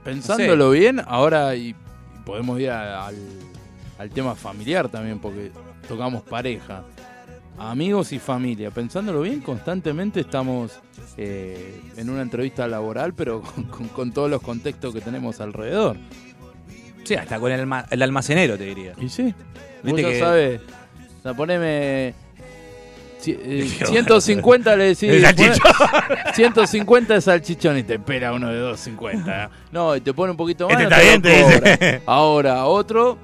Pensándolo 0.04 0.70
bien, 0.70 1.02
ahora 1.06 1.54
y, 1.56 1.74
podemos 2.24 2.58
ir 2.60 2.70
al, 2.70 3.14
al 3.98 4.10
tema 4.10 4.34
familiar 4.34 4.88
también, 4.88 5.18
porque 5.18 5.50
tocamos 5.88 6.22
pareja, 6.22 6.84
amigos 7.60 8.12
y 8.12 8.18
familia. 8.18 8.70
Pensándolo 8.70 9.20
bien, 9.22 9.40
constantemente 9.40 10.20
estamos 10.20 10.72
eh, 11.16 11.80
en 11.96 12.10
una 12.10 12.22
entrevista 12.22 12.66
laboral, 12.66 13.14
pero 13.14 13.42
con, 13.54 13.64
con- 13.64 13.88
con 13.88 14.12
todos 14.12 14.30
los 14.30 14.40
contextos 14.42 14.92
que 14.94 15.00
tenemos 15.00 15.40
alrededor. 15.40 15.96
Sí, 17.04 17.14
hasta 17.14 17.38
con 17.38 17.50
el, 17.52 17.68
el 17.90 18.02
almacenero, 18.02 18.56
te 18.58 18.64
diría. 18.64 18.92
Y 19.00 19.08
sí, 19.08 19.34
Viste 19.82 20.02
que- 20.02 20.18
sabes, 20.18 20.60
o 21.18 21.22
sea, 21.22 21.34
poneme... 21.34 22.14
ci- 23.22 23.36
eh, 23.42 23.70
Qué 23.78 23.86
150 23.86 24.76
le 24.76 24.84
decís... 24.84 25.02
El 25.10 25.22
salchichón. 25.22 25.58
poné- 25.58 26.34
150 26.34 27.14
de 27.14 27.20
salchichón 27.20 27.78
y 27.78 27.82
te 27.82 27.94
espera 27.94 28.32
uno 28.32 28.48
de 28.48 28.58
250. 28.58 29.50
No, 29.72 29.96
y 29.96 30.00
te 30.00 30.12
pone 30.14 30.30
un 30.32 30.36
poquito 30.36 30.68
más. 30.68 30.80
Este 30.80 30.84
no 30.90 30.96
está 30.96 31.00
te 31.00 31.08
bien, 31.08 31.22
te 31.22 31.74
dice. 31.76 32.02
Ahora, 32.06 32.64
otro 32.66 33.18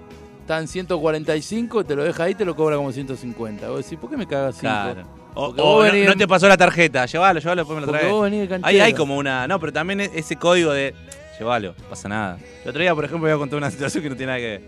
está 0.46 0.58
en 0.60 0.68
145, 0.68 1.84
te 1.84 1.96
lo 1.96 2.04
deja 2.04 2.22
ahí, 2.22 2.34
te 2.36 2.44
lo 2.44 2.54
cobra 2.54 2.76
como 2.76 2.92
150. 2.92 3.68
Vos 3.68 3.82
decís, 3.84 3.98
¿por 3.98 4.08
qué 4.08 4.16
me 4.16 4.26
cagas 4.26 4.54
5? 4.54 4.60
Claro. 4.62 5.02
O, 5.34 5.46
o 5.48 5.84
no, 5.84 6.14
te 6.14 6.26
pasó 6.26 6.48
la 6.48 6.56
tarjeta, 6.56 7.04
llévalo, 7.04 7.40
llévalo, 7.40 7.60
después 7.62 7.80
me 7.80 7.84
lo 7.86 7.92
traes. 7.92 8.62
Ahí 8.62 8.80
hay 8.80 8.92
como 8.94 9.16
una. 9.18 9.46
No, 9.48 9.58
pero 9.60 9.72
también 9.72 10.00
es- 10.00 10.10
ese 10.14 10.36
código 10.36 10.72
de. 10.72 10.94
Llévalo, 11.38 11.74
no 11.78 11.84
pasa 11.90 12.08
nada. 12.08 12.38
El 12.62 12.70
otro 12.70 12.80
día, 12.80 12.94
por 12.94 13.04
ejemplo, 13.04 13.28
voy 13.28 13.34
a 13.34 13.38
contar 13.38 13.58
una 13.58 13.70
situación 13.72 14.02
que 14.04 14.08
no 14.10 14.16
tiene 14.16 14.30
nada 14.32 14.38
que 14.38 14.46
ver. 14.46 14.62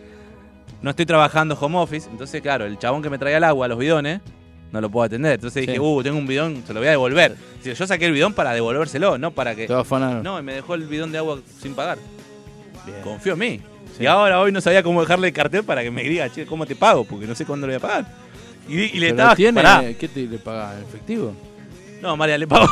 No 0.82 0.90
estoy 0.90 1.06
trabajando 1.06 1.56
home 1.58 1.78
office, 1.78 2.08
entonces, 2.10 2.42
claro, 2.42 2.66
el 2.66 2.76
chabón 2.78 3.00
que 3.02 3.08
me 3.08 3.16
traía 3.18 3.38
el 3.38 3.44
agua, 3.44 3.66
los 3.68 3.78
bidones, 3.78 4.20
no 4.72 4.80
lo 4.82 4.90
puedo 4.90 5.06
atender. 5.06 5.32
Entonces 5.34 5.62
dije, 5.62 5.74
Sí. 5.74 5.78
uh, 5.80 6.02
tengo 6.02 6.18
un 6.18 6.26
bidón, 6.26 6.62
se 6.66 6.74
lo 6.74 6.80
voy 6.80 6.88
a 6.88 6.90
devolver. 6.90 7.34
Si 7.62 7.72
yo 7.72 7.86
saqué 7.86 8.04
el 8.06 8.12
bidón 8.12 8.34
para 8.34 8.52
devolvérselo, 8.52 9.16
no 9.16 9.30
para 9.30 9.54
que. 9.54 9.66
Te 9.66 9.72
va 9.72 9.78
a 9.78 9.82
afanar. 9.82 10.22
No, 10.22 10.38
y 10.38 10.42
me 10.42 10.52
dejó 10.54 10.74
el 10.74 10.82
bidón 10.86 11.12
de 11.12 11.18
agua 11.18 11.38
sin 11.62 11.74
pagar. 11.74 11.98
Bien. 12.84 13.00
Confío 13.02 13.32
en 13.34 13.38
mí. 13.38 13.60
Sí. 13.98 14.04
Y 14.04 14.06
ahora 14.06 14.40
hoy 14.40 14.52
no 14.52 14.60
sabía 14.60 14.82
cómo 14.82 15.00
dejarle 15.00 15.28
el 15.28 15.32
cartel 15.34 15.64
para 15.64 15.82
que 15.82 15.90
me 15.90 16.02
diga, 16.04 16.30
che, 16.32 16.46
¿cómo 16.46 16.64
te 16.66 16.76
pago? 16.76 17.04
Porque 17.04 17.26
no 17.26 17.34
sé 17.34 17.44
cuándo 17.44 17.66
lo 17.66 17.72
voy 17.72 17.76
a 17.78 17.80
pagar. 17.80 18.06
Y, 18.68 18.80
y 18.96 19.00
le 19.00 19.08
estaba. 19.08 19.34
tiene, 19.34 19.60
pará. 19.62 19.82
¿Qué 19.98 20.08
te 20.08 20.20
le 20.26 20.38
pagás? 20.38 20.76
¿En 20.78 20.84
efectivo? 20.84 21.34
No, 22.00 22.16
María, 22.16 22.38
le 22.38 22.46
pago. 22.46 22.66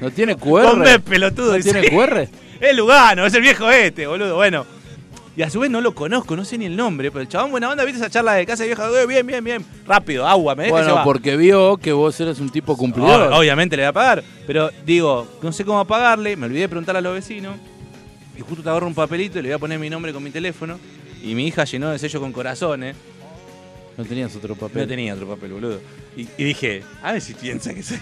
¿No 0.00 0.10
tiene 0.10 0.36
QR? 0.36 0.78
B, 0.78 1.00
pelotudo. 1.04 1.56
¿No 1.56 1.62
tiene 1.62 1.88
QR? 1.90 2.28
Es 2.60 2.76
Lugano, 2.76 3.24
es 3.24 3.32
el 3.32 3.40
viejo 3.40 3.70
este, 3.70 4.06
boludo. 4.06 4.36
Bueno. 4.36 4.66
Y 5.36 5.42
a 5.42 5.48
su 5.48 5.60
vez 5.60 5.70
no 5.70 5.80
lo 5.80 5.94
conozco, 5.94 6.36
no 6.36 6.44
sé 6.44 6.58
ni 6.58 6.66
el 6.66 6.76
nombre, 6.76 7.10
pero 7.10 7.22
el 7.22 7.28
chabón 7.28 7.52
buena 7.52 7.70
onda, 7.70 7.84
viste 7.84 7.98
esa 8.00 8.10
charla 8.10 8.34
de 8.34 8.44
casa 8.44 8.64
de 8.64 8.68
vieja, 8.68 8.86
"Eh, 9.00 9.06
bien, 9.06 9.26
bien, 9.26 9.42
bien, 9.42 9.64
rápido, 9.86 10.26
agua, 10.26 10.54
me 10.54 10.64
deja 10.64 10.74
Bueno, 10.76 10.94
va. 10.96 11.04
porque 11.04 11.36
vio 11.38 11.78
que 11.78 11.92
vos 11.92 12.20
eres 12.20 12.40
un 12.40 12.50
tipo 12.50 12.76
cumplidor. 12.76 13.30
Ob- 13.32 13.38
Obviamente 13.38 13.76
le 13.76 13.84
voy 13.84 13.88
a 13.88 13.92
pagar, 13.94 14.24
pero 14.46 14.70
digo, 14.84 15.26
no 15.40 15.52
sé 15.52 15.64
cómo 15.64 15.82
pagarle, 15.86 16.36
me 16.36 16.46
olvidé 16.46 16.62
de 16.62 16.68
preguntarle 16.68 16.98
a 16.98 17.02
los 17.02 17.14
vecinos, 17.14 17.54
y 18.40 18.42
justo 18.42 18.62
te 18.62 18.70
agarro 18.70 18.86
un 18.86 18.94
papelito 18.94 19.38
y 19.38 19.42
le 19.42 19.48
voy 19.50 19.54
a 19.56 19.58
poner 19.58 19.78
mi 19.78 19.90
nombre 19.90 20.12
con 20.12 20.22
mi 20.22 20.30
teléfono, 20.30 20.78
y 21.22 21.34
mi 21.34 21.46
hija 21.46 21.64
llenó 21.64 21.90
de 21.90 21.98
sello 21.98 22.20
con 22.20 22.32
corazones, 22.32 22.96
No 23.98 24.04
tenías 24.04 24.34
otro 24.34 24.54
papel. 24.54 24.82
no 24.82 24.88
tenía 24.88 25.12
otro 25.14 25.26
papel, 25.28 25.52
boludo. 25.52 25.80
Y, 26.16 26.22
y 26.38 26.44
dije, 26.44 26.82
a 27.02 27.12
ver 27.12 27.20
si 27.20 27.34
piensa 27.34 27.74
que 27.74 27.82
soy... 27.82 27.98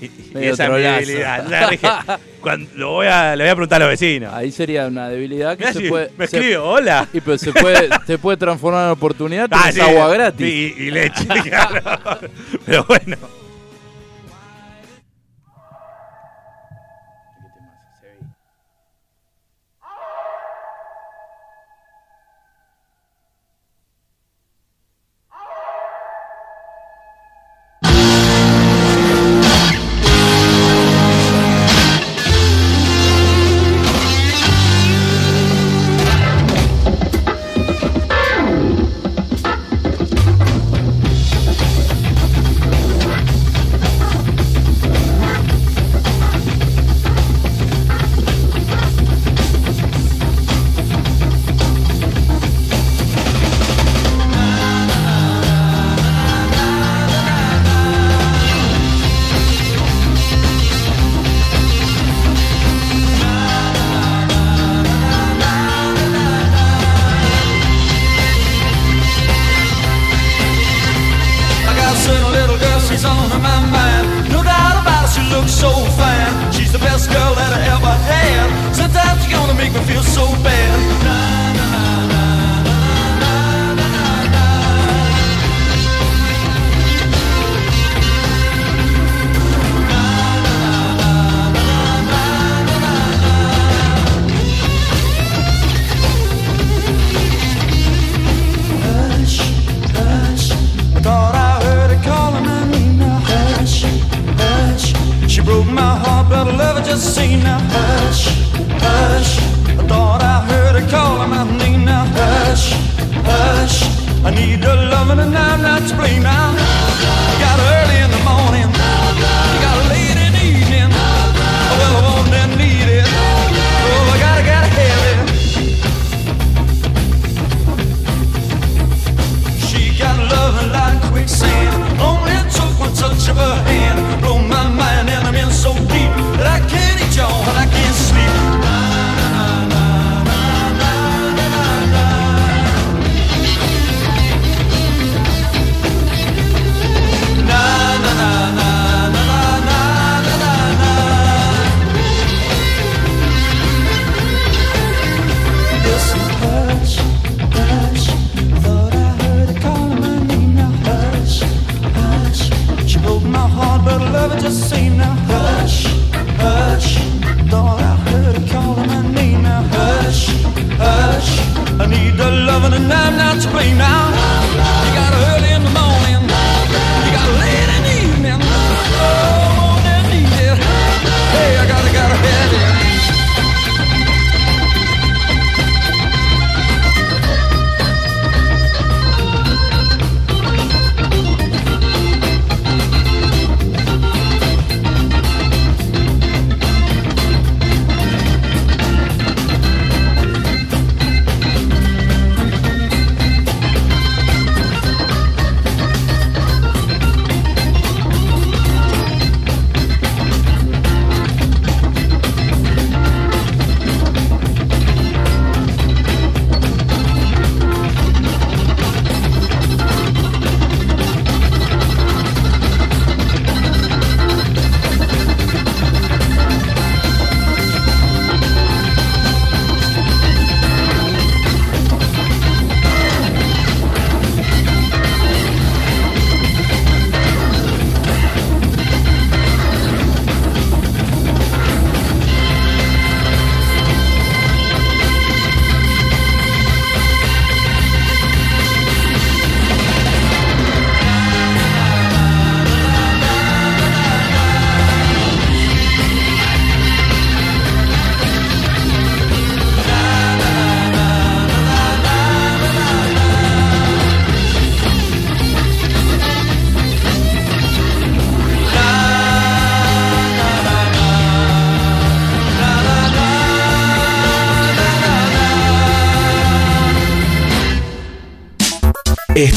Y, 0.00 0.10
esa 0.38 0.64
es 0.66 0.70
mi 0.72 0.80
debilidad. 0.80 1.48
Ya 1.48 1.70
dije, 1.70 1.88
cuando, 2.40 2.68
lo 2.74 2.90
voy 2.92 3.06
a, 3.06 3.34
le 3.36 3.44
voy 3.44 3.50
a 3.50 3.54
preguntar 3.54 3.80
a 3.80 3.86
los 3.86 3.92
vecinos. 3.92 4.32
Ahí 4.34 4.50
sería 4.52 4.86
una 4.86 5.08
debilidad 5.08 5.56
que 5.56 5.62
Mirá 5.64 5.72
se 5.72 5.80
si 5.80 5.88
puede. 5.88 6.10
me 6.18 6.26
se- 6.26 6.36
escribe, 6.36 6.56
hola. 6.58 7.08
y 7.12 7.20
pero 7.20 7.38
se 7.38 7.52
puede, 7.52 7.88
se 8.06 8.18
puede 8.18 8.36
transformar 8.36 8.86
en 8.86 8.90
oportunidad, 8.90 9.48
Ah, 9.52 9.70
sí, 9.72 9.80
agua 9.80 10.08
gratis. 10.12 10.46
Y, 10.46 10.74
y 10.82 10.90
leche, 10.90 11.26
claro. 11.44 12.18
Pero 12.66 12.84
bueno. 12.84 13.16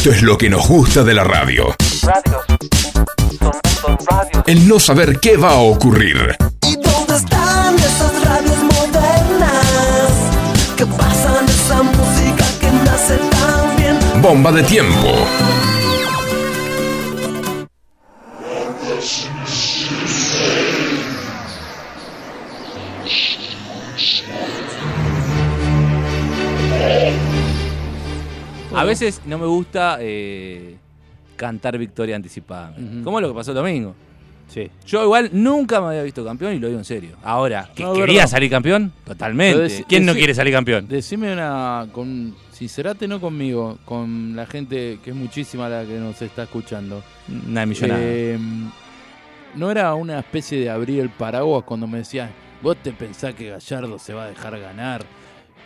Esto 0.08 0.16
es 0.16 0.24
lo 0.24 0.38
que 0.38 0.50
nos 0.50 0.66
gusta 0.66 1.04
de 1.04 1.14
la 1.14 1.26
radio. 1.26 1.76
El 4.46 4.66
no 4.66 4.80
saber 4.80 5.20
qué 5.20 5.36
va 5.36 5.50
a 5.50 5.58
ocurrir. 5.58 6.34
¿Y 6.66 6.76
dónde 6.76 7.18
están 7.18 7.76
esas 7.76 8.24
radios 8.24 8.58
modernas 8.58 10.14
que 10.78 10.86
pasan 10.86 11.44
esa 11.50 11.84
música 11.84 12.46
que 12.62 12.72
nace 12.86 13.18
tan 13.18 13.76
bien? 13.76 14.22
Bomba 14.22 14.54
de 14.54 14.64
tiempo. 14.64 15.14
Veces 28.88 29.22
no 29.26 29.38
me 29.38 29.46
gusta 29.46 29.98
eh, 30.00 30.78
cantar 31.36 31.78
victoria 31.78 32.16
anticipada. 32.16 32.74
Como 33.04 33.22
lo 33.22 33.30
que 33.30 33.34
pasó 33.36 33.52
el 33.52 33.58
domingo. 33.58 33.96
Sí. 34.48 34.70
Yo 34.86 35.04
igual 35.04 35.30
nunca 35.34 35.82
me 35.82 35.88
había 35.88 36.04
visto 36.04 36.24
campeón 36.24 36.54
y 36.54 36.60
lo 36.60 36.68
digo 36.68 36.80
en 36.80 36.86
serio. 36.86 37.18
Ahora, 37.22 37.70
¿que 37.76 37.84
No, 37.84 37.94
quería 37.94 38.22
verdad. 38.22 38.28
salir 38.28 38.50
campeón? 38.50 38.94
Totalmente. 39.06 39.84
¿Quién 39.88 40.06
no 40.06 40.14
quiere 40.14 40.34
salir 40.34 40.54
campeón? 40.54 40.88
Decime 40.88 41.34
una. 41.34 41.88
Con, 41.92 42.34
sincerate, 42.52 43.08
no 43.08 43.20
conmigo, 43.20 43.78
con 43.86 44.36
la 44.36 44.46
gente 44.46 45.00
que 45.04 45.10
es 45.10 45.16
muchísima 45.16 45.68
la 45.68 45.86
que 45.86 46.00
nos 46.00 46.22
está 46.22 46.44
escuchando. 46.44 47.04
Una 47.48 47.66
millonada. 47.66 48.00
Eh, 48.02 48.40
no 49.56 49.70
era 49.70 49.94
una 49.96 50.20
especie 50.20 50.60
de 50.60 50.70
abrir 50.70 51.02
el 51.02 51.10
paraguas 51.10 51.64
cuando 51.64 51.86
me 51.86 52.00
decían, 52.00 52.30
vos 52.62 52.78
te 52.82 52.92
pensás 52.92 53.34
que 53.34 53.50
Gallardo 53.50 54.00
se 54.00 54.14
va 54.14 54.26
a 54.26 54.28
dejar 54.30 54.58
ganar 54.60 55.04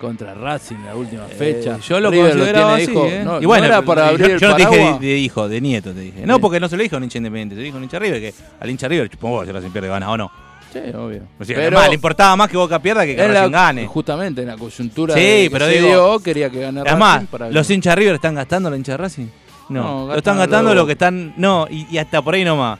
contra 0.01 0.33
Racing 0.33 0.77
la 0.85 0.95
última 0.95 1.25
fecha. 1.25 1.75
Eh, 1.77 1.81
yo 1.87 1.99
lo 1.99 2.09
River 2.11 2.31
consideraba 2.31 2.75
tiene 2.77 2.83
así, 2.83 2.91
hijo". 2.91 3.05
¿eh? 3.07 3.21
No, 3.23 3.41
y 3.41 3.45
bueno, 3.45 3.61
no 3.67 3.73
era 3.73 3.81
para 3.83 4.01
yo- 4.05 4.09
abrir 4.09 4.31
el 4.31 4.39
yo 4.39 4.49
no 4.49 4.55
te 4.55 4.65
dije 4.65 4.77
de, 4.77 4.99
de 5.07 5.17
hijo, 5.17 5.47
de 5.47 5.61
nieto 5.61 5.93
te 5.93 5.99
dije. 6.01 6.25
No, 6.25 6.39
porque 6.39 6.59
no 6.59 6.67
se 6.67 6.75
lo 6.75 6.83
dijo 6.83 6.95
a 6.95 6.97
un 6.97 7.03
hincha 7.03 7.19
independiente, 7.19 7.55
se 7.55 7.61
lo 7.61 7.65
dijo 7.65 7.75
a 7.75 7.79
un 7.79 7.83
hincha 7.83 7.99
River, 7.99 8.19
que 8.19 8.33
al 8.59 8.69
hincha 8.69 8.87
River, 8.87 9.09
chupó 9.09 9.29
vos, 9.29 9.45
si 9.45 9.51
Racing 9.51 9.69
pierde, 9.69 9.87
gana 9.87 10.09
o 10.11 10.17
no. 10.17 10.31
Sí, 10.73 10.79
obvio. 10.95 11.23
O 11.39 11.43
sea, 11.45 11.57
además, 11.57 11.89
le 11.89 11.95
importaba 11.95 12.35
más 12.35 12.49
que 12.49 12.55
Boca 12.57 12.79
pierda 12.81 13.05
que 13.05 13.15
que 13.15 13.23
en 13.23 13.33
la- 13.33 13.39
Racing 13.41 13.51
gane. 13.53 13.87
Justamente 13.87 14.41
en 14.41 14.47
la 14.47 14.57
coyuntura 14.57 15.13
Sí, 15.13 15.19
de 15.19 15.43
que 15.43 15.49
pero 15.51 15.65
se 15.65 15.71
digo- 15.73 15.87
dio, 15.87 16.19
quería 16.19 16.49
que 16.49 16.65
Además, 16.65 17.15
Racing 17.15 17.27
para 17.27 17.49
los 17.51 17.69
hinchas 17.69 17.95
River 17.95 18.15
están 18.15 18.35
gastando 18.35 18.69
la 18.69 18.77
hincha 18.77 18.93
de 18.93 18.97
Racing. 18.97 19.27
No, 19.69 20.07
lo 20.07 20.15
están 20.15 20.35
gastan 20.35 20.37
gastando 20.37 20.73
lo 20.75 20.85
que 20.85 20.91
están. 20.93 21.33
No, 21.37 21.67
y, 21.69 21.87
y 21.91 21.97
hasta 21.97 22.21
por 22.21 22.33
ahí 22.35 22.43
nomás. 22.43 22.79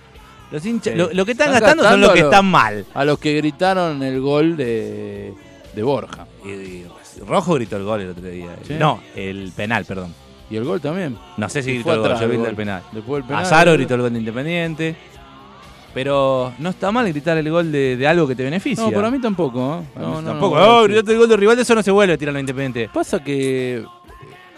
Los 0.52 0.66
hinchas, 0.66 0.94
Sí. 0.94 0.98
lo, 1.00 1.10
lo 1.14 1.26
que 1.26 1.32
están, 1.32 1.48
Están 1.54 1.62
gastando, 1.62 1.84
son 1.84 2.02
los 2.02 2.12
que 2.12 2.20
lo- 2.20 2.26
están 2.26 2.46
mal. 2.46 2.86
a 2.94 3.06
los 3.06 3.20
que 3.20 3.34
gritaron 3.38 4.04
el 4.04 4.20
gol 4.20 4.58
de, 4.58 5.34
de 5.74 5.84
Borja. 5.84 6.28
Y- 6.46 6.50
y 6.50 6.86
Rojo 7.28 7.54
gritó 7.56 7.78
el 7.78 7.84
gol 7.84 8.02
el 8.02 8.10
otro 8.10 8.28
día. 8.30 8.56
Sí. 8.64 8.76
No, 8.80 9.02
el 9.16 9.52
penal, 9.56 9.86
perdón. 9.86 10.14
Y 10.50 10.56
el 10.58 10.64
gol 10.66 10.82
también. 10.82 11.18
No 11.38 11.48
sé 11.50 11.64
si 11.64 11.74
gritó 11.76 11.94
el 11.94 12.00
gol, 12.02 12.20
yo 12.20 12.28
vi 12.28 12.36
el 12.36 12.44
del 12.44 12.56
penal. 12.56 12.84
Después 12.92 13.22
del 13.22 13.28
penal, 13.28 13.44
Azaro 13.44 13.74
gritó 13.74 13.96
el 13.96 14.02
gol 14.02 14.14
de 14.14 14.20
Independiente. 14.20 14.96
Pero 15.94 16.54
no 16.58 16.70
está 16.70 16.90
mal 16.92 17.06
gritar 17.10 17.38
el 17.38 17.50
gol 17.52 17.70
de, 17.70 17.98
de 17.98 18.08
algo 18.08 18.26
que 18.26 18.34
te 18.36 18.44
beneficia. 18.44 18.84
No, 18.86 18.92
para 18.92 19.12
mí 19.12 19.20
tampoco. 19.20 19.82
¿eh? 19.82 20.00
No, 20.00 20.22
no, 20.22 20.30
Tampoco. 20.30 20.58
no, 20.58 20.78
oh, 20.80 20.84
gritaste 20.84 21.12
el 21.12 21.18
gol 21.18 21.28
de 21.28 21.36
rival, 21.38 21.56
de 21.58 21.64
eso 21.64 21.76
no 21.76 21.84
se 21.84 21.92
vuelve 21.92 22.14
a 22.14 22.18
tirar 22.18 22.32
a 22.32 22.34
lo 22.36 22.40
Independiente. 22.40 22.90
Pasa 22.94 23.22
que 23.22 23.84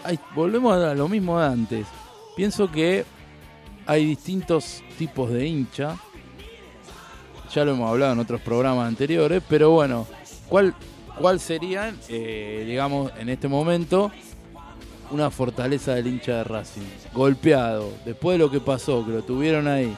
hay- 0.04 0.18
volvemos 0.34 0.76
a 0.80 0.94
lo 0.94 1.08
mismo 1.08 1.40
de 1.40 1.46
antes. 1.46 1.86
Pienso 2.36 2.70
que 2.70 3.04
hay 3.86 4.04
distintos 4.06 4.82
tipos 4.96 5.28
de 5.30 5.44
hincha. 5.46 5.96
Ya 7.52 7.64
lo 7.64 7.72
hemos 7.72 7.90
hablado 7.90 8.12
en 8.12 8.18
otros 8.20 8.40
programas 8.40 8.86
anteriores, 8.88 9.42
pero 9.48 9.70
bueno, 9.70 10.06
¿cuál, 10.48 10.72
cuál 11.18 11.40
sería, 11.40 11.94
eh, 12.08 12.64
digamos, 12.66 13.12
en 13.18 13.28
este 13.28 13.48
momento, 13.48 14.10
una 15.10 15.30
fortaleza 15.30 15.94
del 15.94 16.06
hincha 16.06 16.36
de 16.38 16.44
Racing? 16.44 16.82
Golpeado, 17.12 17.92
después 18.04 18.34
de 18.34 18.38
lo 18.44 18.50
que 18.50 18.60
pasó, 18.60 19.04
que 19.04 19.12
lo 19.12 19.22
tuvieron 19.22 19.68
ahí. 19.68 19.94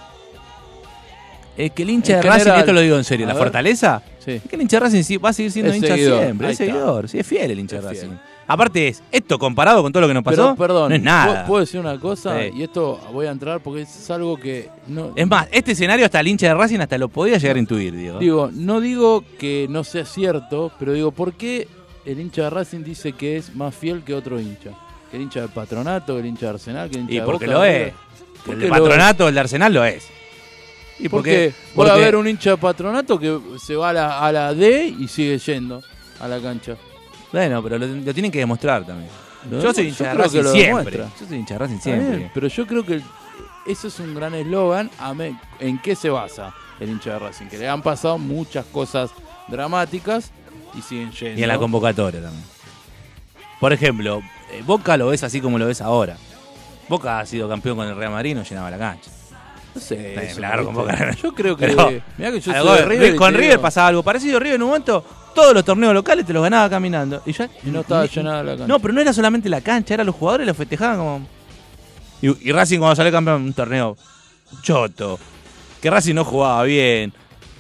Es 1.57 1.71
que 1.73 1.83
el 1.85 1.91
hincha 1.91 2.17
En 2.17 2.21
de 2.23 2.29
Racing, 2.29 2.51
esto 2.51 2.73
lo 2.73 2.81
digo 2.81 2.97
en 2.97 3.05
serio, 3.05 3.27
la 3.27 3.33
ver. 3.33 3.43
fortaleza 3.43 4.03
Sí. 4.27 4.33
Es 4.33 4.43
que 4.43 4.57
el 4.57 4.63
hincha 4.63 4.79
de 4.79 4.81
Racing 4.81 5.19
va 5.25 5.29
a 5.29 5.33
seguir 5.33 5.53
siendo 5.53 5.71
Es 5.71 5.77
hincha 5.79 5.89
seguidor, 5.95 6.23
siempre, 6.25 6.51
es 6.51 6.57
seguidor, 6.59 7.09
sí, 7.09 7.19
es 7.21 7.27
fiel 7.27 7.51
el 7.53 7.61
hincha 7.61 7.77
de 7.77 7.83
Racing. 7.83 8.09
fiel. 8.09 8.19
Aparte 8.49 8.89
es, 8.89 9.03
esto 9.11 9.39
comparado 9.39 9.83
con 9.83 9.91
todo 9.93 10.03
lo 10.03 10.09
que 10.09 10.15
nos 10.15 10.23
pasó, 10.23 10.55
Pero, 10.55 10.57
perdón, 10.57 10.89
no 10.91 10.95
es 10.95 11.03
nada. 11.03 11.33
¿puedo- 11.35 11.47
¿puedo 11.47 11.61
decir 11.61 11.81
una 11.81 11.99
cosa? 11.99 12.39
Sí. 12.41 12.51
Y 12.57 12.63
esto 12.63 13.01
voy 13.13 13.27
a 13.27 13.31
entrar 13.33 13.61
porque 13.61 13.83
es 13.83 14.11
algo 14.11 14.37
que 14.39 14.69
no... 14.87 15.13
Es 15.17 15.27
más, 15.27 15.49
este 15.51 15.73
escenario 15.73 16.05
hasta 16.05 16.21
el 16.21 16.29
hincha 16.29 16.47
de 16.47 16.55
Racing 16.55 16.79
hasta 16.79 16.97
lo 16.97 17.09
podía 17.09 17.39
llegar 17.39 17.57
a 17.57 17.59
intuir, 17.59 17.97
digo. 17.97 18.19
Digo, 18.21 18.51
no 18.53 18.81
digo 18.81 19.25
que 19.39 19.67
no 19.69 19.83
sea 19.83 20.05
cierto, 20.05 20.71
pero 20.79 20.93
digo, 20.93 21.11
¿por 21.11 21.33
qué 21.33 21.67
el 22.05 22.21
hincha 22.21 22.43
de 22.45 22.51
Racing 22.51 22.85
dice 22.85 23.13
que 23.15 23.37
es 23.37 23.55
más 23.57 23.75
fiel 23.75 24.03
que 24.05 24.15
otro 24.15 24.39
hincha? 24.41 24.71
Que 25.11 25.17
el 25.17 25.25
hincha 25.25 25.41
del 25.41 25.51
patronato, 25.51 26.15
que 26.15 26.21
el 26.21 26.27
hincha 26.27 26.47
de 26.47 26.51
Arsenal, 26.53 26.89
que 26.89 26.97
el 26.99 27.03
hincha 27.03 27.15
y 27.15 27.19
de 27.19 27.25
porque 27.25 27.47
Boca, 27.47 27.59
lo 27.59 27.65
es. 27.65 27.93
¿Por 28.45 28.63
El 28.63 28.69
patronato, 28.69 29.27
el 29.29 29.35
de 29.35 29.41
Arsenal 29.41 29.75
lo 29.75 29.85
es. 29.85 30.07
¿Y 31.01 31.09
por 31.09 31.23
qué? 31.25 31.53
Puede 31.75 31.91
haber 31.91 32.15
un 32.17 32.29
hincha 32.29 32.51
de 32.51 32.57
patronato 32.59 33.19
que 33.19 33.39
se 33.59 33.75
va 33.75 33.91
a 33.91 33.93
la, 33.93 34.21
a 34.25 34.31
la 34.33 34.55
D 34.55 34.95
y 34.99 35.09
sigue 35.09 35.37
yendo 35.39 35.83
a 36.21 36.29
la 36.29 36.41
cancha. 36.41 36.77
Bueno, 37.33 37.63
pero 37.63 37.79
lo, 37.79 37.87
lo 37.87 38.13
tienen 38.15 38.31
que 38.31 38.39
demostrar 38.39 38.85
también. 38.85 39.11
Lo 39.51 39.61
Yo 39.61 39.73
soy 39.73 39.89
hincha 39.89 40.09
de 40.09 40.15
Racing 40.15 40.43
siempre. 40.45 40.97
Yo 40.99 41.27
soy 41.29 41.37
hincha 41.39 41.55
de 41.55 41.59
Racing 41.59 41.75
bien, 41.85 42.01
siempre. 42.01 42.31
pero 42.35 42.49
yo 42.49 42.67
creo 42.67 42.85
que 42.85 43.01
eso 43.67 43.89
es 43.89 43.99
un 44.01 44.15
gran 44.15 44.35
eslogan. 44.35 44.91
¿En 45.61 45.79
qué 45.81 45.95
se 45.95 46.11
basa 46.11 46.55
el 46.81 46.91
hincha 46.91 47.13
de 47.15 47.19
Racing? 47.21 47.47
Que 47.47 47.59
le 47.59 47.69
han 47.69 47.83
pasado 47.83 48.19
muchas 48.19 48.65
cosas 48.67 49.11
dramáticas 49.49 50.31
y 50.77 50.83
siguen 50.83 51.13
yendo. 51.13 51.41
Y 51.41 51.43
en 51.43 51.49
la 51.49 51.59
convocatoria 51.59 52.21
también. 52.23 52.45
Por 53.61 53.73
ejemplo, 53.73 54.21
eh, 54.53 54.63
Boca 54.67 54.97
lo 54.97 55.09
ves 55.09 55.23
así 55.23 55.41
como 55.41 55.59
lo 55.59 55.67
ves 55.67 55.81
ahora. 55.81 56.17
Boca 56.89 57.19
ha 57.19 57.27
sido 57.27 57.49
campeón 57.49 57.77
con 57.77 57.87
el 57.89 57.97
Real 57.97 58.13
Madrid 58.13 58.31
y 58.33 58.35
no 58.35 58.43
llenaba 58.43 58.71
la 58.71 58.79
cancha. 58.79 59.11
No 59.75 59.81
sé. 59.81 59.97
Bien, 59.97 60.19
eso, 60.21 60.41
me 60.41 60.49
la 60.49 60.63
con. 60.63 60.75
Boca. 60.75 61.11
Yo 61.23 61.35
creo 61.35 61.57
que. 61.59 61.67
Pero- 61.69 61.91
mirá 62.19 62.31
que 62.33 62.41
yo 62.41 62.53
soy 62.53 62.79
de 62.79 62.85
River. 62.85 63.17
con 63.17 63.35
River 63.35 63.61
pasaba 63.61 63.89
algo 63.89 64.03
parecido. 64.03 64.39
River 64.39 64.57
en 64.57 64.63
un 64.63 64.69
momento, 64.69 65.05
todos 65.37 65.53
los 65.53 65.65
torneos 65.65 65.93
locales 65.93 66.25
te 66.25 66.33
los 66.33 66.43
ganaba 66.43 66.69
caminando. 66.71 67.23
Y, 67.27 67.33
ya, 67.33 67.49
Y 67.63 67.71
no 67.71 67.81
estaba 67.81 68.07
llenada 68.07 68.43
la 68.43 68.51
cancha. 68.53 68.67
No, 68.67 68.81
pero 68.81 68.95
no 68.95 69.01
era 69.03 69.13
solamente 69.13 69.49
la 69.49 69.61
cancha, 69.61 69.95
eran 69.95 70.07
los 70.07 70.17
jugadores 70.17 70.47
los 70.47 70.57
festejaban 70.57 70.97
como. 70.97 71.29
Y, 72.23 72.49
y 72.49 72.53
Racing 72.53 72.79
cuando 72.79 72.97
salió 72.97 73.13
campeón 73.13 73.43
un 73.43 73.53
torneo 73.53 73.97
choto. 74.63 75.21
Que 75.81 75.91
Racing 75.91 76.15
no 76.15 76.25
jugaba 76.25 76.63
bien. 76.65 77.13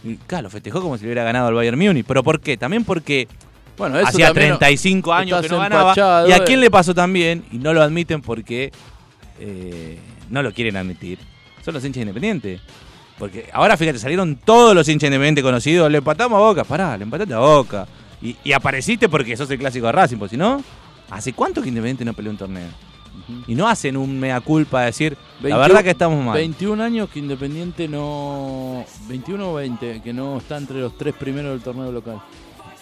Y 0.02 0.16
claro, 0.16 0.44
lo 0.44 0.50
festejó 0.50 0.80
como 0.80 0.96
si 0.96 1.02
le 1.02 1.08
hubiera 1.08 1.24
ganado 1.24 1.48
al 1.48 1.54
Bayern 1.54 1.78
Múnich. 1.78 2.06
¿Pero 2.06 2.24
por 2.24 2.40
qué? 2.40 2.56
También 2.56 2.82
porque 2.84 3.28
Bueno, 3.76 3.98
eso 3.98 4.08
hacía 4.08 4.28
también 4.28 4.56
35 4.58 5.12
años 5.12 5.42
que 5.42 5.48
no 5.50 5.58
ganaba. 5.58 5.92
¿Y 5.94 6.32
a 6.32 6.36
eh. 6.36 6.42
quién 6.46 6.60
le 6.60 6.70
pasó 6.70 6.94
también? 6.94 7.44
Y 7.52 7.58
no 7.58 7.74
lo 7.74 7.82
admiten 7.82 8.22
porque 8.22 8.72
eh, 9.38 9.98
no 10.30 10.42
lo 10.42 10.52
quieren 10.52 10.76
admitir. 10.76 11.18
Son 11.62 11.74
los 11.74 11.84
hinchas 11.84 12.00
independientes. 12.00 12.60
Porque 13.18 13.48
ahora 13.52 13.76
fíjate, 13.76 13.98
salieron 13.98 14.36
todos 14.36 14.74
los 14.74 14.88
hinchas 14.88 15.08
independientes 15.08 15.42
conocidos. 15.42 15.90
Le 15.90 15.98
empatamos 15.98 16.36
a 16.36 16.40
Boca. 16.40 16.64
Pará, 16.64 16.96
le 16.96 17.04
empataste 17.04 17.34
a 17.34 17.38
Boca. 17.38 17.86
Y, 18.20 18.36
y 18.44 18.52
apareciste 18.52 19.08
porque 19.08 19.36
sos 19.36 19.50
el 19.50 19.58
clásico 19.58 19.86
de 19.86 19.92
Racing. 19.92 20.16
Porque 20.18 20.30
si 20.30 20.36
no, 20.36 20.62
¿hace 21.10 21.32
cuánto 21.32 21.62
que 21.62 21.68
Independiente 21.68 22.04
no 22.04 22.12
peleó 22.12 22.30
un 22.30 22.38
torneo? 22.38 22.68
Y 23.46 23.54
no 23.54 23.66
hacen 23.66 23.96
un 23.96 24.20
mea 24.20 24.40
culpa 24.40 24.80
de 24.80 24.86
decir, 24.86 25.16
la 25.40 25.56
21 25.56 25.58
verdad 25.60 25.82
que 25.82 25.90
estamos 25.90 26.24
mal. 26.24 26.36
21 26.36 26.82
años 26.82 27.08
que 27.08 27.18
Independiente 27.18 27.88
no. 27.88 28.84
21 29.08 29.50
o 29.50 29.54
20, 29.54 30.02
que 30.02 30.12
no 30.12 30.36
está 30.36 30.58
entre 30.58 30.80
los 30.80 30.96
tres 30.96 31.14
primeros 31.14 31.52
del 31.52 31.62
torneo 31.62 31.90
local. 31.90 32.20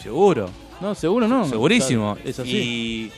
Seguro. 0.03 0.51
No, 0.81 0.95
seguro 0.95 1.29
no. 1.29 1.49
Segurísimo. 1.49 2.19
Es 2.25 2.41
así. 2.41 2.51
Y 2.51 3.13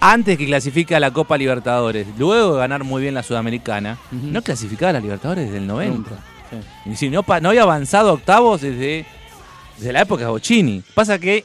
antes 0.00 0.38
que 0.38 0.46
clasifique 0.46 0.94
a 0.94 1.00
la 1.00 1.12
Copa 1.12 1.36
Libertadores, 1.36 2.06
luego 2.18 2.54
de 2.54 2.58
ganar 2.60 2.84
muy 2.84 3.02
bien 3.02 3.14
la 3.14 3.22
Sudamericana, 3.22 3.98
no 4.10 4.42
clasificaba 4.42 4.90
a 4.90 4.92
la 4.94 5.00
Libertadores 5.00 5.46
desde 5.46 5.58
el 5.58 5.66
90. 5.66 5.96
Nunca, 5.96 6.24
sí. 6.50 6.90
Y 6.90 6.96
si 6.96 7.10
no, 7.10 7.24
había 7.26 7.62
avanzado 7.62 8.10
a 8.10 8.12
octavos 8.14 8.62
desde, 8.62 9.06
desde 9.76 9.92
la 9.92 10.02
época 10.02 10.24
de 10.24 10.30
Bocini. 10.30 10.82
Pasa 10.94 11.18
que 11.18 11.44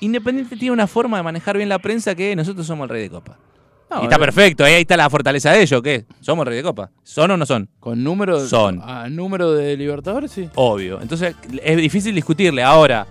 Independiente 0.00 0.56
tiene 0.56 0.72
una 0.72 0.86
forma 0.86 1.16
de 1.16 1.22
manejar 1.22 1.56
bien 1.56 1.68
la 1.68 1.78
prensa 1.78 2.14
que 2.14 2.36
nosotros 2.36 2.66
somos 2.66 2.84
el 2.84 2.90
rey 2.90 3.02
de 3.04 3.10
Copa. 3.10 3.38
No, 3.90 4.02
y 4.02 4.04
está 4.04 4.16
eh, 4.16 4.18
perfecto, 4.18 4.64
ahí 4.64 4.74
está 4.74 4.96
la 4.96 5.08
fortaleza 5.08 5.50
de 5.52 5.62
ellos, 5.62 5.80
¿qué? 5.82 6.04
Somos 6.20 6.42
el 6.42 6.48
rey 6.48 6.56
de 6.58 6.62
Copa. 6.62 6.90
¿Son 7.02 7.30
o 7.30 7.36
no 7.36 7.46
son? 7.46 7.70
Con 7.80 8.04
número. 8.04 8.46
Son. 8.46 8.82
A 8.82 9.08
número 9.08 9.52
de 9.52 9.76
Libertadores, 9.76 10.30
sí. 10.30 10.48
Obvio. 10.56 11.00
Entonces 11.00 11.34
es 11.62 11.76
difícil 11.76 12.14
discutirle. 12.14 12.62
Ahora, 12.62 13.06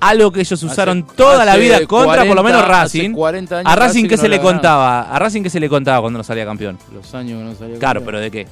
algo 0.00 0.30
que 0.32 0.40
ellos 0.40 0.62
usaron 0.62 1.04
Hace- 1.06 1.16
toda 1.16 1.44
la 1.44 1.56
vida 1.56 1.84
contra, 1.86 2.24
por 2.24 2.36
lo 2.36 2.42
40 2.42 2.42
menos 2.42 2.68
Racing. 2.68 3.12
40 3.12 3.58
años 3.58 3.72
A 3.72 3.76
Racing 3.76 4.02
casi 4.04 4.08
que 4.08 4.16
no 4.16 4.22
se 4.22 4.28
le 4.28 4.40
contaba, 4.40 5.00
a 5.02 5.18
Racing 5.18 5.42
que 5.42 5.50
se 5.50 5.60
le 5.60 5.68
contaba 5.68 6.00
cuando 6.00 6.18
no 6.18 6.24
salía 6.24 6.44
campeón. 6.44 6.78
Los 6.94 7.14
años 7.14 7.38
que 7.38 7.44
no 7.44 7.54
salió. 7.54 7.78
Claro, 7.78 8.00
campeón. 8.00 8.04
pero 8.06 8.20
¿de 8.20 8.30
qué? 8.30 8.46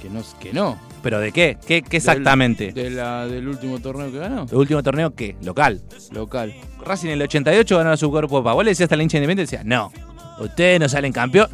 Que 0.00 0.08
no. 0.10 0.22
Que 0.40 0.52
no. 0.52 0.78
¿Pero 1.02 1.18
de 1.18 1.32
qué? 1.32 1.58
¿Qué, 1.66 1.82
qué 1.82 1.96
exactamente? 1.96 2.72
Del, 2.72 2.74
de 2.74 2.90
la, 3.02 3.26
del 3.26 3.48
último 3.48 3.80
torneo 3.80 4.10
que 4.12 4.18
ganó. 4.18 4.46
¿El 4.50 4.56
último 4.56 4.82
torneo 4.82 5.14
qué? 5.14 5.36
Local. 5.42 5.80
Local. 6.12 6.54
Racing 6.84 7.08
en 7.08 7.14
el 7.14 7.22
88 7.22 7.76
ganó 7.78 7.90
la 7.90 7.96
Supercopa. 7.96 8.52
Vos 8.52 8.64
le 8.64 8.70
decías 8.70 8.86
hasta 8.86 8.96
la 8.96 9.02
hincha 9.02 9.18
independiente, 9.18 9.50
decía, 9.52 9.62
no, 9.64 9.92
ustedes 10.40 10.78
no 10.80 10.88
salen 10.88 11.12
campeón. 11.12 11.48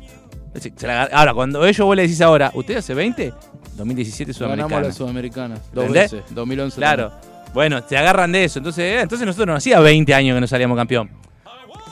Ahora, 1.13 1.35
cuando 1.35 1.65
ellos 1.67 1.87
vos 1.87 1.95
le 1.97 2.03
decís 2.03 2.21
ahora, 2.21 2.51
¿ustedes 2.55 2.81
hace 2.81 2.95
20? 2.95 3.33
2017 3.77 4.33
Ganamos 4.33 4.37
Sudamericana. 4.57 4.87
la 4.89 4.93
Sudamericana. 4.93 5.55
Dos 5.73 5.85
¿Entendés? 5.87 6.13
veces. 6.13 6.35
2011. 6.35 6.77
Claro. 6.77 7.13
Bueno, 7.55 7.81
se 7.89 7.97
agarran 7.97 8.31
de 8.33 8.45
eso. 8.45 8.59
Entonces, 8.59 8.85
eh, 8.85 9.01
entonces 9.01 9.27
nosotros 9.27 9.47
no 9.49 9.55
hacía 9.57 9.81
20 9.81 10.15
años 10.15 10.35
que 10.37 10.41
no 10.41 10.47
salíamos 10.47 10.77
campeón. 10.77 11.11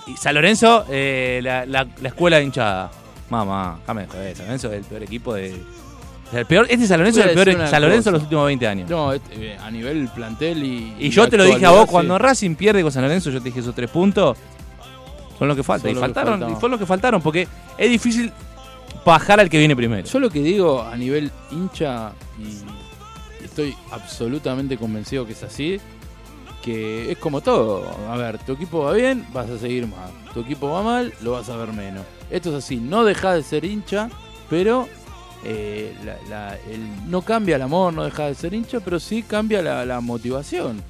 Y 0.07 0.16
San 0.16 0.34
Lorenzo, 0.34 0.84
eh, 0.88 1.40
la, 1.42 1.66
la- 1.66 1.86
la 2.00 2.09
escuela 2.09 2.36
de 2.36 2.44
hinchada. 2.44 2.90
Mamá, 3.28 3.78
déjame 3.80 4.02
de 4.02 4.09
joder, 4.09 4.36
San 4.36 4.46
Lorenzo 4.46 4.68
es 4.72 4.78
el 4.78 4.84
peor 4.84 5.02
equipo 5.02 5.34
de. 5.34 5.61
el 6.32 6.46
peor, 6.46 6.66
este 6.70 6.86
San 6.86 6.98
Lorenzo 7.00 7.20
es 7.20 7.26
el 7.26 7.34
peor 7.34 7.68
San 7.68 7.82
Lorenzo 7.82 8.11
de 8.11 8.12
los 8.12 8.22
últimos 8.22 8.46
20 8.46 8.66
años. 8.68 8.88
No, 8.90 9.12
este, 9.12 9.52
eh, 9.52 9.59
a 9.61 9.68
nivel 9.70 10.09
plantel 10.14 10.62
y. 10.62 10.94
Y 11.00 11.11
yo 11.11 11.28
te 11.28 11.36
lo 11.36 11.44
dije 11.44 11.66
a 11.66 11.70
vos, 11.70 11.86
sí. 11.86 11.90
cuando 11.90 12.18
Racing 12.18 12.54
pierde 12.54 12.82
con 12.82 12.92
San 12.92 13.02
Lorenzo, 13.02 13.30
yo 13.30 13.40
te 13.40 13.46
dije 13.46 13.61
esos 13.61 13.74
tres 13.74 13.90
puntos. 13.90 14.38
Son 15.38 15.48
los 15.48 15.57
que 15.57 15.62
faltan. 15.64 15.90
Son 15.90 15.90
Y 15.90 15.94
que 15.94 16.00
faltaron, 16.00 16.42
y 16.50 16.54
fueron 16.54 16.70
los 16.72 16.80
que 16.80 16.86
faltaron, 16.86 17.20
porque 17.20 17.48
es 17.76 17.90
difícil 17.90 18.32
bajar 19.04 19.40
al 19.40 19.50
que 19.50 19.59
viene 19.59 19.74
primero. 19.74 20.07
Yo 20.07 20.18
lo 20.20 20.30
que 20.30 20.40
digo 20.40 20.82
a 20.82 20.96
nivel 20.96 21.30
hincha, 21.50 22.12
y 22.38 22.59
estoy 23.57 23.74
absolutamente 23.90 24.76
convencido 24.76 25.24
que 25.26 25.32
es 25.32 25.42
así, 25.42 25.80
que 26.62 27.11
es 27.11 27.18
como 27.18 27.40
todo. 27.40 27.88
A 28.11 28.16
ver, 28.16 28.38
tu 28.38 28.52
equipo 28.52 28.82
va 28.84 28.92
bien, 28.92 29.24
vas 29.32 29.48
a 29.48 29.59
seguir 29.59 29.86
más. 29.86 30.11
Tu 30.34 30.40
equipo 30.40 30.68
va 30.70 30.82
mal, 30.82 31.12
lo 31.22 31.32
vas 31.32 31.48
a 31.48 31.57
ver 31.57 31.72
menos. 31.72 32.04
Esto 32.30 32.50
es 32.50 32.57
así, 32.64 32.76
no 32.76 33.04
deja 33.04 33.32
de 33.34 33.42
ser 33.42 33.64
hincha, 33.64 34.11
pero 34.50 34.88
eh, 35.44 35.94
la- 36.04 36.18
la- 36.28 36.57
el- 36.70 37.11
no 37.11 37.22
cambia 37.22 37.57
el 37.57 37.62
amor, 37.62 37.92
no 37.94 38.04
deja 38.04 38.24
de 38.26 38.34
ser 38.34 38.52
hincha, 38.52 38.80
pero 38.80 38.98
sí 39.00 39.22
cambia 39.22 39.62
la, 39.62 39.86
la 39.86 40.00
motivación. 40.00 40.82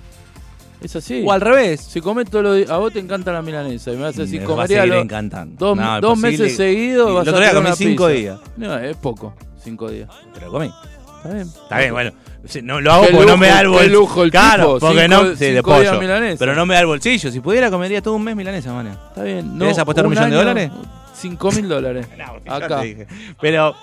Es 0.80 0.94
así. 0.96 1.22
O 1.26 1.32
al 1.32 1.40
revés. 1.40 1.80
Si 1.82 2.00
comes 2.00 2.28
todo 2.30 2.42
lo 2.42 2.54
di- 2.54 2.64
a 2.68 2.76
vos 2.78 2.92
te 2.92 2.98
encanta 2.98 3.32
la 3.32 3.42
milanesa 3.42 3.92
y 3.92 3.96
me 3.96 4.02
vas 4.02 4.18
a 4.18 4.22
decir, 4.22 4.40
Me 4.40 4.46
va 4.46 4.52
a 4.52 4.56
comería 4.56 4.86
lo- 4.86 5.00
encantando. 5.00 5.54
dos, 5.66 5.76
No, 5.76 6.00
dos 6.00 6.16
imposible. 6.16 6.42
meses 6.44 6.56
seguidos 6.56 7.14
vas 7.14 7.28
a 7.28 7.76
cinco 7.76 8.06
pizza. 8.06 8.08
días. 8.18 8.40
No, 8.56 8.78
es 8.78 8.96
poco, 8.96 9.34
cinco 9.62 9.90
días. 9.90 10.08
Pero 10.34 10.50
comí. 10.50 10.70
Está 11.16 11.34
bien. 11.34 11.46
Está 11.48 11.78
bien, 11.78 11.92
bueno. 11.92 12.12
Sí, 12.48 12.60
No 12.62 12.80
lo 12.80 12.92
hago 12.92 13.06
porque 13.10 13.26
no 13.26 13.36
me 13.36 13.48
da 13.48 13.60
el 13.60 13.68
bolsillo. 13.68 13.92
lujo 14.00 14.22
el 14.24 14.30
claro, 14.30 14.74
tipo, 14.74 14.78
porque 14.88 15.02
cinco- 15.08 15.22
no. 15.24 15.36
Sí, 15.36 15.44
de 15.46 15.62
pollo. 15.62 16.00
Pero 16.38 16.54
no 16.54 16.66
me 16.66 16.74
da 16.74 16.80
el 16.80 16.86
bolsillo. 16.86 17.30
Si 17.30 17.40
pudiera, 17.40 17.70
comería 17.70 18.00
todo 18.02 18.14
un 18.14 18.22
mes 18.24 18.36
milanesa, 18.36 18.72
man. 18.72 18.86
Está 18.88 19.22
bien. 19.22 19.52
No, 19.58 19.64
¿Querés 19.64 19.78
apostar 19.78 20.04
un 20.06 20.10
millón 20.10 20.30
de 20.30 20.36
dólares? 20.36 20.70
Cinco 21.14 21.50
mil 21.52 21.68
dólares. 21.68 22.06
No, 22.44 22.52
Acá. 22.54 22.80
te 22.80 22.86
dije. 22.86 23.06
Pero 23.40 23.74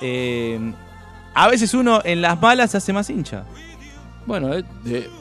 eh, 0.00 0.58
a 1.34 1.48
veces 1.48 1.72
uno 1.74 2.00
en 2.04 2.22
las 2.22 2.40
malas 2.40 2.70
se 2.70 2.76
hace 2.76 2.92
más 2.92 3.08
hincha. 3.10 3.44
Bueno, 4.26 4.52
eh, 4.54 4.64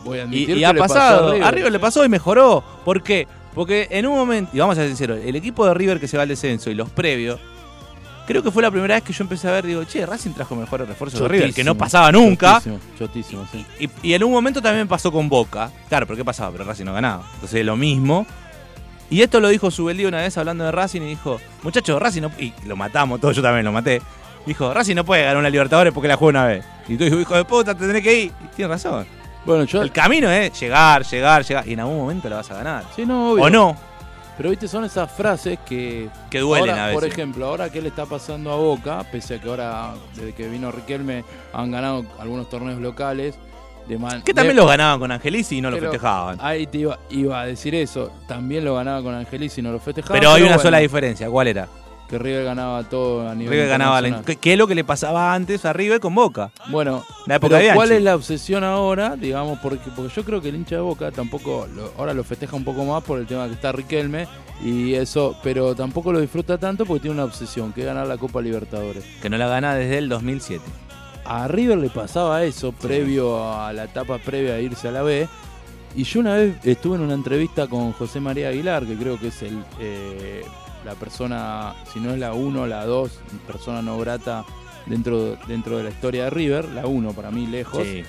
voy 0.04 0.18
a 0.20 0.22
Y, 0.22 0.24
admitir 0.26 0.50
y 0.58 0.60
que 0.60 0.66
ha 0.66 0.74
le 0.74 0.80
pasó 0.80 0.94
pasado. 0.96 1.32
River. 1.34 1.44
A 1.48 1.52
River 1.52 1.72
le 1.72 1.80
pasó 1.80 2.04
y 2.06 2.10
mejoró. 2.10 2.64
¿Por 2.84 3.02
qué? 3.04 3.28
Porque 3.56 3.88
en 3.90 4.06
un 4.06 4.16
momento, 4.16 4.52
y 4.54 4.60
vamos 4.60 4.78
a 4.78 4.82
ser 4.82 4.90
sinceros, 4.90 5.20
el 5.26 5.36
equipo 5.36 5.66
de 5.66 5.74
River 5.74 6.00
que 6.00 6.08
se 6.08 6.18
va 6.18 6.24
al 6.24 6.30
descenso 6.30 6.70
y 6.70 6.76
los 6.76 6.90
previos, 6.90 7.40
creo 8.28 8.44
que 8.44 8.52
fue 8.52 8.62
la 8.62 8.70
primera 8.70 8.96
vez 8.96 9.04
que 9.04 9.14
yo 9.14 9.24
empecé 9.24 9.48
a 9.48 9.52
ver, 9.52 9.66
digo, 9.66 9.84
che, 9.86 10.06
Racing 10.06 10.34
trajo 10.34 10.56
mejores 10.56 10.88
refuerzos 10.88 11.22
de 11.22 11.28
River, 11.28 11.54
que 11.54 11.64
no 11.64 11.76
pasaba 11.76 12.12
nunca. 12.12 12.56
Chotísimo, 12.56 12.80
chotísimo, 13.00 13.48
sí. 13.52 13.66
Y, 13.80 14.10
y 14.10 14.14
en 14.14 14.24
un 14.24 14.32
momento 14.32 14.62
también 14.62 14.88
pasó 14.88 15.12
con 15.12 15.30
Boca. 15.30 15.72
Claro, 15.88 16.06
pero 16.06 16.18
¿qué 16.18 16.26
pasaba? 16.26 16.52
Pero 16.52 16.66
Racing 16.66 16.86
no 16.86 16.94
ganaba. 16.94 17.24
Entonces 17.36 17.66
lo 17.66 17.76
mismo. 17.76 18.28
Y 19.10 19.22
esto 19.22 19.40
lo 19.40 19.48
dijo 19.48 19.72
Subeldí 19.72 20.06
una 20.06 20.18
vez 20.18 20.38
hablando 20.38 20.66
de 20.66 20.72
Racing 20.72 21.02
y 21.02 21.06
dijo, 21.06 21.40
muchachos, 21.64 22.00
Racing 22.02 22.24
no... 22.24 22.32
Y 22.38 22.54
lo 22.66 22.76
matamos 22.76 23.22
todos, 23.22 23.36
yo 23.36 23.42
también 23.42 23.64
lo 23.64 23.72
maté. 23.72 24.02
Dijo, 24.46 24.74
Racing 24.74 24.96
no 24.96 25.06
puede 25.06 25.24
ganar 25.24 25.38
una 25.38 25.50
Libertadores 25.50 25.94
porque 25.94 26.10
la 26.10 26.18
juega 26.18 26.42
una 26.42 26.46
vez. 26.46 26.66
Y 26.90 26.98
tú 26.98 27.06
dijo, 27.06 27.20
hijo 27.20 27.36
de 27.36 27.46
puta, 27.46 27.74
tendré 27.74 28.02
que 28.02 28.14
ir. 28.14 28.32
Y 28.44 28.56
tiene 28.56 28.70
razón. 28.70 29.06
Bueno, 29.46 29.64
yo. 29.64 29.82
El 29.82 29.94
camino 29.94 30.30
es 30.30 30.60
llegar, 30.60 31.06
llegar, 31.06 31.46
llegar. 31.46 31.68
Y 31.68 31.74
en 31.74 31.80
algún 31.80 31.98
momento 31.98 32.30
la 32.30 32.38
vas 32.38 32.52
a 32.52 32.56
ganar. 32.56 32.84
Sí, 32.94 33.06
no, 33.06 33.32
obvio. 33.32 33.46
O 33.46 33.50
no, 33.50 33.78
Pero 34.38 34.50
viste, 34.52 34.68
son 34.68 34.86
esas 34.86 35.12
frases 35.12 35.58
que. 35.66 36.10
que 36.30 36.40
duelen 36.40 36.70
ahora, 36.70 36.84
a 36.84 36.88
veces. 36.88 37.02
Por 37.02 37.10
ejemplo, 37.12 37.46
ahora 37.48 37.70
que 37.72 37.82
le 37.82 37.90
está 37.90 38.06
pasando 38.06 38.52
a 38.52 38.56
Boca, 38.56 39.04
pese 39.12 39.36
a 39.36 39.42
que 39.42 39.50
ahora, 39.50 39.94
desde 40.16 40.34
que 40.34 40.48
vino 40.48 40.72
Riquelme, 40.72 41.24
han 41.54 41.72
ganado 41.72 42.06
algunos 42.20 42.48
torneos 42.50 42.80
locales. 42.80 43.36
De 43.88 43.98
man- 43.98 44.22
que 44.22 44.34
también 44.34 44.54
de- 44.58 44.62
los 44.62 44.70
ganaban 44.70 45.00
con 45.00 45.12
Angelici 45.14 45.60
y 45.60 45.62
no 45.62 45.72
lo 45.72 45.78
festejaban. 45.78 46.38
Ahí 46.42 46.68
te 46.68 46.80
iba, 46.80 47.00
iba 47.10 47.40
a 47.40 47.46
decir 47.46 47.74
eso. 47.74 48.12
También 48.28 48.66
lo 48.66 48.76
ganaba 48.76 49.02
con 49.02 49.16
Angelis 49.16 49.58
y 49.58 49.62
no 49.62 49.72
lo 49.72 49.80
festejaba. 49.80 50.14
Pero 50.20 50.30
hay 50.32 50.42
una 50.42 50.52
bueno, 50.52 50.62
sola 50.64 50.80
diferencia. 50.80 51.30
¿Cuál 51.30 51.48
era? 51.48 51.68
Que 52.10 52.18
River 52.18 52.46
ganaba 52.46 52.84
todo 52.86 53.28
a 53.28 53.36
nivel 53.36 53.52
River 53.54 53.68
ganaba 53.68 54.00
la- 54.02 54.08
internacional. 54.08 54.26
¿Qué, 54.26 54.36
qué 54.42 54.54
es 54.54 54.58
lo 54.58 54.66
que 54.68 54.76
le 54.76 54.84
pasaba 54.86 55.34
antes 55.34 55.66
a 55.66 55.74
River 55.74 56.00
con 56.00 56.16
Boca? 56.16 56.52
Bueno, 56.70 57.04
La 57.26 57.36
época 57.36 57.58
pero 57.58 57.68
de 57.70 57.76
¿cuál 57.76 57.92
es 57.92 58.02
la 58.02 58.16
obsesión 58.16 58.64
ahora? 58.64 59.16
Digamos, 59.18 59.60
porque, 59.60 59.90
porque 59.96 60.14
yo 60.16 60.24
creo 60.24 60.42
que 60.42 60.50
el 60.50 60.56
hincha 60.56 60.76
de 60.76 60.82
Boca 60.82 61.12
tampoco, 61.12 61.68
lo- 61.76 61.92
ahora 61.98 62.14
lo 62.14 62.24
festeja 62.24 62.56
un 62.56 62.64
poco 62.64 62.86
más 62.86 63.04
por 63.04 63.20
el 63.20 63.28
tema 63.28 63.48
que 63.48 63.54
está 63.56 63.74
Riquelme 63.74 64.26
y 64.64 64.94
eso, 64.94 65.38
pero 65.44 65.76
tampoco 65.76 66.14
lo 66.14 66.20
disfruta 66.22 66.58
tanto 66.58 66.86
porque 66.86 67.02
tiene 67.02 67.16
una 67.16 67.26
obsesión, 67.26 67.74
que 67.74 67.82
es 67.82 67.88
ganar 67.88 68.08
la 68.08 68.18
Copa 68.18 68.42
Libertadores. 68.42 69.04
Que 69.22 69.30
no 69.30 69.38
la 69.38 69.48
gana 69.48 69.76
desde 69.76 69.98
el 69.98 70.08
2007. 70.08 70.64
A 71.26 71.50
River 71.50 71.78
le 71.78 71.90
pasaba 71.90 72.46
eso 72.46 72.72
previo 72.72 73.54
a 73.54 73.74
la 73.74 73.84
etapa 73.84 74.18
previa 74.18 74.54
a 74.54 74.60
irse 74.62 74.88
a 74.88 74.92
la 74.92 75.02
B. 75.04 75.28
Y 75.94 76.04
yo 76.06 76.22
una 76.22 76.36
vez 76.36 76.56
estuve 76.66 76.96
en 76.96 77.02
una 77.02 77.16
entrevista 77.16 77.68
con 77.68 77.92
José 77.92 78.22
María 78.22 78.48
Aguilar, 78.48 78.86
que 78.86 78.96
creo 78.96 79.20
que 79.20 79.28
es 79.28 79.42
el, 79.42 79.62
eh, 79.80 80.44
la 80.88 80.96
persona, 80.96 81.76
si 81.94 82.00
no 82.00 82.12
es 82.14 82.20
la 82.20 82.34
1, 82.34 82.66
la 82.66 82.86
2, 82.86 83.12
persona 83.46 83.82
no 83.82 83.98
grata 84.00 84.44
dentro, 84.86 85.36
dentro 85.48 85.78
de 85.78 85.84
la 85.84 85.90
historia 85.90 86.24
de 86.24 86.30
River, 86.30 86.66
la 86.70 86.88
1 86.88 87.12
para 87.14 87.30
mí 87.30 87.46
lejos. 87.46 87.84
Sí. 87.84 88.04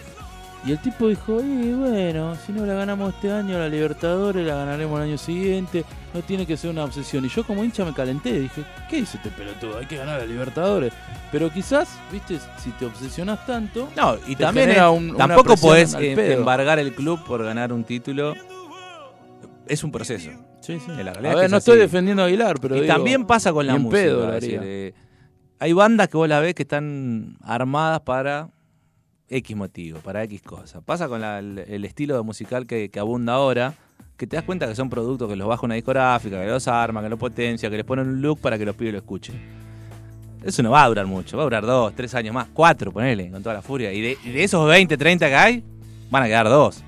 Y 0.64 0.72
el 0.72 0.79
tipo 0.81 1.07
dijo, 1.09 1.41
y 1.41 1.72
bueno, 1.72 2.37
si 2.45 2.53
no 2.53 2.66
la 2.66 2.74
ganamos 2.74 3.14
este 3.14 3.31
año, 3.31 3.59
la 3.59 3.68
Libertadores 3.68 4.45
la 4.47 4.57
ganaremos 4.57 4.99
el 5.01 5.09
año 5.09 5.18
siguiente, 5.18 5.85
no 6.12 6.20
tiene 6.22 6.47
que 6.47 6.57
ser 6.57 6.70
una 6.70 6.83
obsesión. 6.85 7.24
Y 7.24 7.29
yo 7.29 7.45
como 7.45 7.62
hincha 7.62 7.85
me 7.85 7.93
calenté, 7.95 8.41
dije, 8.41 8.64
¿qué 8.91 8.97
dice 8.97 9.18
este 9.18 9.31
pelotudo? 9.31 9.79
Hay 9.79 9.87
que 9.87 9.97
ganar 9.97 10.18
la 10.20 10.26
Libertadores. 10.26 10.93
Pero 11.31 11.51
quizás, 11.53 11.89
viste, 12.12 12.39
si 12.62 12.70
te 12.70 12.87
obsesionas 12.87 13.45
tanto, 13.47 13.89
No, 13.97 14.16
y 14.26 14.35
también 14.35 14.70
es- 14.70 14.83
un- 14.83 15.16
tampoco 15.16 15.57
podés 15.57 15.95
pedo. 15.95 16.33
embargar 16.39 16.79
el 16.81 16.93
club 16.95 17.22
por 17.24 17.45
ganar 17.45 17.72
un 17.72 17.85
título. 17.85 18.35
Es 19.66 19.85
un 19.85 19.93
proceso. 19.93 20.31
Sí, 20.69 20.81
sí. 20.85 20.91
En 20.91 21.05
la 21.05 21.11
a 21.11 21.14
realidad 21.14 21.33
es 21.33 21.35
ver, 21.35 21.39
que 21.41 21.45
es 21.47 21.51
no 21.51 21.57
así. 21.57 21.71
estoy 21.71 21.79
defendiendo 21.81 22.23
a 22.23 22.27
Aguilar, 22.27 22.59
pero 22.61 22.77
y 22.77 22.81
digo, 22.83 22.95
también 22.95 23.27
pasa 23.27 23.53
con 23.53 23.66
la 23.66 23.77
música. 23.77 23.91
pedo 24.03 24.31
decir, 24.31 24.61
eh, 24.62 24.93
hay 25.59 25.73
bandas 25.73 26.09
que 26.09 26.16
vos 26.16 26.29
la 26.29 26.39
ves 26.41 26.55
que 26.55 26.62
están 26.62 27.37
armadas 27.43 28.01
para 28.03 28.49
X 29.29 29.57
motivo, 29.57 29.99
para 30.01 30.23
X 30.25 30.41
cosas. 30.43 30.83
Pasa 30.85 31.09
con 31.09 31.21
la- 31.21 31.39
el, 31.41 31.59
el 31.59 31.85
estilo 31.85 32.16
de 32.16 32.23
musical 32.23 32.66
que, 32.66 32.89
que 32.91 32.99
abunda 33.01 33.35
ahora, 33.35 33.75
que 34.16 34.27
te 34.27 34.37
das 34.37 34.45
cuenta 34.45 34.66
que 34.69 34.75
son 34.75 34.89
productos 34.91 35.29
que 35.29 35.37
los 35.37 35.47
baja 35.49 35.64
una 35.66 35.75
discográfica, 35.75 36.41
que 36.41 36.47
los 36.47 36.66
arma, 36.69 37.03
que 37.03 37.09
los 37.09 37.19
potencia, 37.19 37.69
que 37.71 37.77
les 37.77 37.85
ponen 37.85 38.07
un 38.09 38.23
look 38.23 38.41
para 38.41 38.57
que 38.59 38.64
los 38.64 38.75
pibes 38.77 38.93
lo 38.93 38.99
escuchen. 39.01 39.35
Eso 40.43 40.62
no 40.62 40.71
va 40.71 40.85
a 40.85 40.89
durar 40.89 41.07
mucho, 41.07 41.37
va 41.37 41.43
a 41.43 41.47
durar 41.47 41.66
dos, 41.66 41.93
tres 41.97 42.14
años 42.14 42.33
más, 42.33 42.47
cuatro, 42.53 42.93
ponele, 42.93 43.31
con 43.31 43.43
toda 43.43 43.57
la 43.57 43.62
furia. 43.62 43.93
Y 43.93 44.01
de, 44.01 44.16
y 44.25 44.31
de 44.31 44.45
esos 44.45 44.66
20, 44.69 44.97
30 44.97 45.29
que 45.29 45.35
hay, 45.35 45.64
van 46.11 46.23
a 46.23 46.27
quedar 46.27 46.49
dos. 46.49 46.83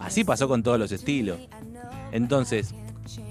Así 0.00 0.24
pasó 0.24 0.48
con 0.48 0.62
todos 0.62 0.78
los 0.78 0.90
estilos. 0.92 1.38
Entonces, 2.12 2.74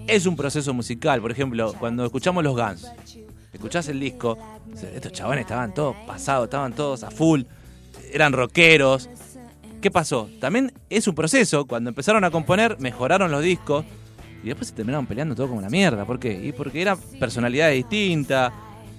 es 0.08 0.26
un 0.26 0.36
proceso 0.36 0.74
musical. 0.74 1.22
Por 1.22 1.32
ejemplo, 1.32 1.74
cuando 1.80 2.06
escuchamos 2.06 2.44
los 2.44 2.56
Guns, 2.56 2.88
escuchás 3.54 3.88
el 3.90 4.00
disco, 4.00 4.38
estos 4.94 5.12
chabones 5.12 5.42
estaban 5.42 5.74
todos 5.74 5.96
pasados, 6.08 6.46
estaban 6.46 6.74
todos 6.74 7.04
a 7.04 7.12
full, 7.12 7.42
eran 8.12 8.34
rockeros. 8.34 9.10
¿Qué 9.82 9.92
pasó? 9.92 10.30
También 10.40 10.72
es 10.90 11.08
un 11.08 11.14
proceso. 11.16 11.66
Cuando 11.66 11.90
empezaron 11.90 12.24
a 12.24 12.32
componer, 12.32 12.78
mejoraron 12.80 13.30
los 13.32 13.44
discos 13.44 13.86
y 14.44 14.48
después 14.48 14.70
se 14.70 14.74
terminaron 14.74 15.06
peleando 15.06 15.36
todo 15.36 15.48
como 15.48 15.60
una 15.60 15.70
mierda. 15.70 16.06
¿Por 16.06 16.20
qué? 16.20 16.34
Y 16.44 16.52
porque 16.54 16.82
eran 16.82 16.98
personalidades 17.20 17.76
distintas. 17.76 18.52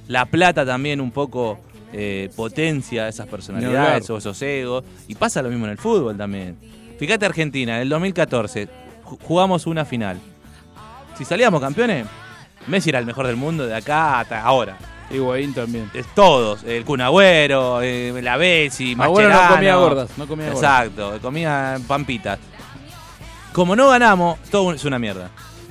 La 0.09 0.27
plata 0.27 0.65
también 0.65 1.01
un 1.01 1.11
poco 1.11 1.59
eh, 1.93 2.31
potencia 2.37 3.09
esas 3.09 3.27
personalidades 3.27 4.09
o 4.11 4.19
esos 4.19 4.41
egos. 4.43 4.85
Y 5.09 5.17
pasa 5.17 5.43
lo 5.43 5.49
mismo 5.49 5.65
en 5.65 5.73
el 5.73 5.79
fútbol 5.79 6.17
también. 6.17 6.57
Fíjate 6.99 7.27
Argentina, 7.27 7.77
en 7.77 7.83
el 7.83 7.89
2014 7.89 8.69
ju- 9.05 9.19
jugamos 9.23 9.67
una 9.67 9.85
final. 9.85 10.19
Si 11.17 11.25
salíamos 11.25 11.61
campeones, 11.61 12.07
Messi 12.67 12.91
era 12.91 12.99
el 12.99 13.07
mejor 13.07 13.27
del 13.27 13.37
mundo 13.37 13.67
de 13.67 13.75
acá 13.75 14.21
hasta 14.21 14.43
ahora. 14.43 14.77
Higuaín 15.11 15.55
también. 15.55 15.91
Es 15.95 16.07
todos, 16.15 16.65
el 16.65 16.85
Kun 16.85 17.01
Agüero, 17.01 17.81
eh, 17.83 18.21
la 18.23 18.37
Bessi, 18.37 18.97
Agüero 18.99 19.31
no 19.31 19.49
comía 19.49 19.77
gordas, 19.77 20.11
no 20.17 20.27
comía 20.27 20.53
gordas. 20.53 20.63
Exacto, 20.63 21.19
comía 21.23 21.79
pampitas. 21.87 22.39
Como 23.53 23.75
no 23.77 23.89
ganamos, 23.89 24.39
todo 24.51 24.73
es 24.73 24.85
una 24.85 24.99
mierda. 24.99 25.31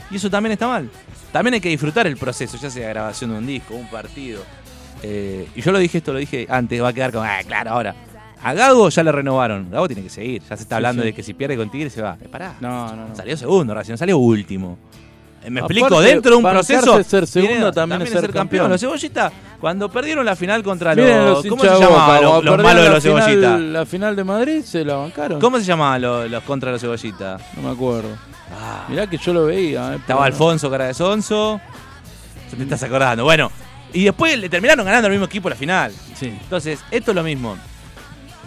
Y 0.09 0.15
eso 0.15 0.29
también 0.29 0.53
está 0.53 0.67
mal. 0.67 0.89
También 1.31 1.55
hay 1.55 1.61
que 1.61 1.69
disfrutar 1.69 2.07
el 2.07 2.17
proceso, 2.17 2.57
ya 2.57 2.69
sea 2.69 2.89
grabación 2.89 3.31
de 3.31 3.37
un 3.37 3.45
disco, 3.45 3.75
un 3.75 3.89
partido. 3.89 4.41
Eh, 5.03 5.47
y 5.53 5.61
yo 5.61 5.71
lo 5.71 5.79
dije, 5.79 5.97
esto 5.97 6.13
lo 6.13 6.19
dije 6.19 6.47
antes, 6.49 6.81
va 6.81 6.89
a 6.89 6.93
quedar 6.93 7.11
como, 7.11 7.25
ah, 7.25 7.39
claro, 7.45 7.71
ahora. 7.71 7.95
A 8.41 8.53
Gago 8.53 8.89
ya 8.89 9.03
le 9.03 9.11
renovaron. 9.11 9.69
Gago 9.69 9.87
tiene 9.87 10.03
que 10.03 10.09
seguir. 10.09 10.41
Ya 10.47 10.55
se 10.55 10.63
está 10.63 10.77
hablando 10.77 11.01
sí. 11.01 11.07
de 11.07 11.13
que 11.13 11.23
si 11.23 11.33
pierde 11.33 11.57
con 11.57 11.69
Tigre 11.69 11.89
se 11.89 12.01
va. 12.01 12.17
Eh, 12.21 12.27
pará. 12.29 12.55
No, 12.59 12.95
no, 12.95 13.07
no. 13.07 13.15
Salió 13.15 13.35
segundo, 13.35 13.73
Racing, 13.73 13.93
no 13.93 13.97
salió 13.97 14.17
último. 14.17 14.77
Me 15.49 15.59
Aparte, 15.59 15.79
explico, 15.79 16.01
dentro 16.01 16.31
de 16.31 16.37
un 16.37 16.43
proceso. 16.43 17.03
ser 17.03 17.27
segundo 17.27 17.71
también 17.71 18.01
es 18.01 18.09
ser 18.09 18.31
campeón. 18.31 18.69
Los 18.69 18.81
cebollitas, 18.81 19.31
cuando 19.59 19.89
perdieron 19.89 20.25
la 20.25 20.35
final 20.35 20.63
contra 20.63 20.95
Miren 20.95 21.25
los. 21.25 21.45
¿Cómo 21.45 21.61
se 21.63 21.69
llamaban 21.69 22.23
los, 22.23 22.57
malos 22.63 22.83
de 22.83 22.89
los 22.89 23.03
cebollitas? 23.03 23.59
La 23.59 23.85
final 23.85 24.15
de 24.15 24.23
Madrid 24.23 24.61
se 24.63 24.83
la 24.83 24.95
bancaron. 24.95 25.39
¿Cómo 25.39 25.59
se 25.59 25.65
llamaban 25.65 26.01
los, 26.01 26.29
los 26.29 26.43
contra 26.43 26.71
los 26.71 26.81
cebollitas? 26.81 27.41
No 27.55 27.61
me 27.63 27.69
acuerdo. 27.73 28.09
Ah, 28.59 28.85
Mirá 28.89 29.07
que 29.07 29.17
yo 29.17 29.33
lo 29.33 29.45
veía. 29.45 29.93
eh, 29.93 29.95
estaba 29.97 30.21
pero- 30.21 30.23
Alfonso, 30.23 30.69
cara 30.69 30.85
de 30.85 30.93
sonso. 30.93 31.59
Se 32.49 32.55
te 32.55 32.63
estás 32.63 32.83
acordando. 32.83 33.23
Bueno, 33.23 33.51
y 33.93 34.03
después 34.03 34.37
le 34.37 34.49
terminaron 34.49 34.85
ganando 34.85 35.07
al 35.07 35.11
mismo 35.11 35.25
equipo 35.25 35.49
la 35.49 35.55
final. 35.55 35.91
Sí. 36.15 36.27
Entonces, 36.27 36.79
esto 36.91 37.11
es 37.11 37.15
lo 37.15 37.23
mismo. 37.23 37.57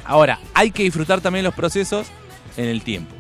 Ahora, 0.05 0.39
hay 0.55 0.71
que 0.71 0.85
disfrutar 0.85 1.21
también 1.21 1.45
los 1.45 1.55
procesos 1.55 2.07
en 2.57 2.67
el 2.67 2.83
tiempo. 2.83 3.15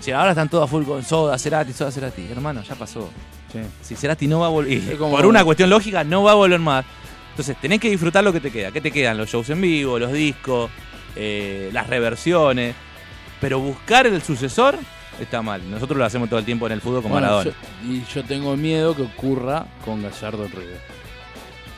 Sí, 0.00 0.10
ahora 0.12 0.30
están 0.30 0.48
todos 0.48 0.64
a 0.64 0.66
full 0.66 0.84
con 0.84 1.02
Soda, 1.04 1.38
Cerati, 1.38 1.72
Soda, 1.72 1.90
Cerati. 1.90 2.26
Hermano, 2.30 2.62
ya 2.62 2.74
pasó. 2.74 3.10
Sí. 3.52 3.58
Si 3.82 3.94
Cerati 3.96 4.26
no 4.26 4.40
va 4.40 4.46
a 4.46 4.50
volver, 4.50 4.96
por 4.96 5.26
una 5.26 5.44
cuestión 5.44 5.68
lógica, 5.70 6.04
no 6.04 6.22
va 6.22 6.32
a 6.32 6.34
volver 6.34 6.58
más. 6.60 6.84
Entonces, 7.30 7.56
tenés 7.60 7.80
que 7.80 7.90
disfrutar 7.90 8.24
lo 8.24 8.32
que 8.32 8.40
te 8.40 8.50
queda. 8.50 8.70
¿Qué 8.72 8.80
te 8.80 8.90
quedan? 8.90 9.16
Los 9.18 9.28
shows 9.30 9.48
en 9.50 9.60
vivo, 9.60 9.98
los 9.98 10.12
discos, 10.12 10.70
eh, 11.16 11.70
las 11.72 11.86
reversiones. 11.86 12.74
Pero 13.40 13.58
buscar 13.60 14.06
el 14.06 14.20
sucesor 14.22 14.76
está 15.20 15.42
mal. 15.42 15.62
Nosotros 15.70 15.98
lo 15.98 16.04
hacemos 16.04 16.28
todo 16.28 16.38
el 16.38 16.44
tiempo 16.44 16.66
en 16.66 16.72
el 16.72 16.80
fútbol 16.80 17.02
con 17.02 17.12
Bueno, 17.12 17.26
Maradona. 17.28 17.50
yo- 17.82 17.90
y 17.92 18.04
yo 18.12 18.24
tengo 18.24 18.56
miedo 18.56 18.94
que 18.96 19.02
ocurra 19.02 19.66
con 19.84 20.02
Gallardo 20.02 20.44
en 20.44 20.50
River. 20.52 20.80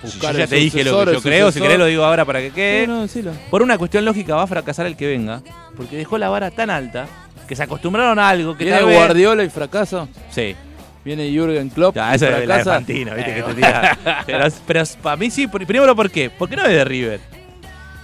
Si 0.04 0.18
yo 0.18 0.32
ya 0.32 0.46
te 0.48 0.56
dije 0.56 0.82
lo 0.82 1.04
que 1.06 1.12
yo 1.12 1.22
creo, 1.22 1.52
si 1.52 1.60
querés 1.60 1.78
lo 1.78 1.86
digo 1.86 2.02
ahora 2.04 2.24
para 2.24 2.40
que 2.40 2.50
quede. 2.50 2.86
No. 2.88 3.06
Por 3.50 3.62
una 3.62 3.78
cuestión 3.78 4.04
lógica 4.04 4.34
va 4.34 4.42
a 4.42 4.46
fracasar 4.48 4.86
el 4.86 4.96
que 4.96 5.06
venga, 5.06 5.42
porque 5.76 5.96
dejó 5.96 6.18
la 6.18 6.28
vara 6.28 6.50
tan 6.50 6.70
alta 6.70 7.06
que 7.52 7.56
se 7.56 7.64
acostumbraron 7.64 8.18
a 8.18 8.30
algo 8.30 8.56
que 8.56 8.64
Viene 8.64 8.78
tal 8.78 8.88
vez- 8.88 8.96
Guardiola 8.96 9.44
y 9.44 9.50
fracasa. 9.50 10.08
Sí, 10.30 10.56
Viene 11.04 11.28
Jürgen 11.30 11.68
Klopp 11.68 11.94
ya, 11.94 12.12
y 12.12 12.16
eso 12.16 12.24
es 12.26 12.30
de 12.34 12.46
la 12.46 12.54
fracasa. 12.54 12.72
Fantino, 12.76 13.14
viste 13.14 13.30
Eh, 13.30 13.34
que 13.34 13.42
te 13.42 13.54
tira. 13.54 13.98
Pero, 14.26 14.44
pero 14.66 14.84
para 15.02 15.16
mí 15.16 15.30
sí, 15.30 15.46
primero 15.48 15.94
¿por 15.94 16.10
qué? 16.10 16.30
Porque 16.30 16.56
no 16.56 16.62
es 16.62 16.70
de 16.70 16.84
River. 16.84 17.20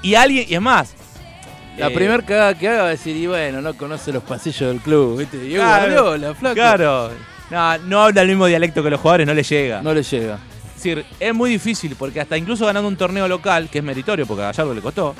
Y 0.02 0.14
alguien, 0.16 0.44
y 0.48 0.54
es 0.54 0.60
más. 0.60 0.94
La 1.78 1.86
eh, 1.86 1.90
primera 1.94 2.22
cagada 2.22 2.58
que 2.58 2.68
haga 2.68 2.82
va 2.82 2.88
a 2.88 2.90
decir, 2.90 3.16
y 3.16 3.26
bueno, 3.26 3.62
no 3.62 3.72
conoce 3.74 4.12
los 4.12 4.22
pasillos 4.24 4.68
del 4.70 4.80
club, 4.80 5.18
¿viste? 5.18 5.38
Y 5.46 5.54
es 5.54 5.60
Claro, 5.60 6.02
Guardiola, 6.02 6.34
flaco. 6.34 6.54
Claro. 6.54 7.10
No, 7.50 7.78
no 7.78 8.02
habla 8.02 8.20
el 8.22 8.28
mismo 8.28 8.46
dialecto 8.46 8.82
que 8.82 8.90
los 8.90 9.00
jugadores, 9.00 9.26
no 9.26 9.32
le 9.32 9.42
llega. 9.44 9.80
No 9.80 9.94
le 9.94 10.02
llega. 10.02 10.38
Es 10.76 10.82
decir, 10.82 11.06
es 11.18 11.34
muy 11.34 11.48
difícil 11.50 11.96
porque 11.98 12.20
hasta 12.20 12.36
incluso 12.36 12.66
ganando 12.66 12.86
un 12.88 12.96
torneo 12.96 13.26
local, 13.28 13.68
que 13.70 13.78
es 13.78 13.84
meritorio 13.84 14.26
porque 14.26 14.42
a 14.42 14.46
Gallardo 14.46 14.74
le 14.74 14.80
costó. 14.82 15.14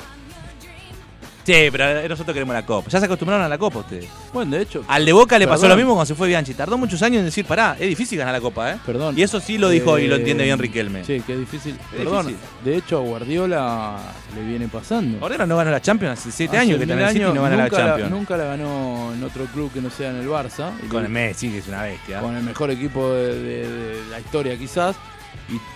Sí, 1.53 1.69
pero 1.71 2.07
nosotros 2.07 2.33
queremos 2.33 2.53
la 2.53 2.65
copa. 2.65 2.89
Ya 2.89 2.99
se 2.99 3.05
acostumbraron 3.05 3.43
a 3.45 3.49
la 3.49 3.57
copa 3.57 3.79
ustedes. 3.79 4.07
Bueno, 4.31 4.55
de 4.55 4.61
hecho, 4.61 4.83
Al 4.87 5.03
de 5.05 5.13
Boca 5.13 5.39
le 5.39 5.47
pasó 5.47 5.61
Perdón. 5.61 5.69
lo 5.69 5.75
mismo 5.77 5.93
cuando 5.93 6.05
se 6.05 6.15
fue 6.15 6.27
Bianchi. 6.27 6.53
Tardó 6.53 6.77
muchos 6.77 7.01
años 7.01 7.19
en 7.19 7.25
decir, 7.25 7.45
pará, 7.45 7.75
es 7.79 7.87
difícil 7.87 8.19
ganar 8.19 8.33
la 8.33 8.41
copa, 8.41 8.71
¿eh? 8.73 8.77
perdón. 8.85 9.17
Y 9.17 9.23
eso 9.23 9.39
sí 9.39 9.57
lo 9.57 9.69
dijo 9.69 9.97
y 9.97 10.07
lo 10.07 10.15
Eh, 10.15 10.19
entiende 10.19 10.43
bien 10.43 10.59
Riquelme. 10.59 11.03
Sí, 11.05 11.21
que 11.25 11.33
es 11.33 11.39
difícil. 11.39 11.75
Es 11.91 11.97
Perdón, 11.97 12.27
difícil. 12.27 12.47
de 12.63 12.75
hecho 12.77 12.97
a 12.97 13.01
Guardiola 13.01 13.97
le 14.35 14.43
viene 14.43 14.67
pasando. 14.67 15.17
Guardiola 15.19 15.45
no 15.47 15.57
ganó 15.57 15.71
la 15.71 15.81
Champions 15.81 16.19
hace 16.19 16.31
7 16.31 16.55
Hace 16.55 16.65
años 16.67 16.77
que 16.77 16.83
está 16.83 16.93
en 16.93 16.99
el 16.99 17.09
City 17.13 17.19
no 17.25 17.41
gana 17.41 17.55
la 17.57 17.69
Champions. 17.69 18.11
nunca 18.11 18.37
la 18.37 18.43
ganó 18.43 19.11
en 19.13 19.23
otro 19.23 19.45
club 19.45 19.71
que 19.73 19.81
no 19.81 19.89
sea 19.89 20.11
en 20.11 20.17
el 20.17 20.27
Barça. 20.27 20.71
Y 20.83 20.87
Con 20.87 21.03
el 21.03 21.09
Messi, 21.09 21.49
que 21.49 21.57
es 21.59 21.67
una 21.67 21.83
bestia. 21.83 22.19
con 22.21 22.35
el 22.35 22.43
mejor 22.43 22.69
equipo 22.71 23.11
de, 23.13 23.33
de- 23.39 23.67
de 23.69 24.01
la 24.11 24.19
historia 24.19 24.57
quizás. 24.57 24.95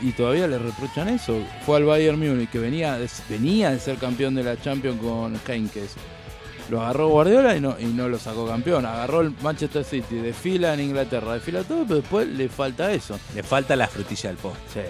Y, 0.01 0.07
y 0.09 0.11
todavía 0.11 0.47
le 0.47 0.59
reprochan 0.59 1.09
eso. 1.09 1.35
Fue 1.65 1.77
al 1.77 1.85
Bayern 1.85 2.19
Múnich, 2.19 2.49
que 2.49 2.59
venía 2.59 2.97
de, 2.97 3.09
venía 3.29 3.71
de 3.71 3.79
ser 3.79 3.97
campeón 3.97 4.35
de 4.35 4.43
la 4.43 4.59
Champions 4.61 4.99
con 5.01 5.39
Heinkes. 5.47 5.91
Lo 6.69 6.81
agarró 6.81 7.09
Guardiola 7.09 7.55
y 7.57 7.59
no, 7.61 7.75
y 7.79 7.85
no 7.85 8.07
lo 8.07 8.17
sacó 8.19 8.45
campeón. 8.47 8.85
Agarró 8.85 9.21
el 9.21 9.33
Manchester 9.41 9.83
City, 9.83 10.15
de 10.15 10.31
fila 10.33 10.73
en 10.73 10.79
Inglaterra, 10.79 11.33
de 11.33 11.39
fila 11.39 11.63
todo, 11.63 11.83
pero 11.83 11.95
después 12.01 12.27
le 12.27 12.47
falta 12.49 12.91
eso. 12.91 13.19
Le 13.35 13.43
falta 13.43 13.75
la 13.75 13.87
frutilla 13.87 14.29
del 14.29 14.37
postre. 14.37 14.89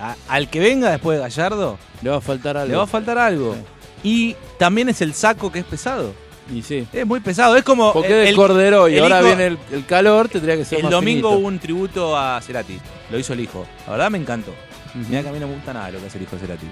A- 0.00 0.16
al 0.28 0.48
que 0.48 0.60
venga 0.60 0.90
después 0.90 1.16
de 1.18 1.22
Gallardo, 1.22 1.78
Le 2.02 2.10
va 2.10 2.16
a 2.16 2.20
faltar 2.20 2.56
algo. 2.56 2.70
le 2.70 2.76
va 2.76 2.84
a 2.84 2.86
faltar 2.86 3.18
algo. 3.18 3.56
Y 4.04 4.36
también 4.58 4.88
es 4.88 5.00
el 5.02 5.12
saco 5.14 5.50
que 5.50 5.58
es 5.58 5.64
pesado. 5.64 6.12
Y 6.54 6.62
sí. 6.62 6.86
Es 6.92 7.06
muy 7.06 7.20
pesado. 7.20 7.56
Es 7.56 7.64
como. 7.64 7.92
Porque 7.92 8.22
el- 8.22 8.28
el- 8.28 8.36
Cordero 8.36 8.88
y 8.88 8.98
ahora 8.98 9.18
hijo- 9.18 9.26
viene 9.26 9.46
el, 9.46 9.58
el 9.72 9.86
calor, 9.86 10.28
tendría 10.28 10.56
que 10.56 10.64
ser 10.64 10.78
El 10.78 10.84
más 10.84 10.92
domingo 10.92 11.28
finito. 11.30 11.38
hubo 11.40 11.48
un 11.48 11.58
tributo 11.58 12.16
a 12.16 12.40
Cerati. 12.40 12.78
Lo 13.10 13.18
hizo 13.18 13.32
el 13.32 13.40
hijo. 13.40 13.66
La 13.86 13.92
verdad 13.92 14.10
me 14.10 14.18
encantó. 14.18 14.50
Ujú. 14.50 15.04
Mira 15.08 15.22
que 15.22 15.28
a 15.28 15.32
mí 15.32 15.38
no 15.40 15.48
me 15.48 15.54
gusta 15.54 15.72
nada 15.72 15.90
lo 15.90 15.98
que 16.00 16.06
hace 16.06 16.18
el 16.18 16.24
hijo 16.24 16.36
de 16.36 16.40
Cerati. 16.42 16.66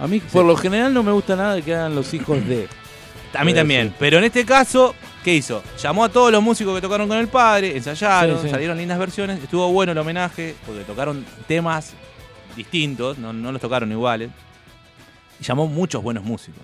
A 0.00 0.06
mí, 0.06 0.20
por 0.20 0.44
lo 0.44 0.56
general, 0.56 0.92
no 0.92 1.02
me 1.02 1.12
gusta 1.12 1.36
nada 1.36 1.54
de 1.54 1.62
que 1.62 1.74
hagan 1.74 1.94
los 1.94 2.12
hijos 2.14 2.44
de. 2.46 2.68
A 3.34 3.38
mí 3.44 3.50
Puede 3.50 3.60
también. 3.62 3.94
Pero 3.98 4.18
en 4.18 4.24
este 4.24 4.44
caso, 4.44 4.94
¿qué 5.24 5.34
hizo? 5.34 5.60
Llamó 5.82 6.04
a 6.04 6.08
todos 6.08 6.30
los 6.30 6.40
músicos 6.40 6.72
que 6.76 6.80
tocaron 6.80 7.08
con 7.08 7.18
el 7.18 7.26
padre, 7.26 7.76
ensayaron, 7.76 8.40
Sí, 8.40 8.48
salieron 8.48 8.76
lindas 8.78 8.96
versiones. 8.96 9.42
Estuvo 9.42 9.72
bueno 9.72 9.90
el 9.90 9.98
homenaje 9.98 10.54
porque 10.64 10.82
tocaron 10.84 11.24
temas 11.48 11.94
distintos, 12.54 13.18
no, 13.18 13.32
no 13.32 13.50
los 13.50 13.60
tocaron 13.60 13.90
iguales. 13.90 14.30
Y 15.40 15.42
llamó 15.42 15.66
muchos 15.66 16.00
buenos 16.00 16.22
músicos. 16.22 16.62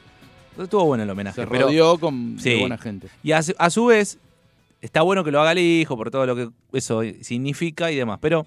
Entonces 0.51 0.65
estuvo 0.65 0.85
bueno 0.85 1.03
el 1.03 1.11
homenaje. 1.11 1.41
Se 1.43 1.47
pero- 1.49 1.67
rodeó 1.67 1.99
con 1.99 2.37
de 2.37 2.43
Sí. 2.43 2.61
buena 2.61 2.79
gente. 2.79 3.09
y 3.25 3.33
a, 3.33 3.41
a 3.59 3.71
su 3.71 3.87
vez, 3.87 4.19
está 4.81 5.03
bueno 5.03 5.25
que 5.25 5.33
lo 5.33 5.41
haga 5.41 5.51
el 5.51 5.59
hijo 5.59 5.97
por 5.97 6.13
todo 6.13 6.25
lo 6.25 6.37
que 6.37 6.51
eso 6.73 7.03
significa 7.21 7.91
y 7.91 7.97
demás. 7.97 8.19
Pero 8.23 8.47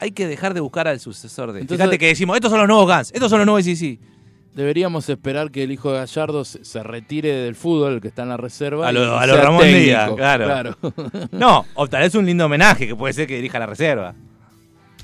hay 0.00 0.10
que 0.12 0.26
dejar 0.26 0.54
de 0.54 0.60
buscar 0.60 0.88
al 0.88 1.00
sucesor 1.00 1.52
de. 1.52 1.60
Entonces- 1.60 1.82
Fíjate 1.84 1.98
que 1.98 2.06
decimos, 2.06 2.36
estos 2.36 2.50
son 2.50 2.58
los 2.60 2.68
nuevos 2.68 2.86
Guns, 2.86 3.12
estos 3.12 3.30
son 3.30 3.38
los 3.40 3.46
nuevos 3.46 3.64
sí 3.64 3.98
Deberíamos 4.54 5.06
esperar 5.10 5.50
que 5.50 5.64
el 5.64 5.70
hijo 5.70 5.92
de 5.92 5.98
Gallardo 5.98 6.42
se, 6.46 6.82
retire 6.82 7.30
del 7.34 7.54
fútbol, 7.54 7.94
el 7.94 8.00
que 8.00 8.08
está 8.08 8.22
en 8.22 8.30
la 8.30 8.38
reserva. 8.38 8.88
A 8.88 8.92
lo- 8.92 9.18
a 9.18 9.26
lo 9.26 9.36
Ramón 9.36 9.60
técnico. 9.60 9.84
Díaz, 9.84 10.10
claro. 10.16 10.76
No, 11.32 11.66
o 11.74 11.86
tal 11.88 12.00
vez 12.02 12.14
un 12.14 12.24
lindo 12.24 12.46
homenaje 12.46 12.86
que 12.86 12.96
puede 12.96 13.12
ser 13.12 13.26
que 13.26 13.36
dirija 13.36 13.58
la 13.58 13.66
reserva. 13.66 14.14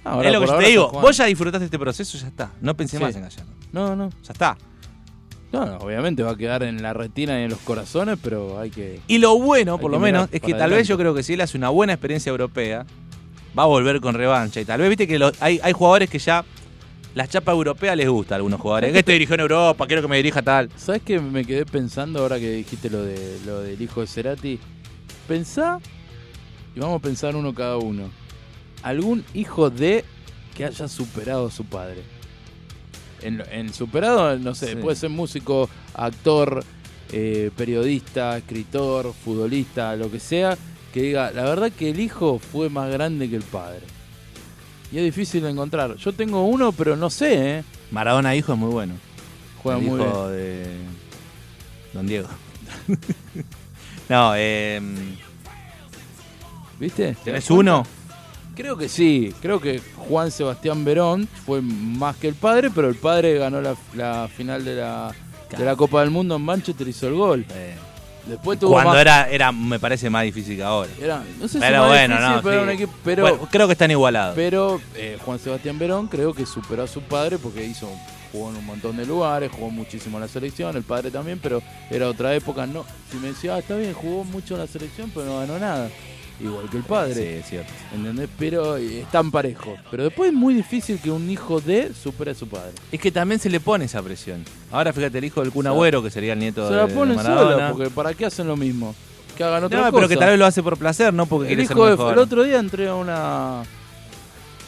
Ahora, 0.05 0.29
es 0.29 0.35
lo 0.35 0.41
que 0.41 0.47
yo 0.47 0.57
te 0.59 0.67
digo. 0.69 0.91
Vos 0.91 1.17
ya 1.19 1.27
disfrutaste 1.27 1.67
este 1.67 1.79
proceso, 1.79 2.17
ya 2.17 2.29
está. 2.29 2.51
No 2.63 2.75
pensé 2.75 2.97
Sí. 2.97 3.03
más 3.03 3.15
en 3.15 3.23
Gallardo. 3.23 3.53
No, 3.73 3.95
no. 3.95 4.09
Ya 4.25 4.33
está. 4.33 4.57
No, 5.53 5.67
no, 5.67 5.77
obviamente 5.77 6.23
va 6.23 6.31
a 6.31 6.37
quedar 6.37 6.63
en 6.63 6.81
la 6.83 6.95
retina 6.95 7.39
y 7.39 7.45
en 7.45 7.51
los 7.51 7.59
corazones, 7.59 8.19
pero 8.23 8.59
hay 8.59 8.71
que. 8.71 9.01
Y 9.07 9.19
lo 9.19 9.39
bueno, 9.39 9.77
por 9.77 9.91
lo 9.91 10.01
menos, 10.01 10.31
es 10.33 10.41
que 10.41 10.55
tal 10.55 10.71
vez 10.71 10.89
yo 10.89 10.97
creo 10.97 11.13
que 11.15 11.23
si 11.23 11.35
él 11.35 11.43
hace 11.43 11.59
una 11.59 11.69
buena 11.69 11.93
experiencia 11.93 12.31
europea, 12.31 12.87
va 13.59 13.65
a 13.65 13.67
volver 13.67 14.01
con 14.01 14.15
revancha. 14.15 14.61
Y 14.61 14.65
tal 14.65 14.81
vez, 14.81 14.89
viste 14.89 15.07
que 15.07 15.33
hay, 15.41 15.61
hay 15.63 15.73
jugadores 15.73 16.09
que 16.11 16.19
ya 16.19 16.45
la 17.15 17.27
chapa 17.27 17.53
europea 17.53 17.95
les 17.95 18.09
gusta 18.09 18.35
a 18.35 18.37
algunos 18.37 18.61
jugadores. 18.61 18.93
Que 18.93 18.99
este 19.01 19.13
dirigió 19.13 19.35
en 19.35 19.41
Europa, 19.41 19.87
quiero 19.87 20.03
que 20.03 20.09
me 20.09 20.17
dirija 20.17 20.43
tal. 20.43 20.71
¿Sabes 20.77 21.03
qué 21.05 21.21
me 21.21 21.45
quedé 21.45 21.67
pensando 21.67 22.21
ahora 22.21 22.39
que 22.39 22.51
dijiste 22.51 22.89
lo, 22.91 23.03
de, 23.03 23.39
lo 23.45 23.61
del 23.61 23.81
hijo 23.81 24.01
de 24.01 24.07
Cerati? 24.07 24.59
Pensá, 25.29 25.79
y 26.75 26.81
vamos 26.81 26.99
a 26.99 27.03
pensar 27.03 27.37
uno 27.37 27.55
cada 27.55 27.77
uno. 27.77 28.11
¿Algún 28.83 29.25
hijo 29.35 29.71
de 29.71 30.05
que 30.57 30.65
haya 30.65 30.89
superado 30.89 31.47
a 31.47 31.51
su 31.51 31.65
padre? 31.65 32.03
En, 33.21 33.73
superado, 33.73 34.37
no 34.39 34.53
sé, 34.55 34.71
Sí. 34.71 34.77
puede 34.77 34.97
ser 34.97 35.11
músico, 35.11 35.71
actor, 35.95 36.65
eh, 37.13 37.51
periodista, 37.57 38.37
escritor, 38.39 39.13
futbolista, 39.13 39.95
lo 39.95 40.11
que 40.11 40.19
sea, 40.19 40.59
que 40.93 41.03
diga, 41.03 41.31
la 41.33 41.45
verdad 41.45 41.73
que 41.73 41.91
el 41.91 42.01
hijo 42.01 42.39
fue 42.39 42.69
más 42.69 42.91
grande 42.91 43.29
que 43.29 43.37
el 43.37 43.43
padre. 43.43 43.83
Y 44.93 44.99
es 44.99 45.05
difícil 45.05 45.43
de 45.43 45.51
encontrar. 45.51 45.97
Yo 45.97 46.13
tengo 46.13 46.45
uno, 46.45 46.73
pero 46.73 46.97
no 46.97 47.09
sé, 47.09 47.59
¿eh? 47.59 47.65
Maradona 47.91 48.37
hijo 48.37 48.53
es 48.53 48.59
muy 48.59 48.71
bueno. 48.71 48.95
Juega 49.63 49.79
el 49.79 49.87
muy 49.87 49.99
bien. 49.99 50.11
hijo 50.11 50.29
de 50.29 50.67
Don 51.95 52.07
Diego. 52.07 52.29
no, 54.09 54.33
eh, 54.37 54.81
¿Viste? 56.79 57.15
¿Te 57.15 57.25
¿tenés 57.25 57.51
uno? 57.51 57.85
Creo 58.55 58.77
que 58.77 58.89
sí, 58.89 59.33
creo 59.41 59.61
que 59.61 59.81
Juan 59.97 60.31
Sebastián 60.31 60.85
Verón 60.85 61.27
fue 61.47 61.63
más 61.63 62.17
que 62.17 62.29
el 62.29 62.35
padre, 62.35 62.71
pero 62.71 62.89
el 62.89 62.97
padre 62.97 63.39
ganó 63.39 63.63
la, 63.63 63.75
la 63.95 64.29
final 64.29 64.63
de 64.63 64.75
la, 64.75 65.15
de 65.57 65.65
la 65.65 65.75
Copa 65.75 66.01
del 66.01 66.11
Mundo 66.11 66.37
en 66.37 66.43
Manchester 66.43 66.87
y 66.87 66.91
hizo 66.91 67.09
el 67.09 67.15
gol. 67.15 67.47
Eh, 67.51 67.77
Después 68.27 68.59
tuvo 68.59 68.73
cuando 68.73 68.93
más- 68.93 69.01
era, 69.01 69.29
era, 69.29 69.51
me 69.53 69.79
parece 69.81 70.09
más 70.09 70.23
difícil 70.25 70.57
que 70.57 70.63
ahora. 70.63 70.89
era- 71.01 71.23
no 71.41 71.49
sé 71.49 71.55
si 71.55 71.59
Pero 71.59 71.87
bueno, 71.89 72.15
difícil, 72.15 72.37
no, 72.37 72.43
pero, 72.43 72.53
era 72.55 72.63
sí. 72.63 72.69
un 72.69 72.75
equipo- 72.75 72.95
pero, 73.05 73.23
Bueno, 73.23 73.49
creo 73.51 73.67
que 73.67 73.73
están 73.73 73.91
igualados. 73.91 74.35
pero 74.37 74.81
eh, 74.95 75.19
Juan 75.25 75.39
Sebastián 75.39 75.79
Verón 75.79 76.07
creo 76.07 76.33
que 76.33 76.47
superó 76.47 76.85
a 76.85 76.87
su 76.87 77.03
padre 77.03 77.39
porque 77.39 77.65
hizo 77.65 77.89
jugó 78.31 78.49
en 78.51 78.57
un 78.57 78.65
montón 78.65 78.97
de 78.97 79.05
lugares, 79.05 79.51
jugó 79.53 79.71
muchísimo 79.71 80.17
en 80.17 80.23
la 80.23 80.29
selección, 80.29 80.75
el 80.77 80.85
padre 80.85 81.11
también, 81.11 81.39
pero 81.43 81.61
era 81.91 82.09
otra 82.09 82.35
época. 82.35 82.65
No, 82.67 82.85
si 83.11 83.19
me 83.19 83.29
decía, 83.29 83.57
ah, 83.57 83.59
está 83.59 83.77
bien, 83.77 83.93
jugó 83.93 84.25
mucho 84.25 84.55
en 84.55 84.61
la 84.61 84.67
selección, 84.67 85.11
pero 85.13 85.27
no 85.27 85.39
ganó 85.41 85.59
nada. 85.59 85.91
Igual 86.41 86.69
que 86.71 86.77
el 86.79 86.83
padre. 86.83 87.15
Sí, 87.15 87.23
es 87.41 87.47
cierto. 87.49 87.73
¿Entendés? 87.95 88.29
Pero 88.39 88.77
eh, 88.77 89.01
están 89.03 89.31
parejos. 89.31 89.79
Pero 89.91 90.05
después 90.05 90.29
es 90.31 90.35
muy 90.35 90.55
difícil 90.55 90.99
que 90.99 91.11
un 91.11 91.31
hijo 91.31 91.61
de 91.61 91.93
supere 91.95 92.33
a 92.33 92.35
su 92.35 92.49
padre. 92.49 92.73
Es 92.91 93.01
que 93.01 93.13
también 93.13 93.39
se 93.41 93.49
le 93.49 93.61
pone 93.61 93.85
esa 93.85 94.03
presión. 94.03 94.45
Ahora 94.71 94.93
fíjate 94.93 95.19
el 95.19 95.25
hijo 95.25 95.41
del 95.43 95.53
Kun 95.53 95.65
Se- 95.65 95.69
Agüero, 95.69 96.03
que 96.03 96.11
sería 96.11 96.33
el 96.33 96.39
nieto 96.41 96.67
Se 96.67 96.73
de, 96.75 96.81
la 96.81 96.87
de 96.87 96.95
ponen 96.95 97.17
sola, 97.23 97.71
porque 97.73 97.91
¿para 97.91 98.15
qué 98.15 98.27
hacen 98.27 98.47
lo 98.49 98.57
mismo? 98.57 98.95
Que 99.37 99.45
hagan 99.45 99.65
otra 99.65 99.79
No, 99.79 99.85
cosa. 99.85 99.97
pero 99.97 100.09
que 100.09 100.17
tal 100.17 100.31
vez 100.31 100.39
lo 100.39 100.47
hace 100.47 100.63
por 100.63 100.77
placer, 100.77 101.15
no 101.15 101.27
porque 101.27 101.53
el 101.53 101.61
ser 101.67 101.71
hijo 101.77 101.85
de, 101.87 101.91
mejor. 101.93 102.13
el 102.15 102.19
otro 102.19 102.43
día 102.43 102.59
entré 102.59 102.89
a 102.89 102.95
una 102.97 103.63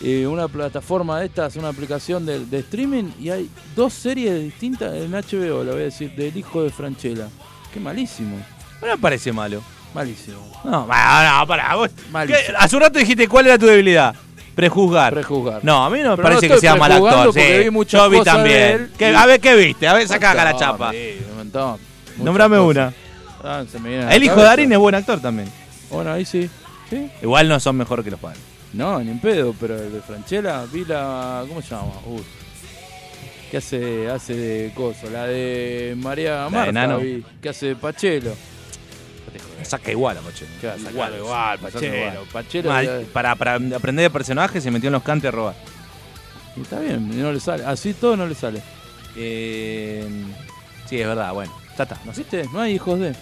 eh, 0.03 0.27
una 0.27 0.49
plataforma 0.49 1.21
de 1.21 1.27
estas, 1.27 1.57
una 1.57 1.69
aplicación 1.69 2.25
de, 2.27 2.45
de 2.47 2.59
streaming 2.61 3.11
y 3.21 3.31
hay 3.31 3.49
dos 3.77 3.93
series 3.93 4.43
distintas 4.43 4.95
en 4.95 5.13
HBO, 5.13 5.65
la 5.65 5.73
voy 5.73 5.81
a 5.83 5.85
decir, 5.85 6.15
del 6.15 6.37
hijo 6.37 6.63
de 6.63 6.71
Franchella. 6.71 7.29
Qué 7.73 7.81
malísimo, 7.81 8.37
No 8.81 8.87
me 8.87 8.99
parece 8.99 9.33
malo. 9.33 9.63
Malísimo. 9.95 10.39
No, 10.65 10.71
no, 10.71 10.87
no, 10.87 11.47
pará. 11.47 11.75
vos-. 11.77 11.91
Hace 12.59 12.77
un 12.77 12.83
rato 12.83 12.99
dijiste 12.99 13.29
cuál 13.29 13.47
era 13.47 13.59
tu 13.59 13.67
debilidad. 13.67 14.15
Prejuzgar. 14.55 15.13
Prejuzgar. 15.15 15.65
No, 15.65 15.85
a 15.85 15.91
mí 15.91 15.99
no 16.01 16.11
me 16.11 16.17
Pero 16.17 16.29
parece 16.29 16.49
no 16.49 16.55
que 16.55 16.61
sea 16.61 16.77
mal 16.77 16.93
actor. 16.93 17.33
sí. 17.35 17.41
vi 17.65 17.71
muchas 17.71 18.01
Yo 18.01 18.11
vi 18.11 18.19
cosas 18.19 18.35
de 18.35 18.39
también. 18.39 18.63
él 18.63 18.91
¿Qué- 18.97 19.11
y- 19.11 19.15
A 19.15 19.27
ver, 19.27 19.41
¿qué 19.41 19.55
viste? 19.57 19.89
A 19.89 19.95
ver, 19.95 20.07
saca 20.07 20.31
acá 20.31 20.45
la 20.45 20.57
chapa. 20.57 20.93
Sí, 20.93 21.19
un 21.31 21.37
montón. 21.39 21.79
Cosas. 22.19 22.61
una. 22.61 22.93
Ah, 23.43 23.65
se 23.71 23.79
me 23.81 23.89
viene 23.89 24.05
a 24.05 24.07
la 24.09 24.15
El 24.15 24.23
hijo 24.23 24.33
de 24.35 24.37
cabeza. 24.37 24.51
Darín 24.51 24.73
es 24.73 24.79
buen 24.79 24.95
actor 24.95 25.21
también. 25.21 25.51
Bueno, 25.91 26.13
ahí 26.13 26.25
sí. 26.25 26.49
¿Sí? 26.89 27.11
Igual 27.23 27.49
no 27.49 27.59
son 27.61 27.77
mejor 27.77 28.05
que 28.05 28.11
los 28.11 28.21
padres. 28.21 28.41
No, 28.73 28.99
ni 29.01 29.11
en 29.11 29.19
pedo, 29.21 29.55
pero 29.61 29.77
el 29.77 29.93
de 29.93 30.01
Franchella, 30.01 30.65
vi 30.73 30.85
la. 30.85 31.45
¿Cómo 31.49 31.61
se 31.61 31.71
llama? 31.71 31.93
Uy. 32.07 32.23
¿Qué 33.51 33.59
hace, 33.59 34.09
hace 34.11 34.35
de 34.35 34.73
coso? 34.75 35.09
La 35.13 35.25
de 35.27 35.95
María 35.99 36.45
de 36.45 36.51
Marta, 36.51 36.97
vi. 36.97 37.25
¿Qué 37.43 37.49
hace 37.51 37.67
de 37.67 37.77
Pachelo? 37.77 38.33
Saca 39.65 39.91
igual 39.91 40.19
a 40.19 40.21
Pachero. 40.21 40.51
¿Qué 40.61 40.67
va 40.67 40.75
a 40.75 40.79
sacar 40.79 40.93
Igual, 40.93 41.17
igual, 41.19 41.59
Pachero, 42.33 42.69
Mal, 42.71 43.07
para, 43.13 43.35
para 43.37 43.55
aprender 43.55 44.05
de 44.05 44.11
personaje 44.11 44.61
se 44.61 44.71
metió 44.71 44.89
en 44.89 44.95
los 44.95 45.03
cantes 45.03 45.29
a 45.29 45.33
robar. 45.33 45.55
Y 46.57 46.63
está 46.63 46.79
bien, 46.81 47.21
no 47.21 47.33
le 47.33 47.41
sale. 47.41 47.65
Así 47.65 47.95
todo 47.95 48.17
no 48.17 48.27
le 48.27 48.35
sale. 48.35 48.63
Eh, 49.17 50.07
sí, 50.87 51.01
es 51.01 51.07
verdad, 51.07 51.33
bueno, 51.33 51.53
ya 51.77 51.85
está. 51.85 51.99
No. 52.05 52.13
¿Viste? 52.13 52.45
No 52.53 52.61
hay 52.61 52.75
hijos 52.75 52.99
de. 52.99 53.15